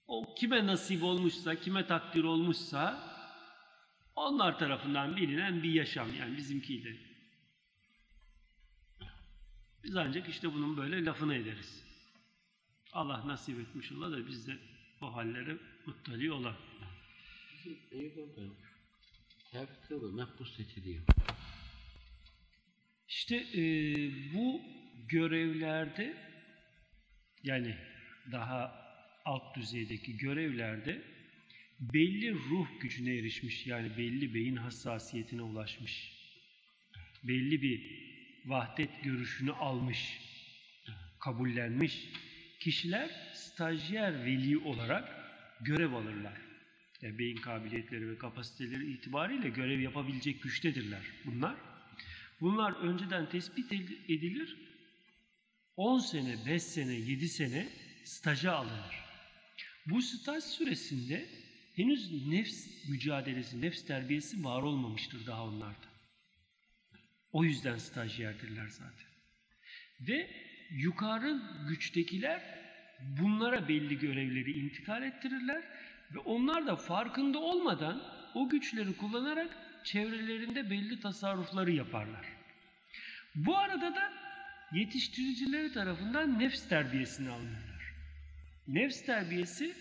O 0.06 0.34
kime 0.34 0.66
nasip 0.66 1.02
olmuşsa, 1.02 1.54
kime 1.60 1.86
takdir 1.86 2.24
olmuşsa 2.24 3.12
onlar 4.16 4.58
tarafından 4.58 5.16
bilinen 5.16 5.62
bir 5.62 5.72
yaşam 5.72 6.14
yani 6.14 6.36
bizimkiyle. 6.36 6.96
Biz 9.84 9.96
ancak 9.96 10.28
işte 10.28 10.54
bunun 10.54 10.76
böyle 10.76 11.04
lafını 11.04 11.34
ederiz. 11.34 11.84
Allah 12.92 13.28
nasip 13.28 13.60
etmiş 13.60 13.92
ola 13.92 14.12
da 14.12 14.26
biz 14.26 14.46
de 14.48 14.58
o 15.02 15.14
hallere 15.16 15.56
muttali 15.86 16.32
olalım. 16.32 16.56
Bizim 17.54 17.78
Eyüp'e 17.90 18.22
tevfik 19.52 19.90
ve 19.90 19.96
mehbus 20.12 20.56
seçiliyor. 20.56 21.02
İşte 23.08 23.36
e, 23.36 23.62
bu 24.34 24.62
görevlerde 25.08 26.16
yani 27.42 27.74
daha 28.32 28.86
alt 29.24 29.56
düzeydeki 29.56 30.16
görevlerde 30.16 31.02
belli 31.80 32.34
ruh 32.34 32.66
gücüne 32.80 33.14
erişmiş 33.14 33.66
yani 33.66 33.96
belli 33.96 34.34
beyin 34.34 34.56
hassasiyetine 34.56 35.42
ulaşmış. 35.42 36.12
Belli 37.24 37.62
bir 37.62 38.06
vahdet 38.46 39.02
görüşünü 39.04 39.52
almış, 39.52 40.20
kabullenmiş 41.20 42.08
kişiler 42.60 43.10
stajyer 43.34 44.24
veli 44.24 44.58
olarak 44.58 45.08
görev 45.60 45.92
alırlar. 45.92 46.38
Yani 47.02 47.18
beyin 47.18 47.36
kabiliyetleri 47.36 48.10
ve 48.10 48.18
kapasiteleri 48.18 48.92
itibariyle 48.92 49.48
görev 49.48 49.80
yapabilecek 49.80 50.42
güçtedirler 50.42 51.02
bunlar. 51.24 51.56
Bunlar 52.40 52.72
önceden 52.72 53.28
tespit 53.28 53.72
edilir. 54.08 54.56
10 55.76 55.98
sene, 55.98 56.46
5 56.46 56.62
sene, 56.62 56.92
7 56.92 57.28
sene 57.28 57.68
staja 58.04 58.52
alınır. 58.52 59.04
Bu 59.86 60.02
staj 60.02 60.44
süresinde 60.44 61.28
henüz 61.76 62.26
nefs 62.28 62.88
mücadelesi, 62.88 63.60
nefs 63.60 63.84
terbiyesi 63.84 64.44
var 64.44 64.62
olmamıştır 64.62 65.26
daha 65.26 65.44
onlarda. 65.44 65.86
O 67.32 67.44
yüzden 67.44 67.78
stajyerdirler 67.78 68.68
zaten. 68.68 69.06
Ve 70.00 70.30
yukarı 70.70 71.40
güçtekiler 71.68 72.42
bunlara 73.20 73.68
belli 73.68 73.98
görevleri 73.98 74.50
intikal 74.50 75.02
ettirirler 75.02 75.62
ve 76.14 76.18
onlar 76.18 76.66
da 76.66 76.76
farkında 76.76 77.38
olmadan 77.38 78.02
o 78.34 78.48
güçleri 78.48 78.96
kullanarak 78.96 79.65
çevrelerinde 79.86 80.70
belli 80.70 81.00
tasarrufları 81.00 81.70
yaparlar. 81.72 82.26
Bu 83.34 83.58
arada 83.58 83.94
da 83.94 84.12
yetiştiricileri 84.72 85.72
tarafından 85.72 86.38
nefs 86.38 86.68
terbiyesini 86.68 87.30
alırlar. 87.30 87.94
Nefs 88.68 89.02
terbiyesi 89.06 89.74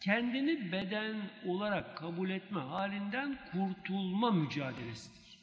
kendini 0.00 0.72
beden 0.72 1.16
olarak 1.46 1.96
kabul 1.96 2.30
etme 2.30 2.60
halinden 2.60 3.38
kurtulma 3.52 4.30
mücadelesidir. 4.30 5.38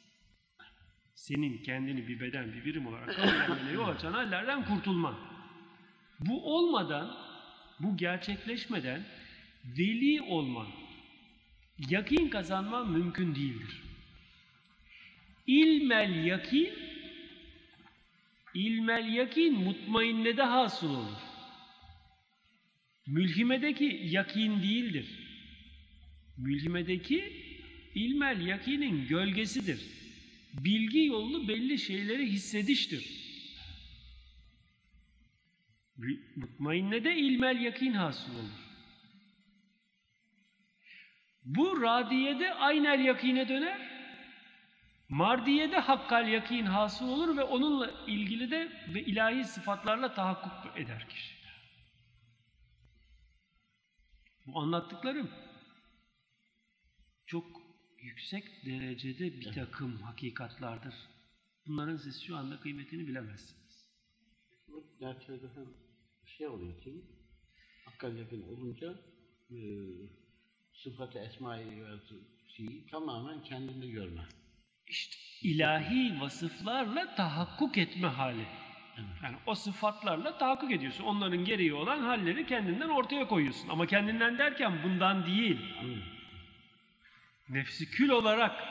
Senin 1.14 1.62
kendini 1.62 2.08
bir 2.08 2.20
beden, 2.20 2.52
bir 2.52 2.64
birim 2.64 2.86
olarak 2.86 3.16
kabul 3.16 3.28
etmene 3.42 3.72
yol 3.72 3.88
açan 3.88 4.12
hallerden 4.12 4.64
kurtulman. 4.64 5.14
Bu 6.20 6.56
olmadan, 6.56 7.16
bu 7.80 7.96
gerçekleşmeden 7.96 9.04
veli 9.64 10.22
olman, 10.22 10.66
yakin 11.78 12.28
kazanman 12.28 12.90
mümkün 12.90 13.34
değildir. 13.34 13.82
İlmel 15.46 16.24
yakin, 16.24 16.72
ilmel 18.54 19.14
yakin 19.14 19.54
mutmainnede 19.54 20.42
hasıl 20.42 20.90
olur. 20.90 21.18
Mülhimedeki 23.06 24.00
yakin 24.04 24.62
değildir. 24.62 25.06
Mülhimedeki 26.36 27.32
ilmel 27.94 28.46
yakinin 28.46 29.08
gölgesidir. 29.08 29.80
Bilgi 30.54 31.04
yollu 31.04 31.48
belli 31.48 31.78
şeyleri 31.78 32.26
hissediştir. 32.26 33.24
Mutmainnede 36.36 37.16
ilmel 37.16 37.60
yakin 37.60 37.92
hasıl 37.92 38.34
olur. 38.34 38.63
Bu 41.44 41.82
radiyede 41.82 42.54
aynel 42.54 43.04
yakine 43.04 43.48
döner. 43.48 43.94
Mardiyede 45.08 45.78
hakkal 45.78 46.28
yakin 46.28 46.66
hasıl 46.66 47.08
olur 47.08 47.36
ve 47.36 47.42
onunla 47.42 47.90
ilgili 48.06 48.50
de 48.50 48.72
ve 48.94 49.04
ilahi 49.04 49.44
sıfatlarla 49.44 50.14
tahakkuk 50.14 50.78
eder 50.78 51.08
kişi. 51.08 51.34
Bu 54.46 54.58
anlattıklarım 54.58 55.30
çok 57.26 57.46
yüksek 57.98 58.66
derecede 58.66 59.40
bir 59.40 59.52
takım 59.52 59.96
hakikatlardır. 59.96 60.94
Bunların 61.66 61.96
siz 61.96 62.22
şu 62.22 62.36
anda 62.36 62.60
kıymetini 62.60 63.06
bilemezsiniz. 63.06 63.90
Bu 64.68 64.96
derslerde 65.00 65.46
hem 65.54 65.66
şey 66.26 66.48
oluyor 66.48 66.80
ki 66.82 67.04
Hakkal 67.84 68.16
yakın 68.16 68.42
olunca 68.42 68.94
e, 69.50 69.56
sıfatı 70.74 71.18
esma-i 71.18 71.64
şeyi 72.56 72.86
tamamen 72.86 73.42
kendinde 73.42 73.86
görme. 73.86 74.22
İşte 74.86 75.16
ilahi 75.42 76.20
vasıflarla 76.20 77.14
tahakkuk 77.14 77.78
etme 77.78 78.08
hali. 78.08 78.46
Yani 79.22 79.36
o 79.46 79.54
sıfatlarla 79.54 80.38
tahakkuk 80.38 80.72
ediyorsun. 80.72 81.04
Onların 81.04 81.44
gereği 81.44 81.74
olan 81.74 81.98
halleri 82.02 82.46
kendinden 82.46 82.88
ortaya 82.88 83.28
koyuyorsun. 83.28 83.68
Ama 83.68 83.86
kendinden 83.86 84.38
derken 84.38 84.82
bundan 84.82 85.26
değil. 85.26 85.58
Hı. 85.80 85.96
Nefsi 87.48 87.90
kül 87.90 88.08
olarak 88.08 88.64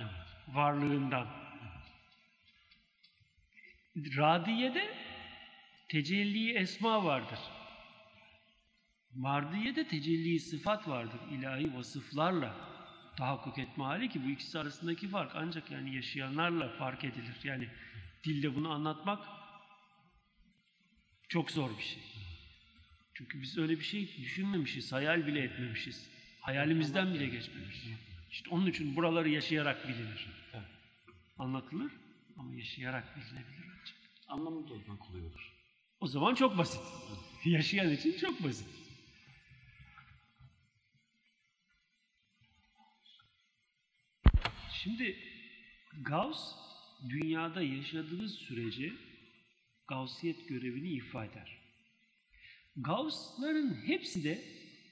Evet. 0.00 0.54
varlığından. 0.56 1.26
Radiye'de 3.96 4.94
tecelli 5.88 6.54
esma 6.58 7.04
vardır. 7.04 7.38
Mardiye'de 9.14 9.88
tecelli 9.88 10.40
sıfat 10.40 10.88
vardır. 10.88 11.20
ilahi 11.32 11.76
vasıflarla 11.76 12.74
tahakkuk 13.16 13.58
etme 13.58 13.84
hali 13.84 14.08
ki 14.08 14.24
bu 14.24 14.30
ikisi 14.30 14.58
arasındaki 14.58 15.08
fark 15.08 15.32
ancak 15.34 15.70
yani 15.70 15.94
yaşayanlarla 15.94 16.68
fark 16.68 17.04
edilir. 17.04 17.36
Yani 17.44 17.68
dilde 18.24 18.54
bunu 18.54 18.70
anlatmak 18.72 19.28
çok 21.28 21.50
zor 21.50 21.78
bir 21.78 21.82
şey. 21.82 22.02
Çünkü 23.14 23.42
biz 23.42 23.58
öyle 23.58 23.78
bir 23.78 23.84
şey 23.84 24.16
düşünmemişiz, 24.16 24.92
hayal 24.92 25.26
bile 25.26 25.40
etmemişiz. 25.40 26.10
Hayalimizden 26.40 27.14
bile 27.14 27.26
geçmemiş. 27.26 27.86
İşte 28.30 28.50
onun 28.50 28.66
için 28.66 28.96
buraları 28.96 29.28
yaşayarak 29.28 29.88
bilinir. 29.88 30.28
Evet. 30.52 30.64
Anlatılır 31.38 31.92
ama 32.36 32.54
yaşayarak 32.54 33.16
bilinebilir 33.16 33.64
ancak. 33.64 33.96
Anlamı 34.28 34.68
da 34.68 34.72
o 34.74 34.78
zaman. 34.78 34.98
O 36.00 36.06
zaman 36.06 36.34
çok 36.34 36.58
basit. 36.58 36.80
Yaşayan 37.44 37.90
için 37.90 38.18
çok 38.18 38.44
basit. 38.44 38.83
Şimdi 44.84 45.16
Gauss 46.02 46.54
dünyada 47.08 47.62
yaşadığı 47.62 48.28
sürece 48.28 48.92
Gaussiyet 49.88 50.48
görevini 50.48 50.88
ifa 50.88 51.24
eder. 51.24 51.58
Gauss'ların 52.76 53.86
hepsi 53.86 54.24
de 54.24 54.44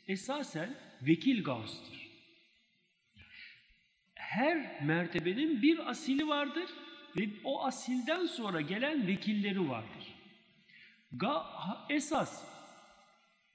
esasen 0.08 0.76
vekil 1.02 1.44
Gauss'tır. 1.44 2.08
Her 4.14 4.84
mertebenin 4.84 5.62
bir 5.62 5.90
asili 5.90 6.28
vardır 6.28 6.70
ve 7.16 7.28
o 7.44 7.64
asilden 7.64 8.26
sonra 8.26 8.60
gelen 8.60 9.06
vekilleri 9.06 9.68
vardır. 9.68 10.14
Ga 11.12 11.46
esas 11.90 12.44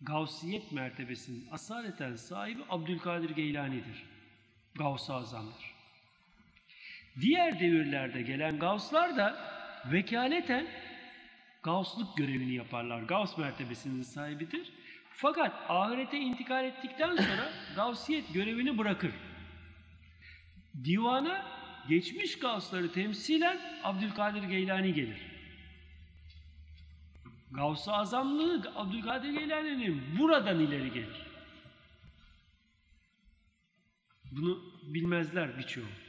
Gavsiyet 0.01 0.71
mertebesinin 0.71 1.47
asaleten 1.51 2.15
sahibi 2.15 2.61
Abdülkadir 2.69 3.29
Geylani'dir. 3.29 4.03
Gavs-ı 4.75 5.13
Azam'dır. 5.13 5.76
Diğer 7.21 7.59
devirlerde 7.59 8.21
gelen 8.21 8.59
Gavslar 8.59 9.17
da 9.17 9.37
vekaleten 9.91 10.67
Gavslık 11.63 12.17
görevini 12.17 12.53
yaparlar. 12.53 13.01
Gavs 13.01 13.37
mertebesinin 13.37 14.01
sahibidir. 14.01 14.71
Fakat 15.11 15.53
ahirete 15.69 16.17
intikal 16.17 16.65
ettikten 16.65 17.15
sonra 17.15 17.49
Gavsiyet 17.75 18.33
görevini 18.33 18.77
bırakır. 18.77 19.11
Divana 20.83 21.45
geçmiş 21.89 22.39
Gavsları 22.39 22.91
temsilen 22.91 23.59
Abdülkadir 23.83 24.43
Geylani 24.43 24.93
gelir. 24.93 25.21
Gavs-ı 27.51 27.91
Azamlığı 27.91 28.71
Abdülkadir 28.75 29.29
Geylani'nin 29.29 30.19
buradan 30.19 30.59
ileri 30.59 30.93
gelir. 30.93 31.27
Bunu 34.31 34.63
bilmezler 34.83 35.57
birçoğu. 35.57 36.06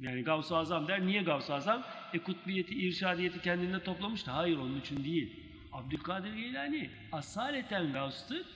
Yani 0.00 0.22
Gavs-ı 0.22 0.56
Azam 0.56 0.88
der. 0.88 1.06
Niye 1.06 1.22
Gavs-ı 1.22 1.54
Azam? 1.54 1.82
E 2.14 2.18
kutbiyeti, 2.18 2.74
irşadiyeti 2.74 3.42
kendinde 3.42 3.82
toplamıştı. 3.82 4.30
Hayır 4.30 4.58
onun 4.58 4.80
için 4.80 5.04
değil. 5.04 5.50
Abdülkadir 5.72 6.34
Geylani 6.34 6.90
asaleten 7.12 7.92
Gavs'tır 7.92 8.46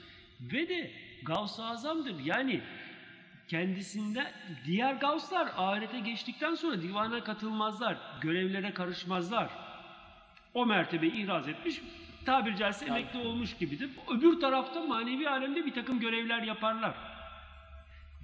ve 0.40 0.68
de 0.68 0.90
Gavs-ı 1.22 1.64
Azam'dır. 1.64 2.14
Yani 2.24 2.60
kendisinden 3.48 4.32
diğer 4.66 4.94
Gavslar 4.94 5.48
ahirete 5.56 6.00
geçtikten 6.00 6.54
sonra 6.54 6.82
divana 6.82 7.24
katılmazlar. 7.24 7.96
Görevlere 8.20 8.74
karışmazlar. 8.74 9.50
O 10.54 10.66
mertebe 10.66 11.06
ihraz 11.06 11.48
etmiş, 11.48 11.80
tabiri 12.26 12.56
caizse 12.56 12.86
emekli 12.86 13.18
olmuş 13.18 13.56
gibidir. 13.56 13.90
Öbür 14.16 14.40
tarafta 14.40 14.80
manevi 14.80 15.28
alemde 15.28 15.66
bir 15.66 15.74
takım 15.74 16.00
görevler 16.00 16.42
yaparlar. 16.42 17.13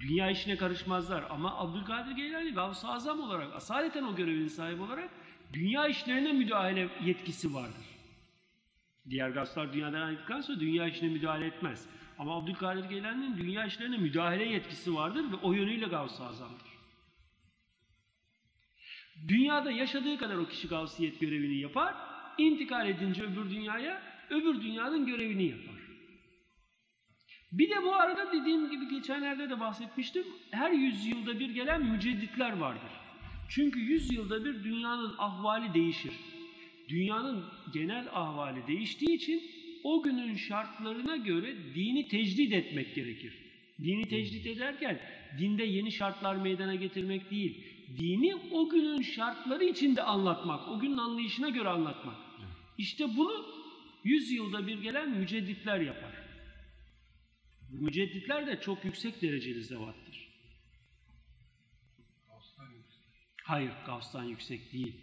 Dünya 0.01 0.31
işine 0.31 0.57
karışmazlar 0.57 1.23
ama 1.29 1.57
Abdülkadir 1.57 2.11
Geylani 2.11 2.53
Gavs-ı 2.53 2.87
Azam 2.87 3.19
olarak, 3.19 3.55
asaleten 3.55 4.03
o 4.03 4.15
görevin 4.15 4.47
sahibi 4.47 4.81
olarak 4.81 5.09
dünya 5.53 5.87
işlerine 5.87 6.33
müdahale 6.33 6.89
yetkisi 7.05 7.53
vardır. 7.53 7.85
Diğer 9.09 9.29
gavslar 9.29 9.73
dünyadan 9.73 10.01
ayrıldıktan 10.01 10.41
sonra 10.41 10.59
dünya 10.59 10.87
işine 10.87 11.09
müdahale 11.09 11.45
etmez. 11.45 11.89
Ama 12.19 12.37
Abdülkadir 12.37 12.89
Geylani'nin 12.89 13.37
dünya 13.37 13.65
işlerine 13.65 13.97
müdahale 13.97 14.45
yetkisi 14.45 14.95
vardır 14.95 15.31
ve 15.31 15.35
o 15.35 15.53
yönüyle 15.53 15.85
Gavs-ı 15.85 16.23
Azam'dır. 16.23 16.71
Dünyada 19.27 19.71
yaşadığı 19.71 20.17
kadar 20.17 20.35
o 20.35 20.47
kişi 20.47 20.67
gavsiyet 20.67 21.19
görevini 21.19 21.57
yapar, 21.57 21.95
intikal 22.37 22.89
edince 22.89 23.23
öbür 23.23 23.49
dünyaya, 23.49 24.01
öbür 24.29 24.61
dünyanın 24.61 25.05
görevini 25.05 25.43
yapar. 25.43 25.80
Bir 27.51 27.69
de 27.69 27.83
bu 27.83 27.95
arada 27.95 28.31
dediğim 28.31 28.71
gibi 28.71 28.89
geçenlerde 28.89 29.49
de 29.49 29.59
bahsetmiştim, 29.59 30.23
her 30.51 30.71
yüzyılda 30.71 31.39
bir 31.39 31.49
gelen 31.49 31.85
mücedditler 31.85 32.57
vardır. 32.57 32.91
Çünkü 33.49 33.79
yüzyılda 33.79 34.45
bir 34.45 34.63
dünyanın 34.63 35.15
ahvali 35.17 35.73
değişir. 35.73 36.13
Dünyanın 36.89 37.43
genel 37.73 38.07
ahvali 38.13 38.67
değiştiği 38.67 39.15
için 39.15 39.41
o 39.83 40.03
günün 40.03 40.35
şartlarına 40.35 41.17
göre 41.17 41.55
dini 41.75 42.07
tecdit 42.07 42.53
etmek 42.53 42.95
gerekir. 42.95 43.33
Dini 43.83 44.09
tecdit 44.09 44.47
ederken 44.47 44.99
dinde 45.39 45.63
yeni 45.63 45.91
şartlar 45.91 46.35
meydana 46.35 46.75
getirmek 46.75 47.31
değil, 47.31 47.63
dini 47.99 48.35
o 48.35 48.69
günün 48.69 49.01
şartları 49.01 49.63
içinde 49.63 50.03
anlatmak, 50.03 50.67
o 50.67 50.79
günün 50.79 50.97
anlayışına 50.97 51.49
göre 51.49 51.69
anlatmak. 51.69 52.15
İşte 52.77 53.17
bunu 53.17 53.45
yüz 54.03 54.31
yılda 54.31 54.67
bir 54.67 54.81
gelen 54.81 55.09
mücedditler 55.09 55.79
yapar. 55.79 56.10
Mücedditler 57.71 58.47
de 58.47 58.61
çok 58.61 58.85
yüksek 58.85 59.21
dereceli 59.21 59.63
zevattır. 59.63 60.31
Hayır, 63.43 63.71
Gavs'tan 63.85 64.23
yüksek 64.23 64.73
değil. 64.73 64.95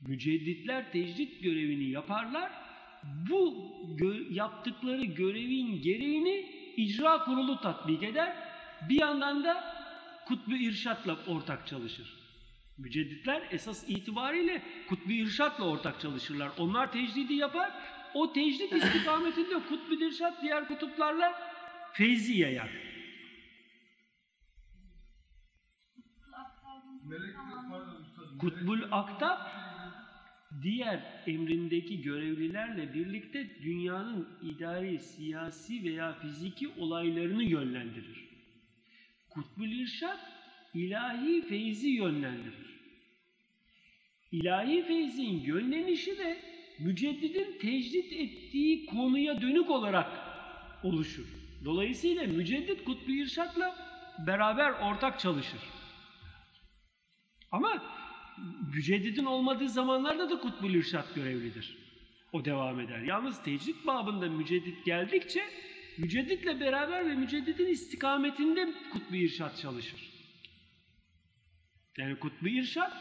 Mücedditler 0.00 0.92
tecdit 0.92 1.42
görevini 1.42 1.90
yaparlar. 1.90 2.52
Bu 3.30 3.54
gö- 3.98 4.32
yaptıkları 4.32 5.04
görevin 5.04 5.82
gereğini 5.82 6.50
icra 6.76 7.24
kurulu 7.24 7.60
tatbik 7.60 8.02
eder. 8.02 8.36
Bir 8.88 9.00
yandan 9.00 9.44
da 9.44 9.74
kutbu 10.26 10.56
irşatla 10.56 11.18
ortak 11.26 11.66
çalışır. 11.66 12.14
Mücedditler 12.78 13.48
esas 13.50 13.88
itibariyle 13.88 14.62
kutbu 14.88 15.12
irşatla 15.12 15.64
ortak 15.64 16.00
çalışırlar. 16.00 16.50
Onlar 16.58 16.92
tecdidi 16.92 17.34
yapar. 17.34 17.72
O 18.14 18.32
tecdit 18.32 18.72
istikametinde 18.84 19.54
kutbu 19.68 19.94
irşat 19.94 20.42
diğer 20.42 20.68
kutuplarla 20.68 21.53
feyzi 21.94 22.38
yayar. 22.38 22.70
Kutbul 28.38 28.82
Aktab 28.90 29.38
diğer 30.62 31.22
emrindeki 31.26 32.02
görevlilerle 32.02 32.94
birlikte 32.94 33.62
dünyanın 33.62 34.28
idari, 34.42 34.98
siyasi 34.98 35.84
veya 35.84 36.12
fiziki 36.12 36.68
olaylarını 36.68 37.42
yönlendirir. 37.42 38.24
Kutbul 39.30 39.68
İrşad 39.68 40.18
ilahi 40.74 41.42
feyzi 41.48 41.88
yönlendirir. 41.88 42.74
İlahi 44.32 44.82
feyzin 44.82 45.40
yönlenişi 45.40 46.18
de 46.18 46.38
müceddidin 46.78 47.58
tecdit 47.58 48.12
ettiği 48.12 48.86
konuya 48.86 49.40
dönük 49.40 49.70
olarak 49.70 50.10
oluşur. 50.82 51.43
Dolayısıyla 51.64 52.26
müceddit 52.26 52.84
kutbu 52.84 53.10
irşatla 53.10 53.76
beraber 54.26 54.70
ortak 54.70 55.20
çalışır. 55.20 55.60
Ama 57.50 57.82
müceddidin 58.74 59.24
olmadığı 59.24 59.68
zamanlarda 59.68 60.30
da 60.30 60.40
kutbul 60.40 60.74
irşat 60.74 61.14
görevlidir. 61.14 61.78
O 62.32 62.44
devam 62.44 62.80
eder. 62.80 62.98
Yalnız 62.98 63.42
tecrit 63.42 63.86
babında 63.86 64.28
müceddit 64.28 64.84
geldikçe 64.84 65.44
mücedditle 65.98 66.60
beraber 66.60 67.06
ve 67.06 67.14
müceddidin 67.14 67.66
istikametinde 67.66 68.74
kutbu 68.92 69.16
irşat 69.16 69.58
çalışır. 69.58 70.10
Yani 71.98 72.18
kutbu 72.18 72.48
irşat 72.48 72.92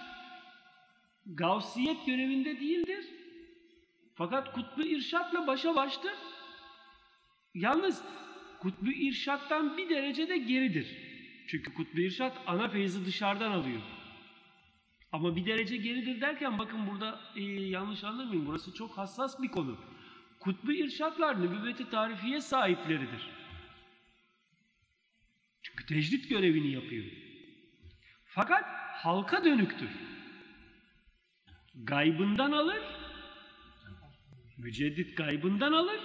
gavsiyet 1.26 2.05
görevinde 2.05 2.59
değildir. 2.59 3.05
Fakat 4.16 4.53
kutbu 4.53 4.82
irşatla 4.82 5.47
başa 5.47 5.76
baştır. 5.76 6.14
Yalnız 7.53 8.03
kutbu 8.64 8.91
irşattan 8.91 9.78
bir 9.78 9.89
derecede 9.89 10.38
geridir. 10.38 10.88
Çünkü 11.47 11.74
kutbu 11.74 11.99
irşat 11.99 12.38
ana 12.47 12.70
feyzi 12.70 13.05
dışarıdan 13.05 13.51
alıyor. 13.51 13.82
Ama 15.11 15.36
bir 15.36 15.45
derece 15.45 15.78
geridir 15.78 16.22
derken 16.22 16.59
bakın 16.59 16.88
burada 16.88 17.20
e, 17.36 17.41
yanlış 17.43 18.03
anlamayın 18.03 18.45
burası 18.45 18.74
çok 18.74 18.97
hassas 18.97 19.41
bir 19.41 19.47
konu. 19.47 19.78
Kutbu 20.39 20.72
irşatlar 20.74 21.41
nübüvveti 21.41 21.89
tarifiye 21.89 22.41
sahipleridir. 22.41 23.30
Çünkü 25.61 25.86
tecrit 25.86 26.30
görevini 26.30 26.72
yapıyor. 26.72 27.05
Fakat 28.26 28.64
halka 29.03 29.43
dönüktür. 29.43 29.89
Gaybından 31.76 32.51
alır, 32.51 32.82
müceddit 34.57 35.18
gaybından 35.18 35.74
alır, 35.74 35.99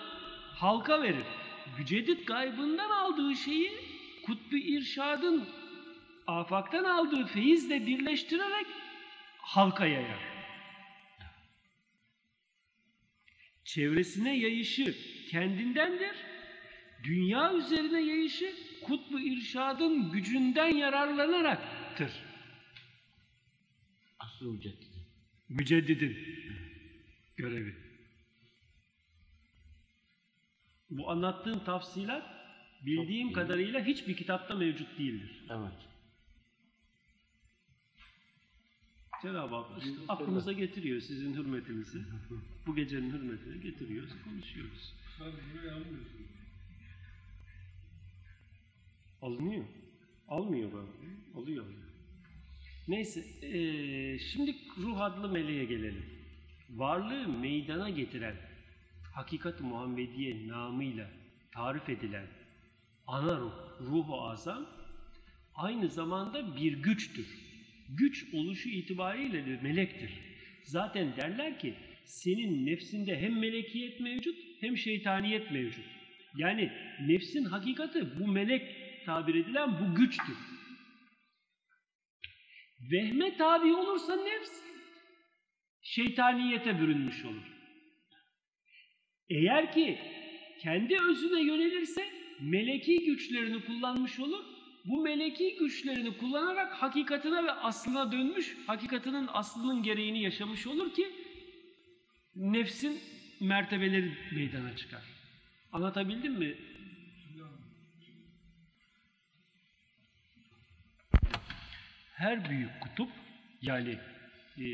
halka 0.54 1.02
verir. 1.02 1.24
Müceddit 1.78 2.26
gaybından 2.26 2.90
aldığı 2.90 3.36
şeyi 3.36 3.72
kutbu 4.26 4.56
irşadın 4.56 5.48
afaktan 6.26 6.84
aldığı 6.84 7.26
feyizle 7.26 7.86
birleştirerek 7.86 8.66
halka 9.38 9.86
yayar. 9.86 10.20
Çevresine 13.64 14.38
yayışı 14.38 14.96
kendindendir. 15.30 16.16
Dünya 17.04 17.54
üzerine 17.54 18.00
yayışı 18.00 18.54
kutbu 18.82 19.20
irşadın 19.20 20.12
gücünden 20.12 20.76
yararlanaraktır. 20.76 22.12
Asıl 24.18 24.52
müceddidi. 24.52 24.98
Müceddidin 25.48 26.18
görevi. 27.36 27.87
Bu 30.90 31.10
anlattığım 31.10 31.64
tafsilat 31.64 32.22
bildiğim 32.86 33.32
kadarıyla 33.32 33.84
hiçbir 33.84 34.16
kitapta 34.16 34.54
mevcut 34.54 34.98
değildir. 34.98 35.44
Evet. 35.50 35.88
Cenab-ı 39.22 39.54
Hak 39.54 39.82
işte 39.82 39.96
aklımıza 40.08 40.52
getiriyor 40.52 41.00
sizin 41.00 41.34
hürmetinizi. 41.34 41.98
Bu 42.66 42.76
gecenin 42.76 43.10
hürmetini 43.12 43.60
getiriyoruz, 43.60 44.10
konuşuyoruz. 44.24 44.94
Alınıyor. 49.22 49.64
Almıyor 50.28 50.70
ben. 50.72 51.40
Alıyor. 51.40 51.64
Neyse, 52.88 53.24
eee, 53.42 54.18
şimdi 54.18 54.56
ruh 54.78 55.00
adlı 55.00 55.28
meleğe 55.28 55.64
gelelim. 55.64 56.04
Varlığı 56.70 57.28
meydana 57.28 57.90
getiren, 57.90 58.36
hakikat-ı 59.18 59.64
Muhammediye 59.64 60.48
namıyla 60.48 61.10
tarif 61.52 61.88
edilen 61.88 62.26
ana 63.06 63.38
ruh, 63.38 63.52
ruhu 63.80 64.20
azam 64.22 64.66
aynı 65.54 65.88
zamanda 65.88 66.56
bir 66.56 66.72
güçtür. 66.72 67.26
Güç 67.88 68.34
oluşu 68.34 68.68
itibariyle 68.68 69.46
bir 69.46 69.62
melektir. 69.62 70.10
Zaten 70.64 71.16
derler 71.16 71.58
ki 71.58 71.74
senin 72.04 72.66
nefsinde 72.66 73.20
hem 73.20 73.38
melekiyet 73.38 74.00
mevcut 74.00 74.36
hem 74.60 74.76
şeytaniyet 74.76 75.50
mevcut. 75.50 75.84
Yani 76.36 76.72
nefsin 77.00 77.44
hakikati 77.44 78.20
bu 78.20 78.28
melek 78.28 78.62
tabir 79.06 79.34
edilen 79.34 79.80
bu 79.80 79.94
güçtür. 79.94 80.36
Vehme 82.92 83.36
tabi 83.36 83.74
olursa 83.74 84.16
nefs 84.16 84.52
şeytaniyete 85.82 86.80
bürünmüş 86.80 87.24
olur. 87.24 87.57
Eğer 89.30 89.72
ki 89.72 89.98
kendi 90.58 90.96
özüne 91.10 91.40
yönelirse 91.42 92.08
meleki 92.40 93.04
güçlerini 93.04 93.64
kullanmış 93.64 94.20
olur. 94.20 94.44
Bu 94.84 95.02
meleki 95.02 95.56
güçlerini 95.58 96.16
kullanarak 96.16 96.72
hakikatine 96.72 97.44
ve 97.44 97.52
aslına 97.52 98.12
dönmüş, 98.12 98.56
hakikatinin 98.66 99.26
aslının 99.32 99.82
gereğini 99.82 100.22
yaşamış 100.22 100.66
olur 100.66 100.94
ki 100.94 101.06
nefsin 102.36 103.00
mertebeleri 103.40 104.12
meydana 104.34 104.76
çıkar. 104.76 105.02
Anlatabildim 105.72 106.32
mi? 106.32 106.56
Her 112.14 112.50
büyük 112.50 112.80
kutup 112.80 113.10
yani 113.62 113.98
e, 114.58 114.64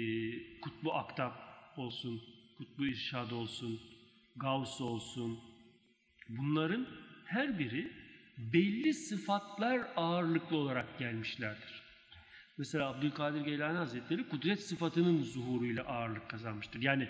kutbu 0.60 0.94
aktab 0.94 1.32
olsun, 1.76 2.22
kutbu 2.58 2.86
irşad 2.86 3.30
olsun, 3.30 3.80
gavs 4.36 4.80
olsun 4.80 5.40
bunların 6.28 6.86
her 7.24 7.58
biri 7.58 7.92
belli 8.38 8.94
sıfatlar 8.94 9.80
ağırlıklı 9.96 10.56
olarak 10.56 10.98
gelmişlerdir. 10.98 11.82
Mesela 12.58 12.88
Abdülkadir 12.88 13.40
Geylani 13.40 13.78
Hazretleri 13.78 14.28
kudret 14.28 14.60
sıfatının 14.62 15.22
zuhuruyla 15.22 15.84
ağırlık 15.84 16.28
kazanmıştır. 16.28 16.82
Yani 16.82 17.08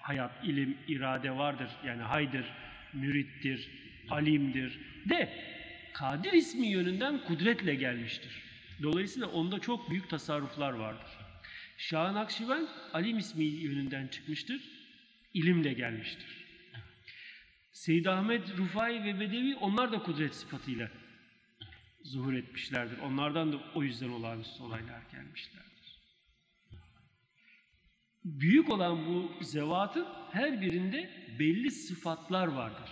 hayat, 0.00 0.44
ilim, 0.44 0.78
irade 0.88 1.30
vardır. 1.30 1.68
Yani 1.86 2.02
haydır, 2.02 2.46
mürittir, 2.92 3.70
alimdir. 4.10 4.80
De 5.08 5.44
Kadir 5.92 6.32
ismi 6.32 6.66
yönünden 6.66 7.24
kudretle 7.24 7.74
gelmiştir. 7.74 8.42
Dolayısıyla 8.82 9.28
onda 9.28 9.58
çok 9.58 9.90
büyük 9.90 10.10
tasarruflar 10.10 10.72
vardır. 10.72 11.10
Şah 11.78 12.12
Nakşibend 12.12 12.68
alim 12.92 13.18
ismi 13.18 13.44
yönünden 13.44 14.06
çıkmıştır. 14.06 14.60
ilimle 15.34 15.72
gelmiştir. 15.72 16.43
Seyyid 17.74 18.06
Ahmet 18.06 18.58
Rufai 18.58 19.04
ve 19.04 19.20
Bedevi 19.20 19.56
onlar 19.56 19.92
da 19.92 20.02
kudret 20.02 20.34
sıfatıyla 20.34 20.90
zuhur 22.02 22.32
etmişlerdir. 22.32 22.98
Onlardan 22.98 23.52
da 23.52 23.56
o 23.74 23.82
yüzden 23.82 24.08
olağanüstü 24.08 24.62
olaylar 24.62 25.02
gelmişlerdir. 25.12 26.00
Büyük 28.24 28.72
olan 28.72 29.06
bu 29.06 29.44
zevatın 29.44 30.06
her 30.32 30.60
birinde 30.60 31.10
belli 31.38 31.70
sıfatlar 31.70 32.46
vardır. 32.46 32.90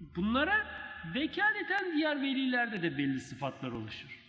Bunlara 0.00 0.66
vekaleten 1.14 1.96
diğer 1.96 2.22
velilerde 2.22 2.82
de 2.82 2.98
belli 2.98 3.20
sıfatlar 3.20 3.72
oluşur. 3.72 4.20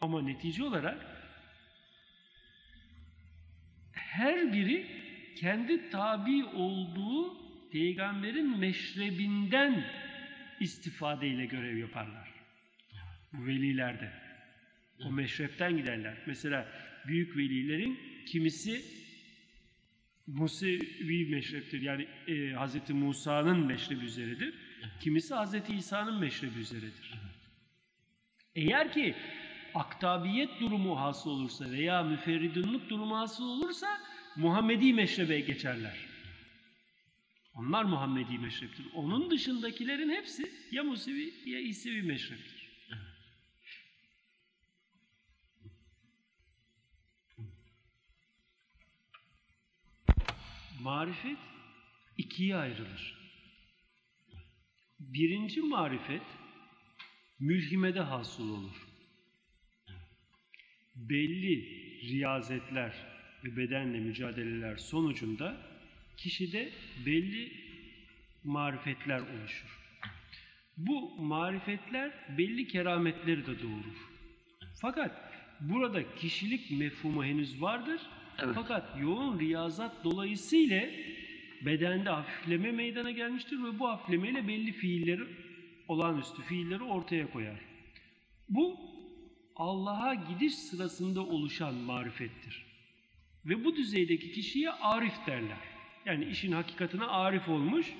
Ama 0.00 0.22
netice 0.22 0.64
olarak 0.64 1.06
her 3.92 4.52
biri 4.52 5.07
kendi 5.40 5.90
tabi 5.90 6.44
olduğu 6.44 7.36
peygamberin 7.70 8.58
meşrebinden 8.58 9.84
istifadeyle 10.60 11.46
görev 11.46 11.76
yaparlar. 11.76 12.28
Bu 13.32 13.46
velilerde. 13.46 14.12
O 15.04 15.12
meşrepten 15.12 15.76
giderler. 15.76 16.14
Mesela 16.26 16.68
büyük 17.06 17.36
velilerin 17.36 17.98
kimisi 18.26 18.84
Musevi 20.26 21.26
meşreptir. 21.30 21.82
Yani 21.82 22.06
e, 22.28 22.34
Hz. 22.34 22.90
Musa'nın 22.90 23.66
meşrebi 23.66 24.04
üzeridir. 24.04 24.54
Kimisi 25.00 25.34
Hz. 25.34 25.54
İsa'nın 25.70 26.20
meşrebi 26.20 26.58
üzeridir. 26.58 27.14
Eğer 28.54 28.92
ki 28.92 29.14
aktabiyet 29.74 30.60
durumu 30.60 31.00
hasıl 31.00 31.30
olursa 31.30 31.70
veya 31.70 32.02
müferridunluk 32.02 32.90
durumu 32.90 33.18
hasıl 33.18 33.44
olursa 33.44 33.86
Muhammedi 34.38 34.92
meşrebe 34.92 35.40
geçerler. 35.40 35.96
Onlar 37.54 37.84
Muhammedi 37.84 38.38
meşreptir. 38.38 38.86
Onun 38.94 39.30
dışındakilerin 39.30 40.10
hepsi 40.10 40.52
ya 40.72 40.84
Musevi 40.84 41.34
ya 41.46 41.60
İsevi 41.60 42.02
meşreptir. 42.02 42.68
Marifet 50.80 51.38
ikiye 52.16 52.56
ayrılır. 52.56 53.18
Birinci 55.00 55.60
marifet 55.60 56.22
mülhimede 57.38 58.00
hasıl 58.00 58.50
olur. 58.50 58.88
Belli 60.94 61.64
riyazetler 62.02 63.17
ve 63.44 63.56
bedenle 63.56 64.00
mücadeleler 64.00 64.76
sonucunda 64.76 65.56
kişide 66.16 66.70
belli 67.06 67.52
marifetler 68.44 69.20
oluşur. 69.20 69.78
Bu 70.76 71.22
marifetler 71.22 72.12
belli 72.38 72.68
kerametleri 72.68 73.46
de 73.46 73.62
doğurur. 73.62 74.08
Fakat 74.80 75.32
burada 75.60 76.14
kişilik 76.14 76.70
mefhumu 76.70 77.24
henüz 77.24 77.62
vardır. 77.62 78.00
Evet. 78.38 78.54
Fakat 78.54 79.00
yoğun 79.00 79.40
riyazat 79.40 80.04
dolayısıyla 80.04 80.82
bedende 81.62 82.10
hafifleme 82.10 82.72
meydana 82.72 83.10
gelmiştir 83.10 83.62
ve 83.64 83.78
bu 83.78 83.88
hafiflemeyle 83.88 84.48
belli 84.48 84.72
fiilleri, 84.72 85.22
olağanüstü 85.88 86.42
fiilleri 86.42 86.82
ortaya 86.82 87.30
koyar. 87.30 87.60
Bu 88.48 88.76
Allah'a 89.56 90.14
gidiş 90.14 90.54
sırasında 90.54 91.20
oluşan 91.20 91.74
marifettir. 91.74 92.67
Ve 93.48 93.64
bu 93.64 93.76
düzeydeki 93.76 94.32
kişiye 94.32 94.70
arif 94.70 95.26
derler. 95.26 95.58
Yani 96.04 96.24
işin 96.24 96.52
hakikatine 96.52 97.04
arif 97.04 97.48
olmuş 97.48 97.94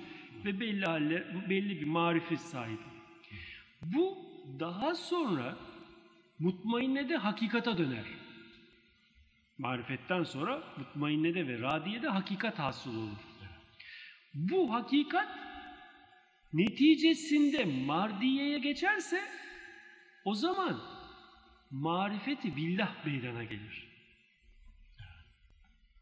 ve 0.45 0.61
belli 0.61 0.85
halle, 0.85 1.27
belli 1.51 1.81
bir 1.81 1.87
marifet 1.87 2.41
sahibi. 2.41 2.83
Bu 3.83 4.19
daha 4.61 4.95
sonra 4.95 5.57
mutmainnede 6.39 7.17
hakikata 7.17 7.79
döner. 7.79 8.05
Marifetten 9.59 10.23
sonra 10.23 10.63
mutmainnede 10.77 11.49
ve 11.49 11.61
radiyede 11.61 12.09
hakikat 12.09 12.59
hasıl 12.59 12.97
olur. 12.97 13.17
Bu 14.35 14.73
hakikat 14.75 15.29
neticesinde 16.53 17.65
mardiyeye 17.65 18.59
geçerse 18.59 19.21
o 20.25 20.35
zaman 20.35 20.81
marifeti 21.71 22.57
billah 22.57 23.07
meydana 23.07 23.45
gelir. 23.45 23.88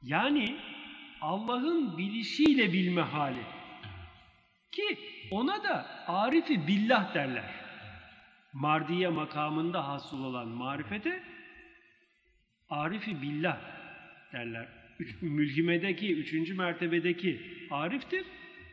Yani 0.02 0.56
Allah'ın 1.20 1.98
bilişiyle 1.98 2.72
bilme 2.72 3.02
hali. 3.02 3.42
Ki 4.72 4.98
ona 5.30 5.64
da 5.64 5.86
arifi 6.08 6.66
billah 6.66 7.14
derler. 7.14 7.50
Mardiye 8.52 9.08
makamında 9.08 9.88
hasıl 9.88 10.24
olan 10.24 10.48
marifete 10.48 11.22
arifi 12.70 13.22
billah 13.22 13.58
derler. 14.32 14.68
Üç, 14.98 15.22
mülhimedeki, 15.22 16.14
üçüncü 16.14 16.54
mertebedeki 16.54 17.40
ariftir. 17.70 18.24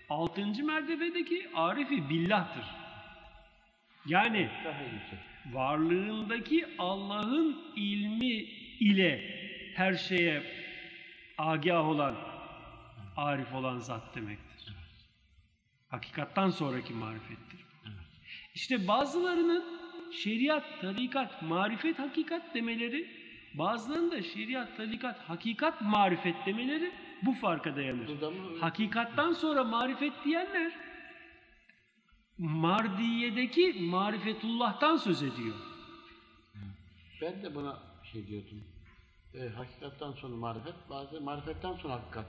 Altıncı 0.10 0.66
mertebedeki 0.66 1.50
arifi 1.56 2.10
billahtır. 2.10 2.66
Yani 4.06 4.50
varlığındaki 5.52 6.66
Allah'ın 6.78 7.58
ilmi 7.76 8.36
ile 8.80 9.22
her 9.76 9.94
şeye 9.94 10.63
agah 11.38 11.88
olan, 11.88 12.16
arif 13.18 13.54
olan 13.54 13.80
zat 13.80 14.16
demektir. 14.16 14.76
Hakikattan 15.90 16.50
sonraki 16.50 16.94
marifettir. 16.94 17.66
İşte 18.56 18.88
bazılarının 18.88 19.64
şeriat, 20.12 20.82
tarikat, 20.82 21.42
marifet, 21.42 22.00
hakikat 22.00 22.56
demeleri, 22.56 23.08
bazılarının 23.54 24.12
da 24.12 24.22
şeriat, 24.22 24.78
tarikat, 24.78 25.20
hakikat, 25.20 25.82
marifet 25.82 26.46
demeleri 26.46 26.92
bu 27.22 27.34
farka 27.34 27.76
dayanır. 27.76 28.10
Hakikattan 28.60 29.34
sonra 29.34 29.64
marifet 29.64 30.14
diyenler 30.26 30.74
Mardiye'deki 32.38 33.74
marifetullah'tan 33.80 34.98
söz 34.98 35.24
ediyor. 35.24 35.56
Ben 37.22 37.44
de 37.44 37.56
buna 37.56 37.80
şey 38.04 38.28
diyordum. 38.28 38.64
E, 39.34 39.50
hakikattan 39.50 40.12
sonra 40.12 40.36
marifet, 40.36 40.74
bazı 40.90 41.22
marifetten 41.22 41.74
sonra 41.74 41.94
hakikat. 41.94 42.26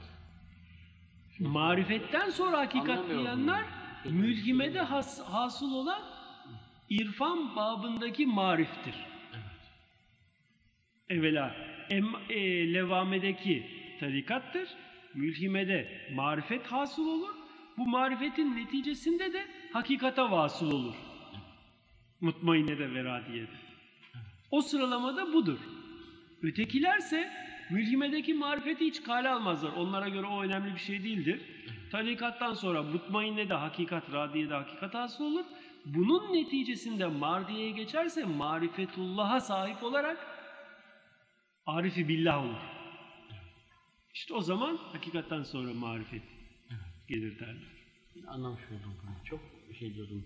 Marifetten 1.39 2.31
sonra 2.31 2.59
hakikat 2.59 3.09
diyenler 3.09 3.65
mülhimede 4.05 4.81
has, 4.81 5.21
hasıl 5.21 5.73
olan 5.73 6.03
irfan 6.89 7.57
babındaki 7.57 8.27
mariftir. 8.27 8.95
Evvela 11.09 11.57
em, 11.91 12.07
e, 12.31 12.73
levamedeki 12.75 13.67
tarikattır. 14.01 14.69
Mülhimede 15.15 16.09
marifet 16.15 16.67
hasıl 16.67 17.07
olur. 17.07 17.35
Bu 17.79 17.87
marifetin 17.87 18.57
neticesinde 18.57 19.33
de 19.33 19.47
hakikata 19.73 20.31
vasıl 20.31 20.73
olur. 20.73 20.95
Mutmainnede 22.21 22.95
ve 22.95 23.05
radiyede. 23.05 23.57
O 24.51 24.61
sıralamada 24.61 25.33
budur. 25.33 25.59
Ötekilerse 26.45 27.33
mülhimedeki 27.71 28.35
marifeti 28.35 28.85
hiç 28.85 29.03
kale 29.03 29.29
almazlar. 29.29 29.73
Onlara 29.73 30.09
göre 30.09 30.27
o 30.27 30.43
önemli 30.43 30.75
bir 30.75 30.81
şey 30.81 31.05
değildir. 31.05 31.41
Tarikattan 31.91 32.55
sonra 32.55 32.83
mutmainnede 32.83 33.55
hakikat, 33.55 34.13
radiyede 34.13 34.55
hakikat 34.55 34.95
hasıl 34.95 35.25
olur. 35.25 35.45
Bunun 35.85 36.33
neticesinde 36.33 37.07
mardiyeye 37.07 37.71
geçerse 37.71 38.25
marifetullah'a 38.25 39.41
sahip 39.41 39.83
olarak 39.83 40.27
arifi 41.67 42.09
billah 42.09 42.45
olur. 42.45 42.61
İşte 44.15 44.35
o 44.35 44.41
zaman 44.41 44.77
hakikattan 44.77 45.43
sonra 45.43 45.75
marifet 45.75 46.23
gelir 47.09 47.39
derler. 47.39 47.75
Anlamış 48.27 48.63
oldum 48.63 48.97
bunu. 49.03 49.25
Çok 49.25 49.41
şey 49.79 49.95
diyordum. 49.95 50.25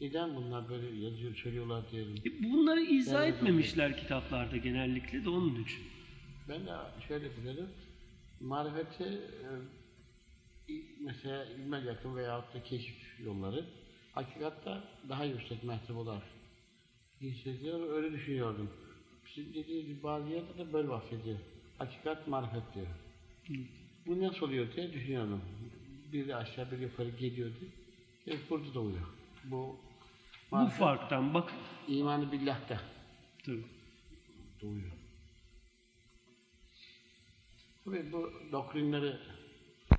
Neden 0.00 0.36
bunlar 0.36 0.68
böyle 0.68 1.04
yazıyor, 1.04 1.34
söylüyorlar 1.34 1.90
diyelim. 1.90 2.14
E 2.26 2.42
Bunları 2.52 2.80
izah 2.80 3.22
Evet, 3.24 3.34
etmemişler 3.34 3.96
kitaplarda 3.96 4.56
genellikle 4.56 5.24
de 5.24 5.30
onun 5.30 5.62
için. 5.62 5.80
Ben 6.48 6.66
de 6.66 6.70
şöyle 7.08 7.36
bilirim. 7.36 7.66
Marifeti 8.40 9.04
e, 10.68 10.72
mesela 11.00 11.44
ilme 11.44 11.78
yakın 11.78 12.16
veyahut 12.16 12.54
da 12.54 12.62
keşif 12.62 13.20
yolları 13.24 13.64
hakikatta 14.12 14.84
daha 15.08 15.24
yüksek 15.24 15.64
mertebe 15.64 15.98
olarak 15.98 16.22
hissediyor. 17.20 17.90
Öyle 17.90 18.12
düşünüyordum. 18.12 18.70
Şimdi 19.34 19.54
dediği 19.54 19.86
gibi 19.86 20.02
bazı 20.02 20.28
yerde 20.28 20.58
de 20.58 20.72
böyle 20.72 20.88
bahsediyor. 20.88 21.38
Hakikat 21.78 22.28
marifet 22.28 22.62
diyor. 22.74 22.86
Bu 24.06 24.20
nasıl 24.22 24.46
oluyor 24.46 24.66
diye 24.76 24.92
düşünüyordum. 24.92 25.40
Biri 26.12 26.36
aşağı 26.36 26.70
biri 26.70 26.82
yukarı 26.82 27.08
geliyordu. 27.08 27.54
Hep 28.24 28.50
burada 28.50 28.74
da 28.74 28.80
oluyor. 28.80 29.06
Bu 29.44 29.76
Bu 30.52 30.66
farktan 30.66 31.34
bak. 31.34 31.52
imanı 31.88 32.32
billah'ta 32.32 32.80
Tabii. 33.46 33.64
doğuyor. 34.62 34.92
Tabii 37.84 38.12
bu 38.12 38.32
doktrinleri 38.52 39.16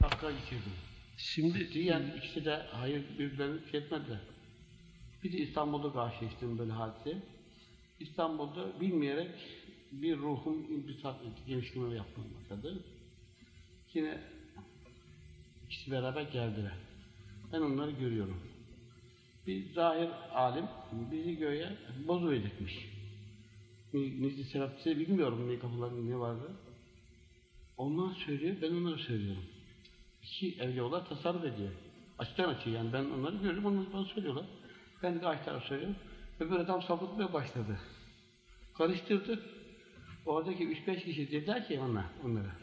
akla 0.04 0.32
geçirdim. 0.32 0.72
Şimdi 1.18 1.74
Diyen 1.74 2.14
ikisi 2.18 2.46
de 2.46 2.56
hayır 2.72 3.04
birbirlerini 3.20 3.72
şey 3.72 3.80
etmediler. 3.80 4.20
Bir 5.24 5.32
de 5.34 5.38
İstanbul'da 5.38 5.94
karşılaştım 5.94 6.60
böyle 6.60 6.72
hadise. 6.72 7.18
İstanbul'da 8.00 8.82
bilmeyerek 8.82 9.32
bir 9.92 10.18
ruhum 10.18 10.72
imbisat 10.72 11.22
etti, 11.22 11.42
genişleme 11.48 11.96
yapmaya 11.96 12.28
başladı. 12.42 12.84
Yine 13.94 14.22
ikisi 15.66 15.92
beraber 15.92 16.22
geldiler. 16.22 16.74
Ben 17.54 17.62
onları 17.62 17.92
görüyorum. 17.92 18.49
Bir 19.48 19.74
zahir 19.74 20.10
alim 20.34 20.66
bizi 21.11 21.38
göğe 21.38 21.78
bozuverecekmiş. 22.07 22.90
Nice 23.94 24.44
sebepse 24.44 24.99
bilmiyorum 24.99 25.49
ne 25.49 25.60
kafalarında 25.60 26.16
ne 26.16 26.20
vardı. 26.20 26.52
Onlar 27.78 28.16
söylüyor, 28.16 28.56
ben 28.61 28.72
onları 28.72 28.99
söylüyorum. 28.99 29.44
İki 30.24 30.61
evliyalar 30.61 31.10
tasarruf 31.10 31.45
ediyor. 31.45 31.72
Açıktan 32.20 32.49
açık 32.49 32.68
yani 32.68 32.94
ben 32.94 33.06
onları 33.06 33.36
görüyorum, 33.36 33.66
onlar 33.66 33.94
bana 33.94 34.06
söylüyorlar. 34.06 34.45
Ben 35.03 35.16
de 35.16 35.20
karşı 35.20 35.45
taraf 35.45 35.64
söylüyorum. 35.64 35.95
Öbür 36.40 36.56
adam 36.56 36.82
sapıtmaya 36.82 37.34
başladı. 37.34 37.80
Karıştırdı. 38.78 39.44
Oradaki 40.26 40.68
üç 40.68 40.88
beş 40.88 41.03
kişi 41.03 41.32
dediler 41.32 41.68
ki 41.68 41.80
ona, 41.80 42.06
onlara. 42.26 42.56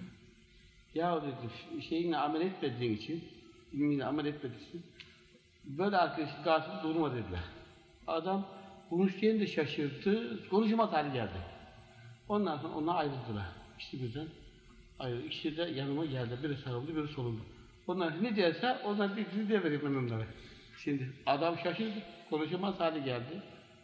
Ya 0.94 1.22
dedi, 1.22 1.82
şeyinle 1.88 2.16
amel 2.16 2.40
etmediğin 2.40 2.96
için, 2.96 3.24
ilmiyle 3.72 4.04
amel 4.04 4.26
etmediğin 4.26 4.68
için, 4.68 4.82
böyle 5.66 5.96
arkadaşın 5.96 6.42
karşısında 6.42 6.82
durma 6.82 7.12
dediler. 7.12 7.40
Adam 8.06 8.46
konuştuğunu 8.90 9.40
da 9.40 9.46
şaşırdı, 9.46 10.48
konuşmaz 10.48 10.92
hali 10.92 11.12
geldi. 11.12 11.38
Ondan 12.28 12.58
sonra 12.58 12.74
ona 12.74 12.94
ayrıldılar. 12.94 13.46
İşte 13.78 14.02
birden 14.02 14.28
ayrıldı. 14.98 15.26
İkisi 15.26 15.56
de 15.56 15.62
yanıma 15.62 16.04
geldi. 16.04 16.38
Biri 16.42 16.56
sağımda, 16.56 16.96
biri 16.96 17.08
solumda. 17.08 17.42
Onlar 17.86 18.22
ne 18.22 18.36
derse 18.36 18.78
onlar 18.84 19.16
bir 19.16 19.48
de 19.48 19.64
vereyim 19.64 19.82
ben 19.84 19.94
onlara. 19.94 20.26
Şimdi 20.84 21.12
adam 21.26 21.58
şaşırdı, 21.58 22.02
konuşamaz 22.30 22.80
hali 22.80 23.04
geldi. 23.04 23.42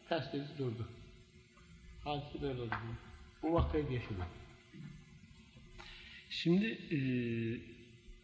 Ters 0.09 0.33
dedi 0.33 0.45
durdu. 0.59 0.89
Hadise 2.05 2.43
böyle 2.43 2.61
oldu. 2.61 2.75
Bu 3.43 3.55
vakayı 3.55 3.93
yaşadım. 3.93 4.25
Şimdi 6.31 6.67
e, 6.67 6.99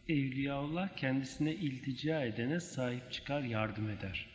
Evliyaullah 0.09 0.95
kendisine 0.95 1.53
iltica 1.53 2.23
edene 2.23 2.59
sahip 2.59 3.11
çıkar, 3.11 3.41
yardım 3.41 3.89
eder. 3.89 4.27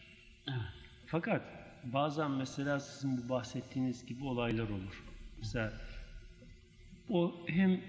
Evet. 0.49 0.59
Fakat 1.07 1.43
bazen 1.85 2.31
mesela 2.31 2.81
sizin 2.81 3.19
bu 3.19 3.29
bahsettiğiniz 3.29 4.07
gibi 4.07 4.25
olaylar 4.25 4.69
olur. 4.69 5.05
Mesela 5.39 5.73
o 7.09 7.47
hem 7.47 7.81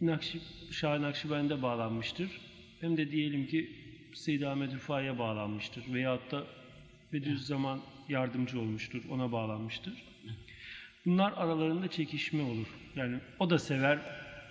Nakşi, 0.00 0.40
Şah 0.70 0.98
Nakşibend'e 0.98 1.62
bağlanmıştır 1.62 2.40
hem 2.80 2.96
de 2.96 3.10
diyelim 3.10 3.46
ki 3.46 3.70
Seyyid 4.14 4.42
Ahmet 4.42 4.74
Rıfai'ye 4.74 5.18
bağlanmıştır 5.18 5.94
veyahut 5.94 6.32
da 6.32 6.44
Bediüzzaman 7.12 7.80
yardımcı 8.08 8.60
olmuştur, 8.60 9.02
ona 9.10 9.32
bağlanmıştır. 9.32 10.04
Bunlar 11.06 11.32
aralarında 11.32 11.88
çekişme 11.88 12.42
olur. 12.42 12.66
Yani 12.96 13.20
o 13.38 13.50
da 13.50 13.58
sever, 13.58 13.98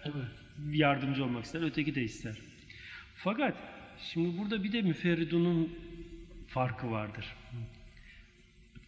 Evet. 0.04 0.26
yardımcı 0.72 1.24
olmak 1.24 1.46
ister, 1.46 1.62
öteki 1.62 1.96
de 1.96 2.04
ister. 2.04 2.47
Fakat 3.18 3.56
şimdi 4.00 4.38
burada 4.38 4.64
bir 4.64 4.72
de 4.72 4.82
müferridunun 4.82 5.80
farkı 6.48 6.92
vardır. 6.92 7.26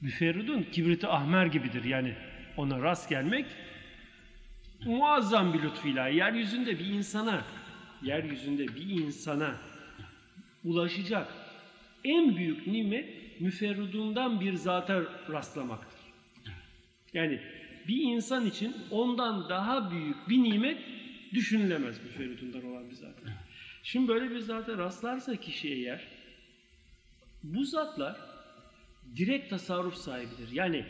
Müferridun 0.02 0.64
kibriti 0.72 1.08
ahmer 1.08 1.46
gibidir. 1.46 1.84
Yani 1.84 2.16
ona 2.58 2.82
rast 2.82 3.10
gelmek 3.10 3.46
muazzam 4.86 5.54
bir 5.54 5.62
lütfu 5.64 5.88
ilahi. 5.88 6.16
Yeryüzünde 6.16 6.80
bir 6.80 6.86
insana, 6.86 7.46
yeryüzünde 8.02 8.68
bir 8.68 8.90
insana 8.90 9.56
ulaşacak 10.64 11.28
en 12.04 12.36
büyük 12.36 12.68
nimet 12.68 13.42
müferridundan 13.42 14.42
bir 14.42 14.54
zata 14.54 15.04
rastlamaktır. 15.30 16.00
Yani 17.14 17.40
bir 17.88 18.02
insan 18.02 18.46
için 18.46 18.76
ondan 18.92 19.50
daha 19.50 19.92
büyük 19.92 20.30
bir 20.30 20.44
nimet 20.44 20.78
düşünülemez 21.34 22.04
müferridundan 22.04 22.66
olan 22.66 22.90
bir 22.90 22.96
zat. 22.96 23.16
Şimdi 23.84 24.08
böyle 24.08 24.30
bir 24.30 24.40
zata 24.40 24.78
rastlarsa 24.78 25.36
kişiye 25.36 25.80
yer, 25.80 26.08
bu 27.44 27.66
zatlar 27.66 28.16
direkt 29.16 29.50
tasarruf 29.50 29.96
sahibidir. 29.96 30.52
Yani 30.52 30.86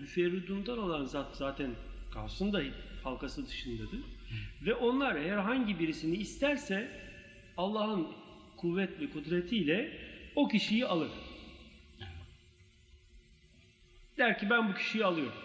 müferridundan 0.00 0.78
olan 0.78 1.04
zat 1.04 1.36
zaten 1.36 1.70
kalsın 2.10 2.52
da 2.52 2.62
halkası 3.04 3.46
dışındadır. 3.46 4.00
Ve 4.62 4.74
onlar 4.74 5.18
herhangi 5.18 5.78
birisini 5.78 6.16
isterse 6.16 7.00
Allah'ın 7.56 8.08
kuvvet 8.56 9.00
ve 9.00 9.10
kudretiyle 9.10 9.98
o 10.36 10.48
kişiyi 10.48 10.86
alır. 10.86 11.10
Der 14.18 14.38
ki 14.38 14.50
ben 14.50 14.68
bu 14.68 14.74
kişiyi 14.74 15.04
alıyorum. 15.04 15.38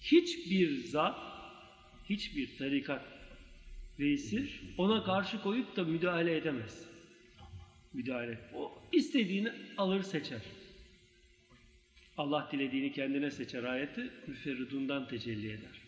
Hiçbir 0.00 0.84
zat, 0.84 1.18
hiçbir 2.08 2.58
tarikat 2.58 3.15
reisi 4.00 4.48
ona 4.78 5.04
karşı 5.04 5.42
koyup 5.42 5.76
da 5.76 5.84
müdahale 5.84 6.36
edemez. 6.36 6.86
Müdahale. 7.92 8.38
O 8.54 8.72
istediğini 8.92 9.52
alır 9.78 10.02
seçer. 10.02 10.42
Allah 12.18 12.48
dilediğini 12.52 12.92
kendine 12.92 13.30
seçer 13.30 13.64
ayeti 13.64 14.10
müferridundan 14.26 15.08
tecelli 15.08 15.48
eder. 15.48 15.82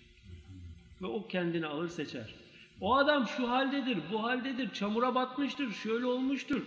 Ve 1.02 1.06
o 1.06 1.28
kendini 1.28 1.66
alır 1.66 1.88
seçer. 1.88 2.34
O 2.80 2.94
adam 2.96 3.26
şu 3.26 3.48
haldedir, 3.50 3.98
bu 4.12 4.22
haldedir, 4.22 4.70
çamura 4.72 5.14
batmıştır, 5.14 5.72
şöyle 5.72 6.06
olmuştur, 6.06 6.62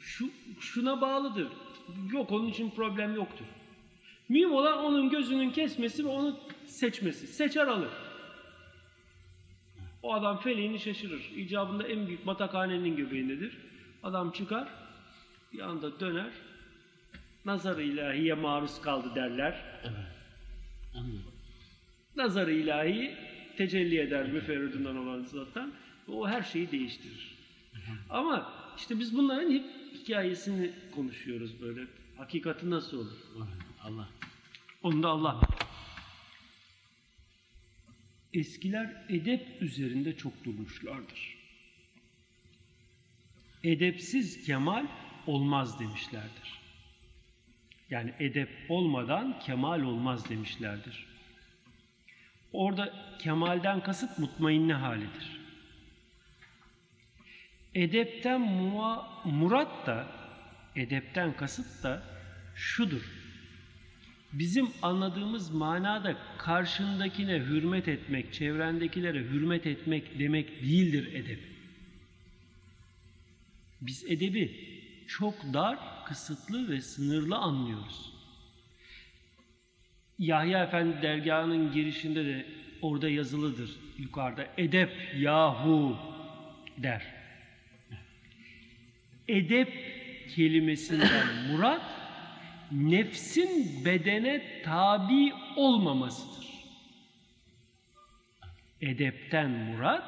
şu, 0.00 0.30
şuna 0.60 1.00
bağlıdır. 1.00 1.48
Yok 2.12 2.32
onun 2.32 2.48
için 2.48 2.70
problem 2.70 3.14
yoktur. 3.14 3.44
Mühim 4.28 4.52
olan 4.52 4.78
onun 4.78 5.10
gözünün 5.10 5.50
kesmesi 5.50 6.04
ve 6.04 6.08
onu 6.08 6.40
seçmesi. 6.66 7.26
Seçer 7.26 7.66
alır. 7.66 7.90
O 10.02 10.14
adam 10.14 10.40
feleğini 10.40 10.78
şaşırır. 10.78 11.30
İcabında 11.36 11.88
en 11.88 12.06
büyük 12.06 12.26
batakhanenin 12.26 12.96
göbeğindedir. 12.96 13.58
Adam 14.02 14.30
çıkar, 14.30 14.68
bir 15.52 15.60
anda 15.60 16.00
döner, 16.00 16.32
nazar-ı 17.44 17.82
ilahiye 17.82 18.34
maruz 18.34 18.80
kaldı 18.80 19.14
derler. 19.14 19.64
Evet. 19.82 19.94
Anladım. 20.94 21.32
Nazar-ı 22.16 22.52
ilahi 22.52 23.14
tecelli 23.56 23.98
eder 23.98 24.28
müferridundan 24.28 24.96
olan 24.96 25.22
zattan 25.22 25.72
ve 26.08 26.12
o 26.12 26.28
her 26.28 26.42
şeyi 26.42 26.70
değiştirir. 26.70 27.34
Ama 28.10 28.52
işte 28.76 28.98
biz 28.98 29.16
bunların 29.16 29.50
hep 29.50 29.64
hikayesini 29.94 30.72
konuşuyoruz 30.94 31.62
böyle. 31.62 31.86
Hakikati 32.16 32.70
nasıl 32.70 32.98
olur? 32.98 33.16
Allah. 33.84 34.08
Onu 34.82 35.02
da 35.02 35.08
Allah. 35.08 35.40
Eskiler 38.34 39.04
edep 39.08 39.62
üzerinde 39.62 40.16
çok 40.16 40.44
durmuşlardır. 40.44 41.36
Edepsiz 43.64 44.46
kemal 44.46 44.86
olmaz 45.26 45.80
demişlerdir. 45.80 46.62
Yani 47.90 48.12
edep 48.20 48.48
olmadan 48.68 49.40
kemal 49.40 49.80
olmaz 49.80 50.28
demişlerdir. 50.28 51.06
Orada 52.52 52.94
kemalden 53.18 53.82
kasıt 53.82 54.18
mutmainne 54.18 54.74
halidir. 54.74 55.40
Edepten 57.74 58.40
mua, 58.40 59.22
murat 59.24 59.86
da, 59.86 60.06
edepten 60.76 61.36
kasıt 61.36 61.84
da 61.84 62.02
şudur. 62.54 63.21
Bizim 64.32 64.68
anladığımız 64.82 65.50
manada 65.50 66.16
karşındakine 66.38 67.38
hürmet 67.38 67.88
etmek, 67.88 68.32
çevrendekilere 68.32 69.18
hürmet 69.18 69.66
etmek 69.66 70.18
demek 70.18 70.62
değildir 70.62 71.14
edep. 71.14 71.40
Biz 73.80 74.04
edebi 74.08 74.72
çok 75.08 75.34
dar, 75.54 75.78
kısıtlı 76.04 76.68
ve 76.68 76.80
sınırlı 76.80 77.36
anlıyoruz. 77.36 78.12
Yahya 80.18 80.64
Efendi 80.64 81.02
dergahının 81.02 81.72
girişinde 81.72 82.24
de 82.24 82.46
orada 82.82 83.08
yazılıdır 83.08 83.70
yukarıda. 83.98 84.46
Edep 84.58 84.90
yahu 85.16 85.96
der. 86.78 87.02
Edep 89.28 89.72
kelimesinden 90.34 91.26
murat 91.50 92.01
nefsin 92.72 93.84
bedene 93.84 94.62
tabi 94.64 95.32
olmamasıdır. 95.56 96.46
Edepten 98.80 99.50
murat 99.50 100.04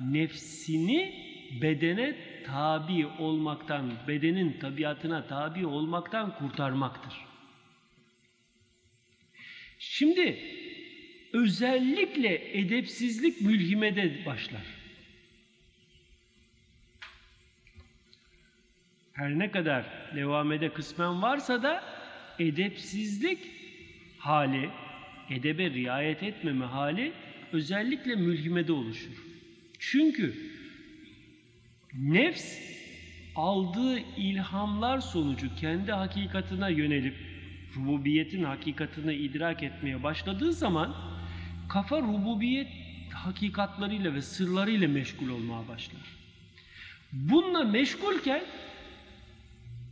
nefsini 0.00 1.14
bedene 1.62 2.16
tabi 2.46 3.06
olmaktan, 3.06 3.92
bedenin 4.08 4.58
tabiatına 4.58 5.26
tabi 5.26 5.66
olmaktan 5.66 6.38
kurtarmaktır. 6.38 7.14
Şimdi 9.78 10.38
özellikle 11.32 12.58
edepsizlik 12.58 13.40
mülhimede 13.40 14.26
başlar. 14.26 14.62
Her 19.12 19.38
ne 19.38 19.50
kadar 19.50 20.12
levamede 20.16 20.72
kısmen 20.72 21.22
varsa 21.22 21.62
da 21.62 21.91
edepsizlik 22.48 23.38
hali, 24.18 24.70
edebe 25.30 25.70
riayet 25.70 26.22
etmeme 26.22 26.64
hali 26.64 27.12
özellikle 27.52 28.14
mülhimede 28.14 28.72
oluşur. 28.72 29.24
Çünkü 29.78 30.34
nefs 31.94 32.58
aldığı 33.36 33.98
ilhamlar 34.16 35.00
sonucu 35.00 35.56
kendi 35.56 35.92
hakikatine 35.92 36.72
yönelip 36.72 37.14
rububiyetin 37.76 38.44
hakikatini 38.44 39.14
idrak 39.14 39.62
etmeye 39.62 40.02
başladığı 40.02 40.52
zaman 40.52 40.96
kafa 41.68 42.00
rububiyet 42.00 42.68
hakikatlarıyla 43.14 44.14
ve 44.14 44.22
sırlarıyla 44.22 44.88
meşgul 44.88 45.28
olmaya 45.28 45.68
başlar. 45.68 46.02
Bununla 47.12 47.64
meşgulken 47.64 48.42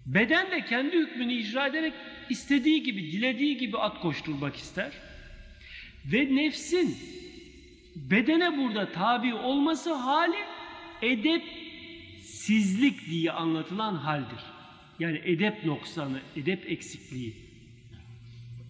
beden 0.06 0.50
de 0.50 0.64
kendi 0.64 0.96
hükmünü 0.96 1.32
icra 1.32 1.66
ederek 1.66 1.92
istediği 2.30 2.82
gibi, 2.82 3.12
dilediği 3.12 3.58
gibi 3.58 3.78
at 3.78 4.00
koşturmak 4.00 4.56
ister. 4.56 4.92
Ve 6.12 6.36
nefsin 6.36 6.96
bedene 7.96 8.58
burada 8.58 8.92
tabi 8.92 9.34
olması 9.34 9.92
hali 9.92 10.36
edepsizlik 11.02 11.50
diye 13.10 13.32
anlatılan 13.32 13.94
haldir. 13.94 14.40
Yani 14.98 15.20
edep 15.24 15.64
noksanı, 15.64 16.20
edep 16.36 16.70
eksikliği. 16.70 17.34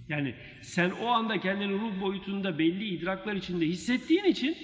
Yani 0.09 0.35
sen 0.63 0.91
o 0.91 1.07
anda 1.07 1.41
kendini 1.41 1.73
ruh 1.73 2.01
boyutunda 2.01 2.59
belli 2.59 2.89
idraklar 2.89 3.35
içinde 3.35 3.67
hissettiğin 3.67 4.25
için 4.25 4.57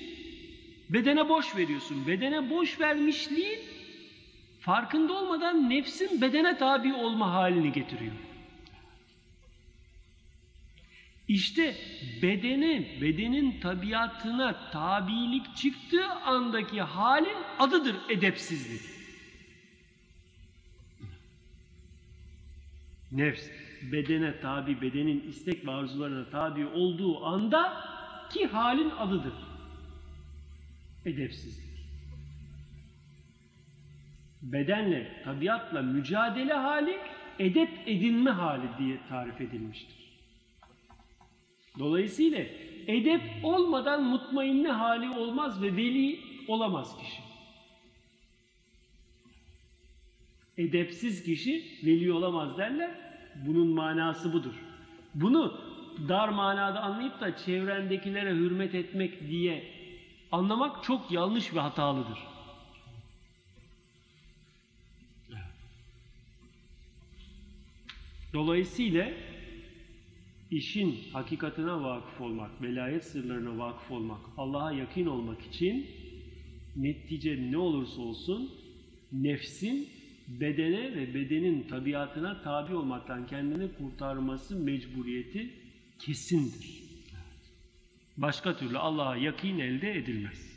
bedene 0.90 1.28
boş 1.28 1.56
veriyorsun. 1.56 2.06
Bedene 2.06 2.50
boş 2.50 2.80
vermişliğin 2.80 3.58
farkında 4.60 5.12
olmadan 5.12 5.70
nefsin 5.70 6.20
bedene 6.20 6.58
tabi 6.58 6.94
olma 6.94 7.32
halini 7.32 7.72
getiriyor. 7.72 8.12
İşte 11.28 11.76
bedene, 12.22 13.00
bedenin 13.00 13.60
tabiatına 13.60 14.70
tabilik 14.70 15.56
çıktığı 15.56 16.06
andaki 16.06 16.80
halin 16.80 17.36
adıdır 17.58 17.96
edepsizlik. 18.08 18.96
Nefs 23.12 23.48
bedene 23.92 24.40
tabi, 24.40 24.80
bedenin 24.80 25.28
istek 25.28 25.66
ve 25.66 25.70
arzularına 25.70 26.30
tabi 26.30 26.66
olduğu 26.66 27.24
anda 27.24 27.84
ki 28.30 28.46
halin 28.46 28.90
adıdır. 28.90 29.34
Edepsizlik. 31.04 31.66
Bedenle, 34.42 35.22
tabiatla 35.24 35.82
mücadele 35.82 36.52
hali 36.52 36.98
edep 37.38 37.70
edinme 37.86 38.30
hali 38.30 38.68
diye 38.78 38.98
tarif 39.08 39.40
edilmiştir. 39.40 40.05
Dolayısıyla 41.78 42.44
edep 42.86 43.22
olmadan 43.42 44.02
mutmainne 44.02 44.68
hali 44.68 45.10
olmaz 45.10 45.62
ve 45.62 45.76
veli 45.76 46.20
olamaz 46.48 46.96
kişi. 46.98 47.22
Edepsiz 50.58 51.24
kişi 51.24 51.64
veli 51.84 52.12
olamaz 52.12 52.58
derler. 52.58 52.90
Bunun 53.46 53.68
manası 53.68 54.32
budur. 54.32 54.54
Bunu 55.14 55.60
dar 56.08 56.28
manada 56.28 56.80
anlayıp 56.80 57.20
da 57.20 57.36
çevrendekilere 57.36 58.30
hürmet 58.30 58.74
etmek 58.74 59.28
diye 59.28 59.64
anlamak 60.32 60.84
çok 60.84 61.10
yanlış 61.10 61.54
ve 61.54 61.60
hatalıdır. 61.60 62.18
Dolayısıyla 68.32 69.10
işin 70.50 70.98
hakikatine 71.12 71.72
vakıf 71.72 72.20
olmak, 72.20 72.62
velayet 72.62 73.04
sırlarına 73.04 73.58
vakıf 73.58 73.90
olmak, 73.90 74.20
Allah'a 74.36 74.72
yakın 74.72 75.06
olmak 75.06 75.42
için 75.42 75.86
netice 76.76 77.50
ne 77.50 77.58
olursa 77.58 78.00
olsun 78.00 78.52
nefsin 79.12 79.88
bedene 80.28 80.94
ve 80.94 81.14
bedenin 81.14 81.62
tabiatına 81.62 82.42
tabi 82.42 82.74
olmaktan 82.74 83.26
kendini 83.26 83.72
kurtarması 83.72 84.56
mecburiyeti 84.56 85.50
kesindir. 85.98 86.82
Başka 88.16 88.56
türlü 88.56 88.78
Allah'a 88.78 89.16
yakın 89.16 89.58
elde 89.58 89.92
edilmez. 89.92 90.56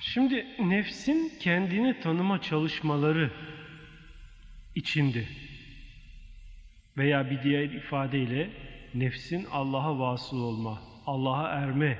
Şimdi 0.00 0.46
nefsin 0.58 1.32
kendini 1.40 2.00
tanıma 2.00 2.40
çalışmaları 2.42 3.30
içinde 4.74 5.26
veya 6.96 7.30
bir 7.30 7.42
diğer 7.42 7.64
ifadeyle 7.64 8.50
nefsin 8.94 9.46
Allah'a 9.52 9.98
vasıl 9.98 10.40
olma, 10.40 10.82
Allah'a 11.06 11.48
erme 11.48 11.98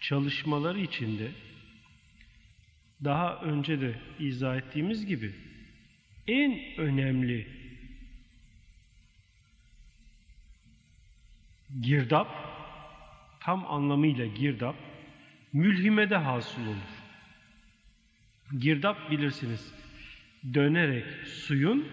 çalışmaları 0.00 0.80
içinde 0.80 1.30
daha 3.04 3.40
önce 3.40 3.80
de 3.80 3.94
izah 4.18 4.56
ettiğimiz 4.56 5.06
gibi 5.06 5.34
en 6.26 6.60
önemli 6.78 7.46
girdap 11.80 12.28
tam 13.40 13.66
anlamıyla 13.66 14.26
girdap 14.26 14.76
mülhimede 15.52 16.16
hasıl 16.16 16.66
olur. 16.66 16.98
Girdap 18.58 19.10
bilirsiniz 19.10 19.74
dönerek 20.54 21.04
suyun 21.26 21.88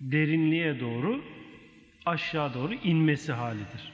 derinliğe 0.00 0.80
doğru 0.80 1.24
aşağı 2.06 2.54
doğru 2.54 2.74
inmesi 2.74 3.32
halidir. 3.32 3.92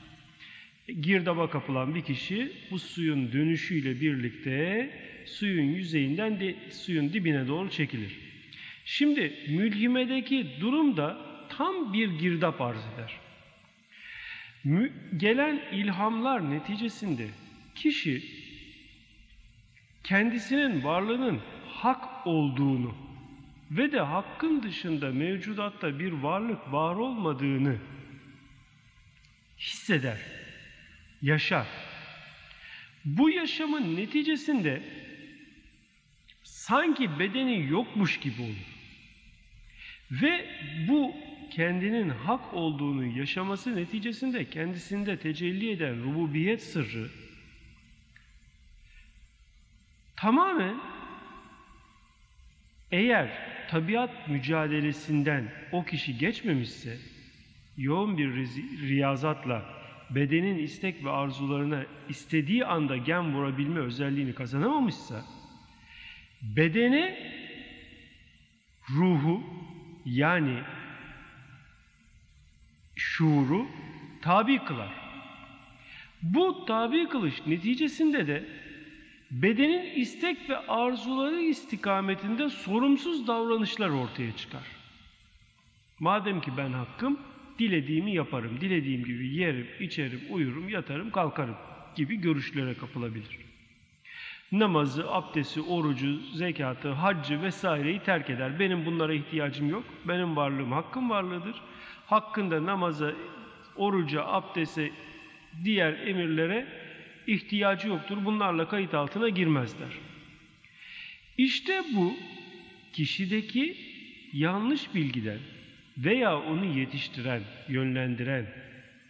Girdaba 1.01 1.51
kapılan 1.51 1.95
bir 1.95 2.03
kişi 2.03 2.53
bu 2.71 2.79
suyun 2.79 3.33
dönüşüyle 3.33 4.01
birlikte 4.01 4.91
suyun 5.27 5.65
yüzeyinden 5.65 6.41
de 6.41 6.55
suyun 6.71 7.13
dibine 7.13 7.49
doğru 7.49 7.71
çekilir. 7.71 8.19
Şimdi 8.85 9.33
mülhimedeki 9.49 10.47
durum 10.61 10.97
da 10.97 11.19
tam 11.49 11.93
bir 11.93 12.19
girdap 12.19 12.61
arz 12.61 12.81
eder. 12.95 13.13
Mü 14.65 14.93
gelen 15.17 15.63
ilhamlar 15.73 16.51
neticesinde 16.51 17.29
kişi 17.75 18.23
kendisinin 20.05 20.85
varlığının 20.85 21.41
hak 21.69 22.27
olduğunu 22.27 23.10
ve 23.71 23.93
de 23.93 24.01
hakkın 24.01 24.63
dışında 24.63 25.11
mevcudatta 25.11 25.99
bir 25.99 26.13
varlık 26.13 26.73
var 26.73 26.95
olmadığını 26.95 27.79
hisseder, 29.59 30.19
yaşar. 31.23 31.67
Bu 33.05 33.31
yaşamın 33.31 33.97
neticesinde 33.97 34.83
sanki 36.43 37.19
bedeni 37.19 37.67
yokmuş 37.67 38.21
gibi 38.21 38.43
olur. 38.43 38.81
Ve 40.11 40.49
bu 40.89 41.15
kendinin 41.51 42.09
hak 42.09 42.55
olduğunu 42.55 43.19
yaşaması 43.19 43.77
neticesinde 43.77 44.51
kendisinde 44.51 45.19
tecelli 45.19 45.71
eden 45.71 46.05
rububiyet 46.05 46.63
sırrı 46.63 47.11
tamamen 50.17 50.81
eğer 52.93 53.50
tabiat 53.71 54.29
mücadelesinden 54.29 55.53
o 55.73 55.85
kişi 55.85 56.19
geçmemişse, 56.19 56.99
yoğun 57.77 58.19
bir 58.19 58.35
riyazatla 58.89 59.65
bedenin 60.11 60.59
istek 60.59 61.05
ve 61.05 61.11
arzularına 61.11 61.85
istediği 62.09 62.65
anda 62.65 62.97
gem 62.97 63.35
vurabilme 63.35 63.81
özelliğini 63.81 64.35
kazanamamışsa, 64.35 65.25
bedene 66.43 67.33
ruhu 68.91 69.43
yani 70.05 70.59
şuuru 72.97 73.67
tabi 74.23 74.65
kılar. 74.65 74.95
Bu 76.23 76.65
tabi 76.65 77.09
kılış 77.09 77.47
neticesinde 77.47 78.27
de 78.27 78.45
bedenin 79.31 79.94
istek 79.94 80.51
ve 80.51 80.59
arzuları 80.59 81.40
istikametinde 81.40 82.51
sorumsuz 82.51 83.27
davranışlar 83.27 83.89
ortaya 83.89 84.36
çıkar. 84.36 84.62
Madem 85.98 86.40
ki 86.40 86.51
ben 86.57 86.73
hakkım, 86.73 87.19
dilediğimi 87.59 88.15
yaparım, 88.15 88.61
dilediğim 88.61 89.05
gibi 89.05 89.35
yerim, 89.35 89.66
içerim, 89.81 90.20
uyurum, 90.31 90.69
yatarım, 90.69 91.11
kalkarım 91.11 91.57
gibi 91.97 92.16
görüşlere 92.16 92.74
kapılabilir. 92.74 93.39
Namazı, 94.52 95.12
abdesti, 95.12 95.61
orucu, 95.61 96.20
zekatı, 96.35 96.90
haccı 96.93 97.43
vesaireyi 97.43 98.01
terk 98.01 98.31
eder. 98.31 98.59
Benim 98.59 98.86
bunlara 98.86 99.15
ihtiyacım 99.15 99.70
yok. 99.70 99.85
Benim 100.05 100.36
varlığım 100.36 100.73
hakkın 100.73 101.11
varlığıdır. 101.11 101.62
Hakkında 102.07 102.66
namaza, 102.66 103.12
oruca, 103.77 104.24
abdeste, 104.24 104.90
diğer 105.65 105.93
emirlere 105.93 106.80
ihtiyacı 107.27 107.89
yoktur. 107.89 108.25
Bunlarla 108.25 108.69
kayıt 108.69 108.95
altına 108.95 109.29
girmezler. 109.29 109.91
İşte 111.39 111.83
bu 111.95 112.17
kişideki 112.93 113.77
yanlış 114.33 114.95
bilgiden 114.95 115.39
veya 115.99 116.39
onu 116.39 116.65
yetiştiren, 116.65 117.43
yönlendiren, 117.69 118.47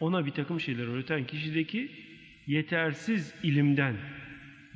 ona 0.01 0.27
bir 0.27 0.31
takım 0.31 0.61
şeyler 0.61 0.87
öğreten 0.87 1.27
kişideki 1.27 1.91
yetersiz 2.47 3.35
ilimden 3.43 3.97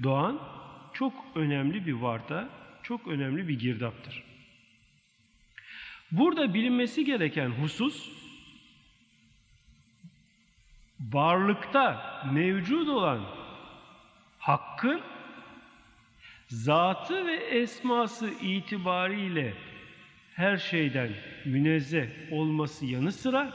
doğan 0.02 0.40
çok 0.94 1.12
önemli 1.34 1.86
bir 1.86 1.92
varta, 1.92 2.48
çok 2.82 3.08
önemli 3.08 3.48
bir 3.48 3.58
girdaptır. 3.58 4.22
Burada 6.10 6.54
bilinmesi 6.54 7.04
gereken 7.04 7.48
husus 7.48 8.10
varlıkta 11.12 12.22
mevcut 12.32 12.88
olan 12.88 13.20
hakkın 14.38 15.00
zatı 16.48 17.26
ve 17.26 17.34
esması 17.34 18.30
itibariyle 18.42 19.54
her 20.34 20.56
şeyden 20.56 21.10
münezzeh 21.44 22.08
olması 22.32 22.86
yanı 22.86 23.12
sıra 23.12 23.52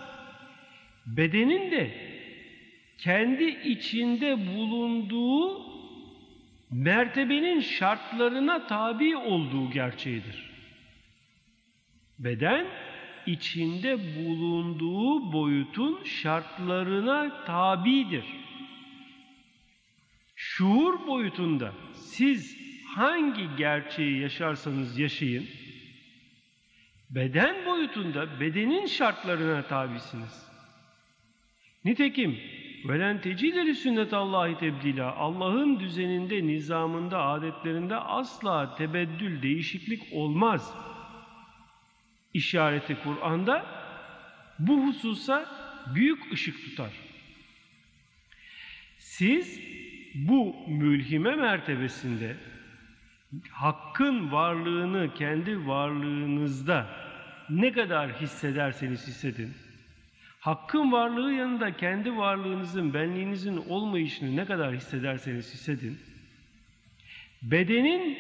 bedenin 1.06 1.72
de 1.72 1.92
kendi 2.98 3.44
içinde 3.44 4.48
bulunduğu 4.48 5.70
mertebenin 6.72 7.60
şartlarına 7.60 8.68
tabi 8.68 9.18
olduğu 9.18 9.72
gerçeğidir. 9.72 10.50
Beden 12.20 12.68
içinde 13.32 13.98
bulunduğu 14.16 15.34
boyutun 15.34 16.04
şartlarına 16.04 17.46
tabidir. 17.46 18.26
Şuur 20.36 21.08
boyutunda 21.08 21.74
siz 21.94 22.58
hangi 22.96 23.56
gerçeği 23.58 24.22
yaşarsanız 24.22 25.00
yaşayın, 25.00 25.46
beden 27.10 27.66
boyutunda 27.66 28.40
bedenin 28.40 28.86
şartlarına 28.86 29.68
tabisiniz. 29.68 30.50
Nitekim 31.86 32.40
velen 32.86 33.22
tecileri 33.22 33.76
sünnet 33.76 34.14
Allah'ı 34.14 34.58
tebdila 34.58 35.16
Allah'ın 35.16 35.80
düzeninde, 35.80 36.48
nizamında, 36.48 37.26
adetlerinde 37.26 37.96
asla 37.96 38.76
tebeddül, 38.76 39.42
değişiklik 39.42 40.02
olmaz. 40.12 40.74
İşareti 42.34 42.98
Kur'an'da 43.04 43.66
bu 44.60 44.88
hususa 44.88 45.46
büyük 45.96 46.34
ışık 46.34 46.64
tutar. 46.66 46.92
Siz 48.98 49.62
bu 50.16 50.56
mülhime 50.68 51.36
mertebesinde 51.36 52.38
hakkın 53.52 54.32
varlığını 54.32 55.14
kendi 55.14 55.68
varlığınızda 55.68 56.90
ne 57.50 57.72
kadar 57.72 58.22
hissederseniz 58.22 59.08
hissedin, 59.08 59.54
hakkın 60.40 60.92
varlığı 60.92 61.34
yanında 61.34 61.78
kendi 61.78 62.18
varlığınızın, 62.18 62.94
benliğinizin 62.94 63.58
olmayışını 63.58 64.36
ne 64.36 64.46
kadar 64.46 64.76
hissederseniz 64.76 65.54
hissedin, 65.54 66.00
bedenin 67.42 68.18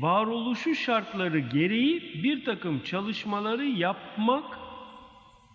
varoluşu 0.00 0.74
şartları 0.74 1.38
gereği 1.38 2.22
bir 2.22 2.44
takım 2.44 2.82
çalışmaları 2.82 3.64
yapmak 3.64 4.58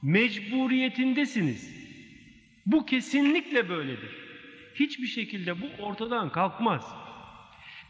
mecburiyetindesiniz. 0.01 1.81
Bu 2.65 2.85
kesinlikle 2.85 3.69
böyledir. 3.69 4.09
Hiçbir 4.75 5.07
şekilde 5.07 5.61
bu 5.61 5.83
ortadan 5.83 6.29
kalkmaz. 6.29 6.95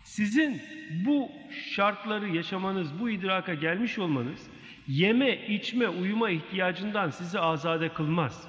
Sizin 0.03 0.61
bu 1.05 1.29
şartları 1.75 2.29
yaşamanız, 2.29 2.99
bu 2.99 3.09
idraka 3.09 3.53
gelmiş 3.53 3.99
olmanız 3.99 4.49
yeme, 4.87 5.47
içme, 5.47 5.89
uyuma 5.89 6.29
ihtiyacından 6.29 7.09
sizi 7.09 7.39
azade 7.39 7.89
kılmaz. 7.89 8.47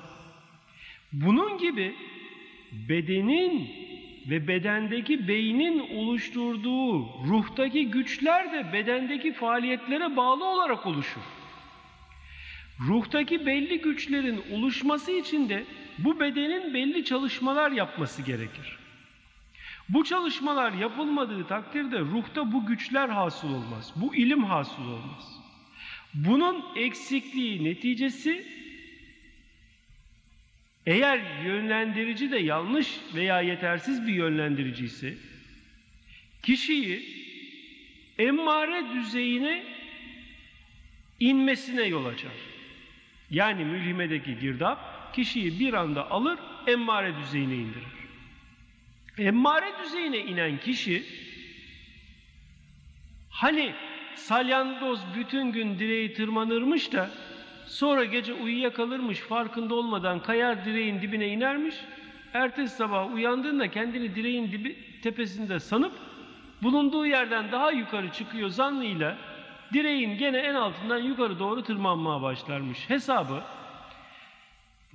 Bunun 1.13 1.59
gibi 1.59 1.95
bedenin 2.73 3.71
ve 4.29 4.49
bedendeki 4.49 5.29
beynin 5.29 5.97
oluşturduğu 5.97 6.99
ruhtaki 7.29 7.91
güçler 7.91 8.53
de 8.53 8.73
bedendeki 8.73 9.33
faaliyetlere 9.33 10.17
bağlı 10.17 10.45
olarak 10.45 10.87
oluşur. 10.87 11.23
Ruhtaki 12.89 13.47
belli 13.47 13.81
güçlerin 13.81 14.43
oluşması 14.53 15.13
için 15.13 15.49
de 15.49 15.65
bu 15.99 16.21
bedenin 16.21 16.75
belli 16.75 17.05
çalışmalar 17.05 17.71
yapması 17.73 18.23
gerekir. 18.23 18.79
Bu 19.89 20.05
çalışmalar 20.05 20.73
yapılmadığı 20.73 21.47
takdirde 21.47 22.01
ruhta 22.01 22.53
bu 22.53 22.67
güçler 22.67 23.09
hasıl 23.09 23.49
olmaz. 23.49 23.93
Bu 23.97 24.15
ilim 24.15 24.45
hasıl 24.45 24.83
olmaz. 24.83 25.43
Bunun 26.15 26.65
eksikliği 26.77 27.65
neticesi 27.65 28.62
eğer 30.87 31.45
yönlendirici 31.45 32.31
de 32.31 32.39
yanlış 32.39 32.89
veya 33.15 33.41
yetersiz 33.41 34.07
bir 34.07 34.13
yönlendirici 34.13 34.85
ise 34.85 35.15
kişiyi 36.43 37.03
emmare 38.19 38.85
düzeyine 38.95 39.65
inmesine 41.21 41.83
yol 41.83 42.07
açar. 42.07 42.33
Yani 43.31 43.65
mülhimedeki 43.65 44.39
girdap 44.39 45.15
kişiyi 45.15 45.61
bir 45.61 45.75
anda 45.75 46.11
alır 46.11 46.39
emmare 46.67 47.17
düzeyine 47.17 47.55
indirir. 47.55 47.93
Emmare 49.19 49.73
düzeyine 49.85 50.19
inen 50.19 50.61
kişi 50.61 51.03
hani 53.31 53.75
salyangoz 54.15 55.01
bütün 55.17 55.53
gün 55.53 55.79
direği 55.79 56.15
tırmanırmış 56.15 56.93
da 56.93 57.11
sonra 57.73 58.05
gece 58.05 58.33
uyuyakalırmış 58.33 59.19
farkında 59.19 59.75
olmadan 59.75 60.23
kayar 60.23 60.65
direğin 60.65 61.03
dibine 61.03 61.29
inermiş. 61.29 61.75
Ertesi 62.33 62.77
sabah 62.77 63.15
uyandığında 63.15 63.71
kendini 63.71 64.15
direğin 64.15 64.53
dibi 64.53 64.77
tepesinde 65.03 65.61
sanıp 65.61 65.93
bulunduğu 66.63 67.07
yerden 67.07 67.53
daha 67.53 67.71
yukarı 67.71 68.13
çıkıyor 68.13 68.49
zannıyla 68.49 69.17
direğin 69.73 70.19
gene 70.19 70.39
en 70.39 70.55
altından 70.55 70.99
yukarı 70.99 71.39
doğru 71.39 71.63
tırmanmaya 71.63 72.23
başlarmış. 72.23 72.91
Hesabı 72.91 73.43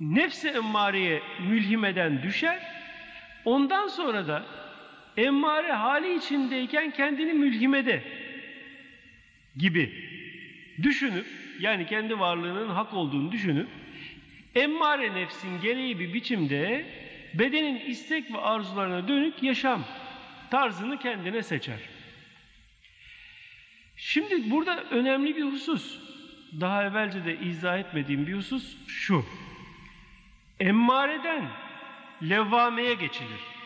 nefsi 0.00 0.48
emmareye 0.48 1.22
mülhimeden 1.48 2.22
düşer 2.22 2.78
Ondan 3.44 3.88
sonra 3.88 4.28
da 4.28 4.44
emmare 5.16 5.72
hali 5.72 6.16
içindeyken 6.16 6.90
kendini 6.90 7.32
mülhimede 7.32 8.02
gibi 9.56 9.92
düşünüp 10.82 11.26
yani 11.58 11.86
kendi 11.86 12.18
varlığının 12.18 12.68
hak 12.68 12.94
olduğunu 12.94 13.32
düşünüp 13.32 13.68
emmare 14.54 15.14
nefsin 15.14 15.60
gereği 15.60 15.98
bir 15.98 16.14
biçimde 16.14 16.86
bedenin 17.34 17.80
istek 17.80 18.32
ve 18.32 18.38
arzularına 18.38 19.08
dönük 19.08 19.42
yaşam 19.42 19.84
tarzını 20.50 20.98
kendine 20.98 21.42
seçer. 21.42 21.78
Şimdi 23.96 24.50
burada 24.50 24.84
önemli 24.84 25.36
bir 25.36 25.44
husus, 25.44 25.98
daha 26.60 26.84
evvelce 26.84 27.24
de 27.24 27.38
izah 27.38 27.78
etmediğim 27.78 28.26
bir 28.26 28.34
husus 28.34 28.76
şu. 28.86 29.24
Emmareden 30.60 31.48
levvameye 32.22 32.94
geçilir. 32.94 33.57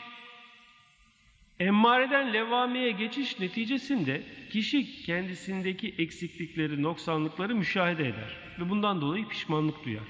Emmareden 1.63 2.33
levvameye 2.33 2.91
geçiş 2.91 3.41
neticesinde 3.41 4.23
kişi 4.51 5.03
kendisindeki 5.03 5.95
eksiklikleri, 5.99 6.83
noksanlıkları 6.83 7.55
müşahede 7.55 8.03
eder 8.03 8.37
ve 8.59 8.71
bundan 8.71 9.01
dolayı 9.01 9.29
pişmanlık 9.29 9.85
duyar. 9.85 10.05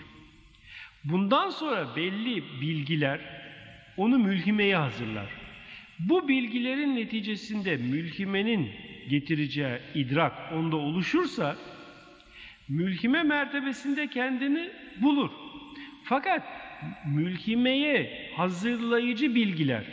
Bundan 1.04 1.50
sonra 1.50 1.96
belli 1.96 2.42
bilgiler 2.60 3.20
onu 3.96 4.18
mülhimeye 4.18 4.76
hazırlar. 4.76 5.26
Bu 5.98 6.28
bilgilerin 6.28 6.96
neticesinde 6.96 7.76
mülhimenin 7.76 8.70
getireceği 9.08 9.78
idrak 9.94 10.52
onda 10.52 10.76
oluşursa 10.76 11.56
mülhime 12.68 13.22
mertebesinde 13.22 14.06
kendini 14.06 14.70
bulur. 15.02 15.30
Fakat 16.04 16.42
mülhimeye 17.06 18.30
hazırlayıcı 18.36 19.34
bilgiler 19.34 19.84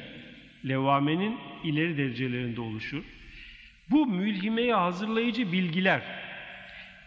levamenin 0.67 1.48
ileri 1.63 1.97
derecelerinde 1.97 2.61
oluşur. 2.61 3.03
Bu 3.89 4.05
mülhimeye 4.05 4.73
hazırlayıcı 4.73 5.51
bilgiler 5.51 6.01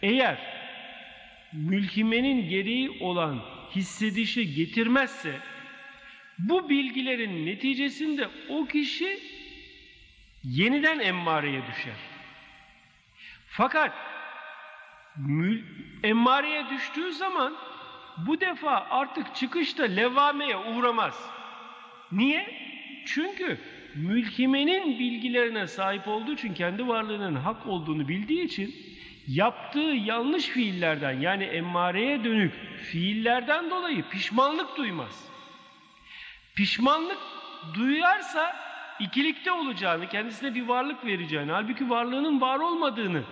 eğer 0.02 0.38
mülhimenin 1.52 2.48
gereği 2.48 2.90
olan 2.90 3.44
hissedişi 3.74 4.54
getirmezse 4.54 5.40
bu 6.38 6.68
bilgilerin 6.68 7.46
neticesinde 7.46 8.28
o 8.48 8.66
kişi 8.66 9.18
yeniden 10.44 10.98
emmareye 10.98 11.62
düşer. 11.66 11.96
Fakat 13.46 13.94
emmareye 16.04 16.70
düştüğü 16.70 17.12
zaman 17.12 17.56
bu 18.16 18.40
defa 18.40 18.86
artık 18.90 19.34
çıkışta 19.34 19.84
levameye 19.84 20.56
uğramaz. 20.56 21.30
Niye? 22.12 22.62
Çünkü 23.06 23.58
mülkimenin 23.94 24.98
bilgilerine 24.98 25.66
sahip 25.66 26.08
olduğu 26.08 26.32
için 26.32 26.54
kendi 26.54 26.88
varlığının 26.88 27.34
hak 27.34 27.66
olduğunu 27.66 28.08
bildiği 28.08 28.44
için 28.44 28.74
yaptığı 29.28 29.80
yanlış 29.80 30.46
fiillerden 30.46 31.20
yani 31.20 31.44
emmareye 31.44 32.24
dönük 32.24 32.52
fiillerden 32.90 33.70
dolayı 33.70 34.08
pişmanlık 34.08 34.76
duymaz. 34.76 35.24
Pişmanlık 36.54 37.18
duyarsa 37.74 38.56
ikilikte 39.00 39.52
olacağını, 39.52 40.08
kendisine 40.08 40.54
bir 40.54 40.62
varlık 40.62 41.06
vereceğini, 41.06 41.52
halbuki 41.52 41.90
varlığının 41.90 42.40
var 42.40 42.58
olmadığını 42.58 43.22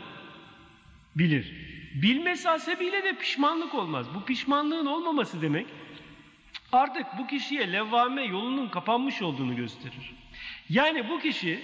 bilir. 1.17 1.53
Bilmesi 1.95 2.49
hasebiyle 2.49 3.05
de 3.05 3.17
pişmanlık 3.17 3.75
olmaz. 3.75 4.07
Bu 4.15 4.25
pişmanlığın 4.25 4.87
olmaması 4.87 5.43
demek 5.43 5.67
artık 6.73 7.07
bu 7.19 7.27
kişiye 7.27 7.73
levvame 7.73 8.25
yolunun 8.25 8.69
kapanmış 8.69 9.23
olduğunu 9.23 9.57
gösterir. 9.57 10.20
Yani 10.71 11.09
bu 11.09 11.21
kişi 11.21 11.63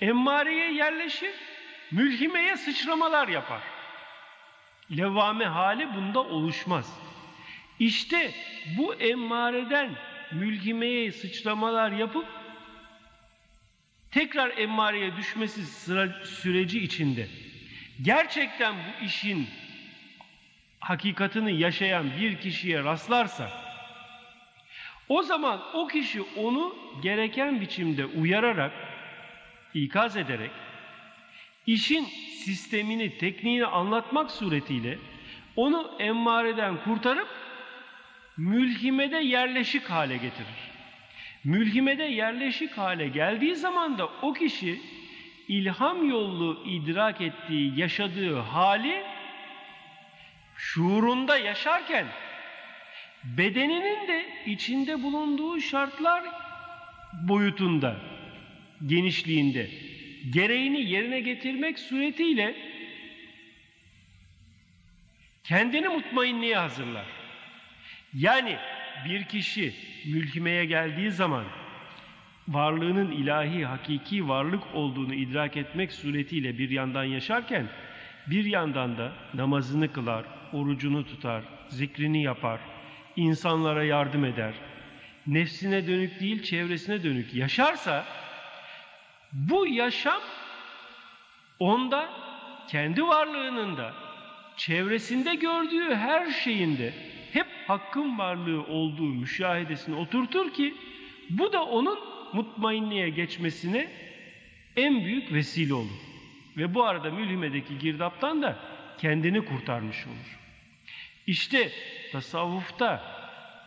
emmareye 0.00 0.72
yerleşir, 0.72 1.34
mülhimeye 1.90 2.56
sıçramalar 2.56 3.28
yapar. 3.28 3.62
Levvame 4.96 5.44
hali 5.44 5.94
bunda 5.94 6.20
oluşmaz. 6.20 6.98
İşte 7.78 8.34
bu 8.78 8.94
emmareden 8.94 9.90
mülhimeye 10.32 11.12
sıçramalar 11.12 11.92
yapıp 11.92 12.26
tekrar 14.10 14.58
emmareye 14.58 15.16
düşmesi 15.16 15.66
sıra, 15.66 16.24
süreci 16.24 16.80
içinde 16.80 17.28
gerçekten 18.02 18.74
bu 18.74 19.04
işin 19.04 19.48
hakikatini 20.80 21.60
yaşayan 21.60 22.06
bir 22.20 22.40
kişiye 22.40 22.84
rastlarsa 22.84 23.67
o 25.08 25.22
zaman 25.22 25.60
o 25.74 25.86
kişi 25.86 26.22
onu 26.36 26.74
gereken 27.02 27.60
biçimde 27.60 28.06
uyararak, 28.06 28.72
ikaz 29.74 30.16
ederek 30.16 30.50
işin 31.66 32.04
sistemini, 32.44 33.18
tekniğini 33.18 33.66
anlatmak 33.66 34.30
suretiyle 34.30 34.98
onu 35.56 35.90
emmareden 35.98 36.84
kurtarıp 36.84 37.28
mülhimede 38.36 39.16
yerleşik 39.16 39.90
hale 39.90 40.16
getirir. 40.16 40.68
Mülhimede 41.44 42.02
yerleşik 42.02 42.78
hale 42.78 43.08
geldiği 43.08 43.56
zaman 43.56 43.98
da 43.98 44.08
o 44.22 44.32
kişi 44.32 44.80
ilham 45.48 46.08
yollu 46.08 46.64
idrak 46.66 47.20
ettiği, 47.20 47.80
yaşadığı 47.80 48.38
hali 48.38 49.02
şuurunda 50.56 51.38
yaşarken 51.38 52.06
bedeninin 53.24 54.08
de 54.08 54.26
içinde 54.46 55.02
bulunduğu 55.02 55.60
şartlar 55.60 56.24
boyutunda, 57.22 57.96
genişliğinde 58.86 59.70
gereğini 60.30 60.80
yerine 60.80 61.20
getirmek 61.20 61.78
suretiyle 61.78 62.54
kendini 65.44 65.88
mutmainliğe 65.88 66.56
hazırlar. 66.56 67.06
Yani 68.14 68.56
bir 69.04 69.24
kişi 69.24 69.74
mülkimeye 70.06 70.64
geldiği 70.64 71.10
zaman 71.10 71.44
varlığının 72.48 73.10
ilahi, 73.10 73.64
hakiki 73.64 74.28
varlık 74.28 74.62
olduğunu 74.74 75.14
idrak 75.14 75.56
etmek 75.56 75.92
suretiyle 75.92 76.58
bir 76.58 76.70
yandan 76.70 77.04
yaşarken 77.04 77.68
bir 78.26 78.44
yandan 78.44 78.98
da 78.98 79.12
namazını 79.34 79.92
kılar, 79.92 80.24
orucunu 80.52 81.06
tutar, 81.06 81.42
zikrini 81.68 82.22
yapar, 82.22 82.60
insanlara 83.18 83.84
yardım 83.84 84.24
eder. 84.24 84.54
Nefsine 85.26 85.86
dönük 85.86 86.20
değil, 86.20 86.42
çevresine 86.42 87.02
dönük 87.02 87.34
yaşarsa 87.34 88.06
bu 89.32 89.66
yaşam 89.66 90.20
onda 91.58 92.08
kendi 92.68 93.02
varlığının 93.02 93.76
da 93.76 93.94
çevresinde 94.56 95.34
gördüğü 95.34 95.94
her 95.94 96.30
şeyinde 96.30 96.92
hep 97.32 97.46
hakkın 97.66 98.18
varlığı 98.18 98.62
olduğu 98.62 99.08
müşahedesini 99.08 99.96
oturtur 99.96 100.54
ki 100.54 100.74
bu 101.30 101.52
da 101.52 101.64
onun 101.64 101.98
mutmainliğe 102.32 103.08
geçmesine 103.08 103.88
en 104.76 105.04
büyük 105.04 105.32
vesile 105.32 105.74
olur. 105.74 106.00
Ve 106.56 106.74
bu 106.74 106.84
arada 106.84 107.10
mülhimedeki 107.10 107.78
girdaptan 107.78 108.42
da 108.42 108.58
kendini 108.98 109.44
kurtarmış 109.44 110.06
olur. 110.06 110.38
İşte 111.26 111.70
tasavvufta 112.12 113.18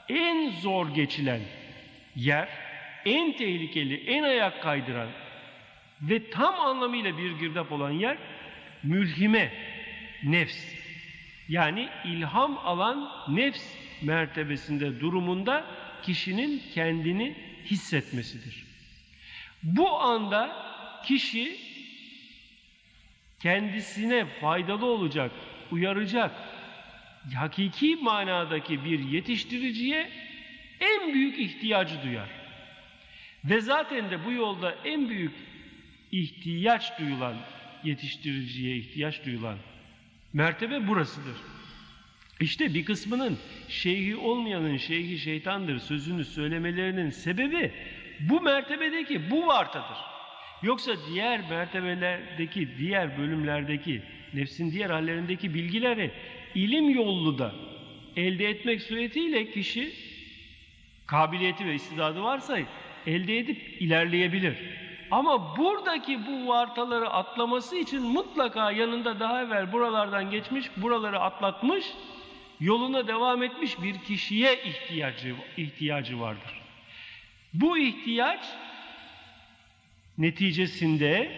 en 0.09 0.51
zor 0.51 0.89
geçilen 0.89 1.41
yer, 2.15 2.49
en 3.05 3.38
tehlikeli, 3.38 3.95
en 3.95 4.23
ayak 4.23 4.63
kaydıran 4.63 5.09
ve 6.01 6.30
tam 6.30 6.59
anlamıyla 6.59 7.18
bir 7.18 7.31
girdap 7.31 7.72
olan 7.72 7.91
yer 7.91 8.18
mülhime, 8.84 9.53
nefs. 10.23 10.81
Yani 11.49 11.89
ilham 12.05 12.57
alan 12.57 13.11
nefs 13.27 13.63
mertebesinde 14.01 14.99
durumunda 14.99 15.65
kişinin 16.03 16.61
kendini 16.73 17.35
hissetmesidir. 17.65 18.65
Bu 19.63 19.99
anda 19.99 20.55
kişi 21.05 21.57
kendisine 23.39 24.26
faydalı 24.26 24.85
olacak, 24.85 25.31
uyaracak, 25.72 26.31
hakiki 27.35 27.95
manadaki 27.95 28.85
bir 28.85 28.99
yetiştiriciye 28.99 30.10
en 30.80 31.14
büyük 31.14 31.39
ihtiyacı 31.39 32.03
duyar. 32.03 32.30
Ve 33.45 33.61
zaten 33.61 34.11
de 34.11 34.26
bu 34.26 34.31
yolda 34.31 34.76
en 34.85 35.10
büyük 35.10 35.31
ihtiyaç 36.11 36.99
duyulan, 36.99 37.35
yetiştiriciye 37.84 38.77
ihtiyaç 38.77 39.26
duyulan 39.26 39.57
mertebe 40.34 40.88
burasıdır. 40.88 41.35
İşte 42.39 42.73
bir 42.73 42.85
kısmının 42.85 43.38
şeyhi 43.69 44.15
olmayanın 44.15 44.77
şeyhi 44.77 45.19
şeytandır 45.19 45.80
sözünü 45.80 46.26
söylemelerinin 46.26 47.10
sebebi 47.10 47.72
bu 48.19 48.41
mertebedeki 48.41 49.31
bu 49.31 49.48
vartadır. 49.48 49.98
Yoksa 50.64 50.91
diğer 51.10 51.49
mertebelerdeki, 51.49 52.69
diğer 52.77 53.18
bölümlerdeki, 53.18 54.02
nefsin 54.34 54.72
diğer 54.72 54.89
hallerindeki 54.89 55.53
bilgileri 55.53 56.11
ilim 56.55 56.89
yollu 56.89 57.39
da 57.39 57.51
elde 58.15 58.49
etmek 58.49 58.81
suretiyle 58.81 59.51
kişi 59.51 59.91
kabiliyeti 61.07 61.65
ve 61.65 61.73
istidadı 61.75 62.21
varsa 62.23 62.59
elde 63.07 63.37
edip 63.37 63.81
ilerleyebilir. 63.81 64.57
Ama 65.11 65.57
buradaki 65.57 66.19
bu 66.27 66.47
vartaları 66.47 67.09
atlaması 67.09 67.77
için 67.77 68.01
mutlaka 68.01 68.71
yanında 68.71 69.19
daha 69.19 69.41
evvel 69.41 69.71
buralardan 69.71 70.31
geçmiş, 70.31 70.65
buraları 70.77 71.19
atlatmış, 71.19 71.85
yoluna 72.59 73.07
devam 73.07 73.43
etmiş 73.43 73.81
bir 73.81 73.97
kişiye 73.97 74.63
ihtiyacı, 74.63 75.35
ihtiyacı 75.57 76.19
vardır. 76.19 76.61
Bu 77.53 77.77
ihtiyaç 77.77 78.45
neticesinde 80.17 81.31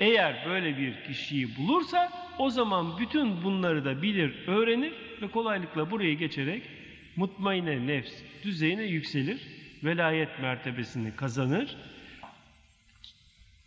eğer 0.00 0.44
böyle 0.46 0.78
bir 0.78 1.04
kişiyi 1.04 1.56
bulursa 1.56 2.12
o 2.38 2.50
zaman 2.50 2.98
bütün 2.98 3.42
bunları 3.44 3.84
da 3.84 4.02
bilir, 4.02 4.34
öğrenir 4.46 4.92
ve 5.22 5.30
kolaylıkla 5.30 5.90
burayı 5.90 6.18
geçerek 6.18 6.62
mutmaine 7.16 7.86
nefs 7.86 8.12
düzeyine 8.44 8.82
yükselir, 8.82 9.40
velayet 9.84 10.40
mertebesini 10.40 11.16
kazanır. 11.16 11.76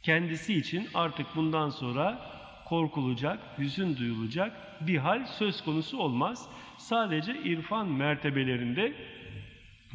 Kendisi 0.04 0.54
için 0.54 0.88
artık 0.94 1.28
bundan 1.36 1.70
sonra 1.70 2.32
korkulacak, 2.66 3.40
hüzün 3.58 3.98
duyulacak 3.98 4.88
bir 4.88 4.98
hal 4.98 5.26
söz 5.26 5.64
konusu 5.64 5.98
olmaz. 5.98 6.50
Sadece 6.78 7.44
irfan 7.44 7.88
mertebelerinde 7.88 8.94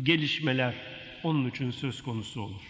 gelişmeler 0.02 0.74
onun 1.22 1.50
için 1.50 1.70
söz 1.70 2.02
konusu 2.02 2.42
olur. 2.42 2.69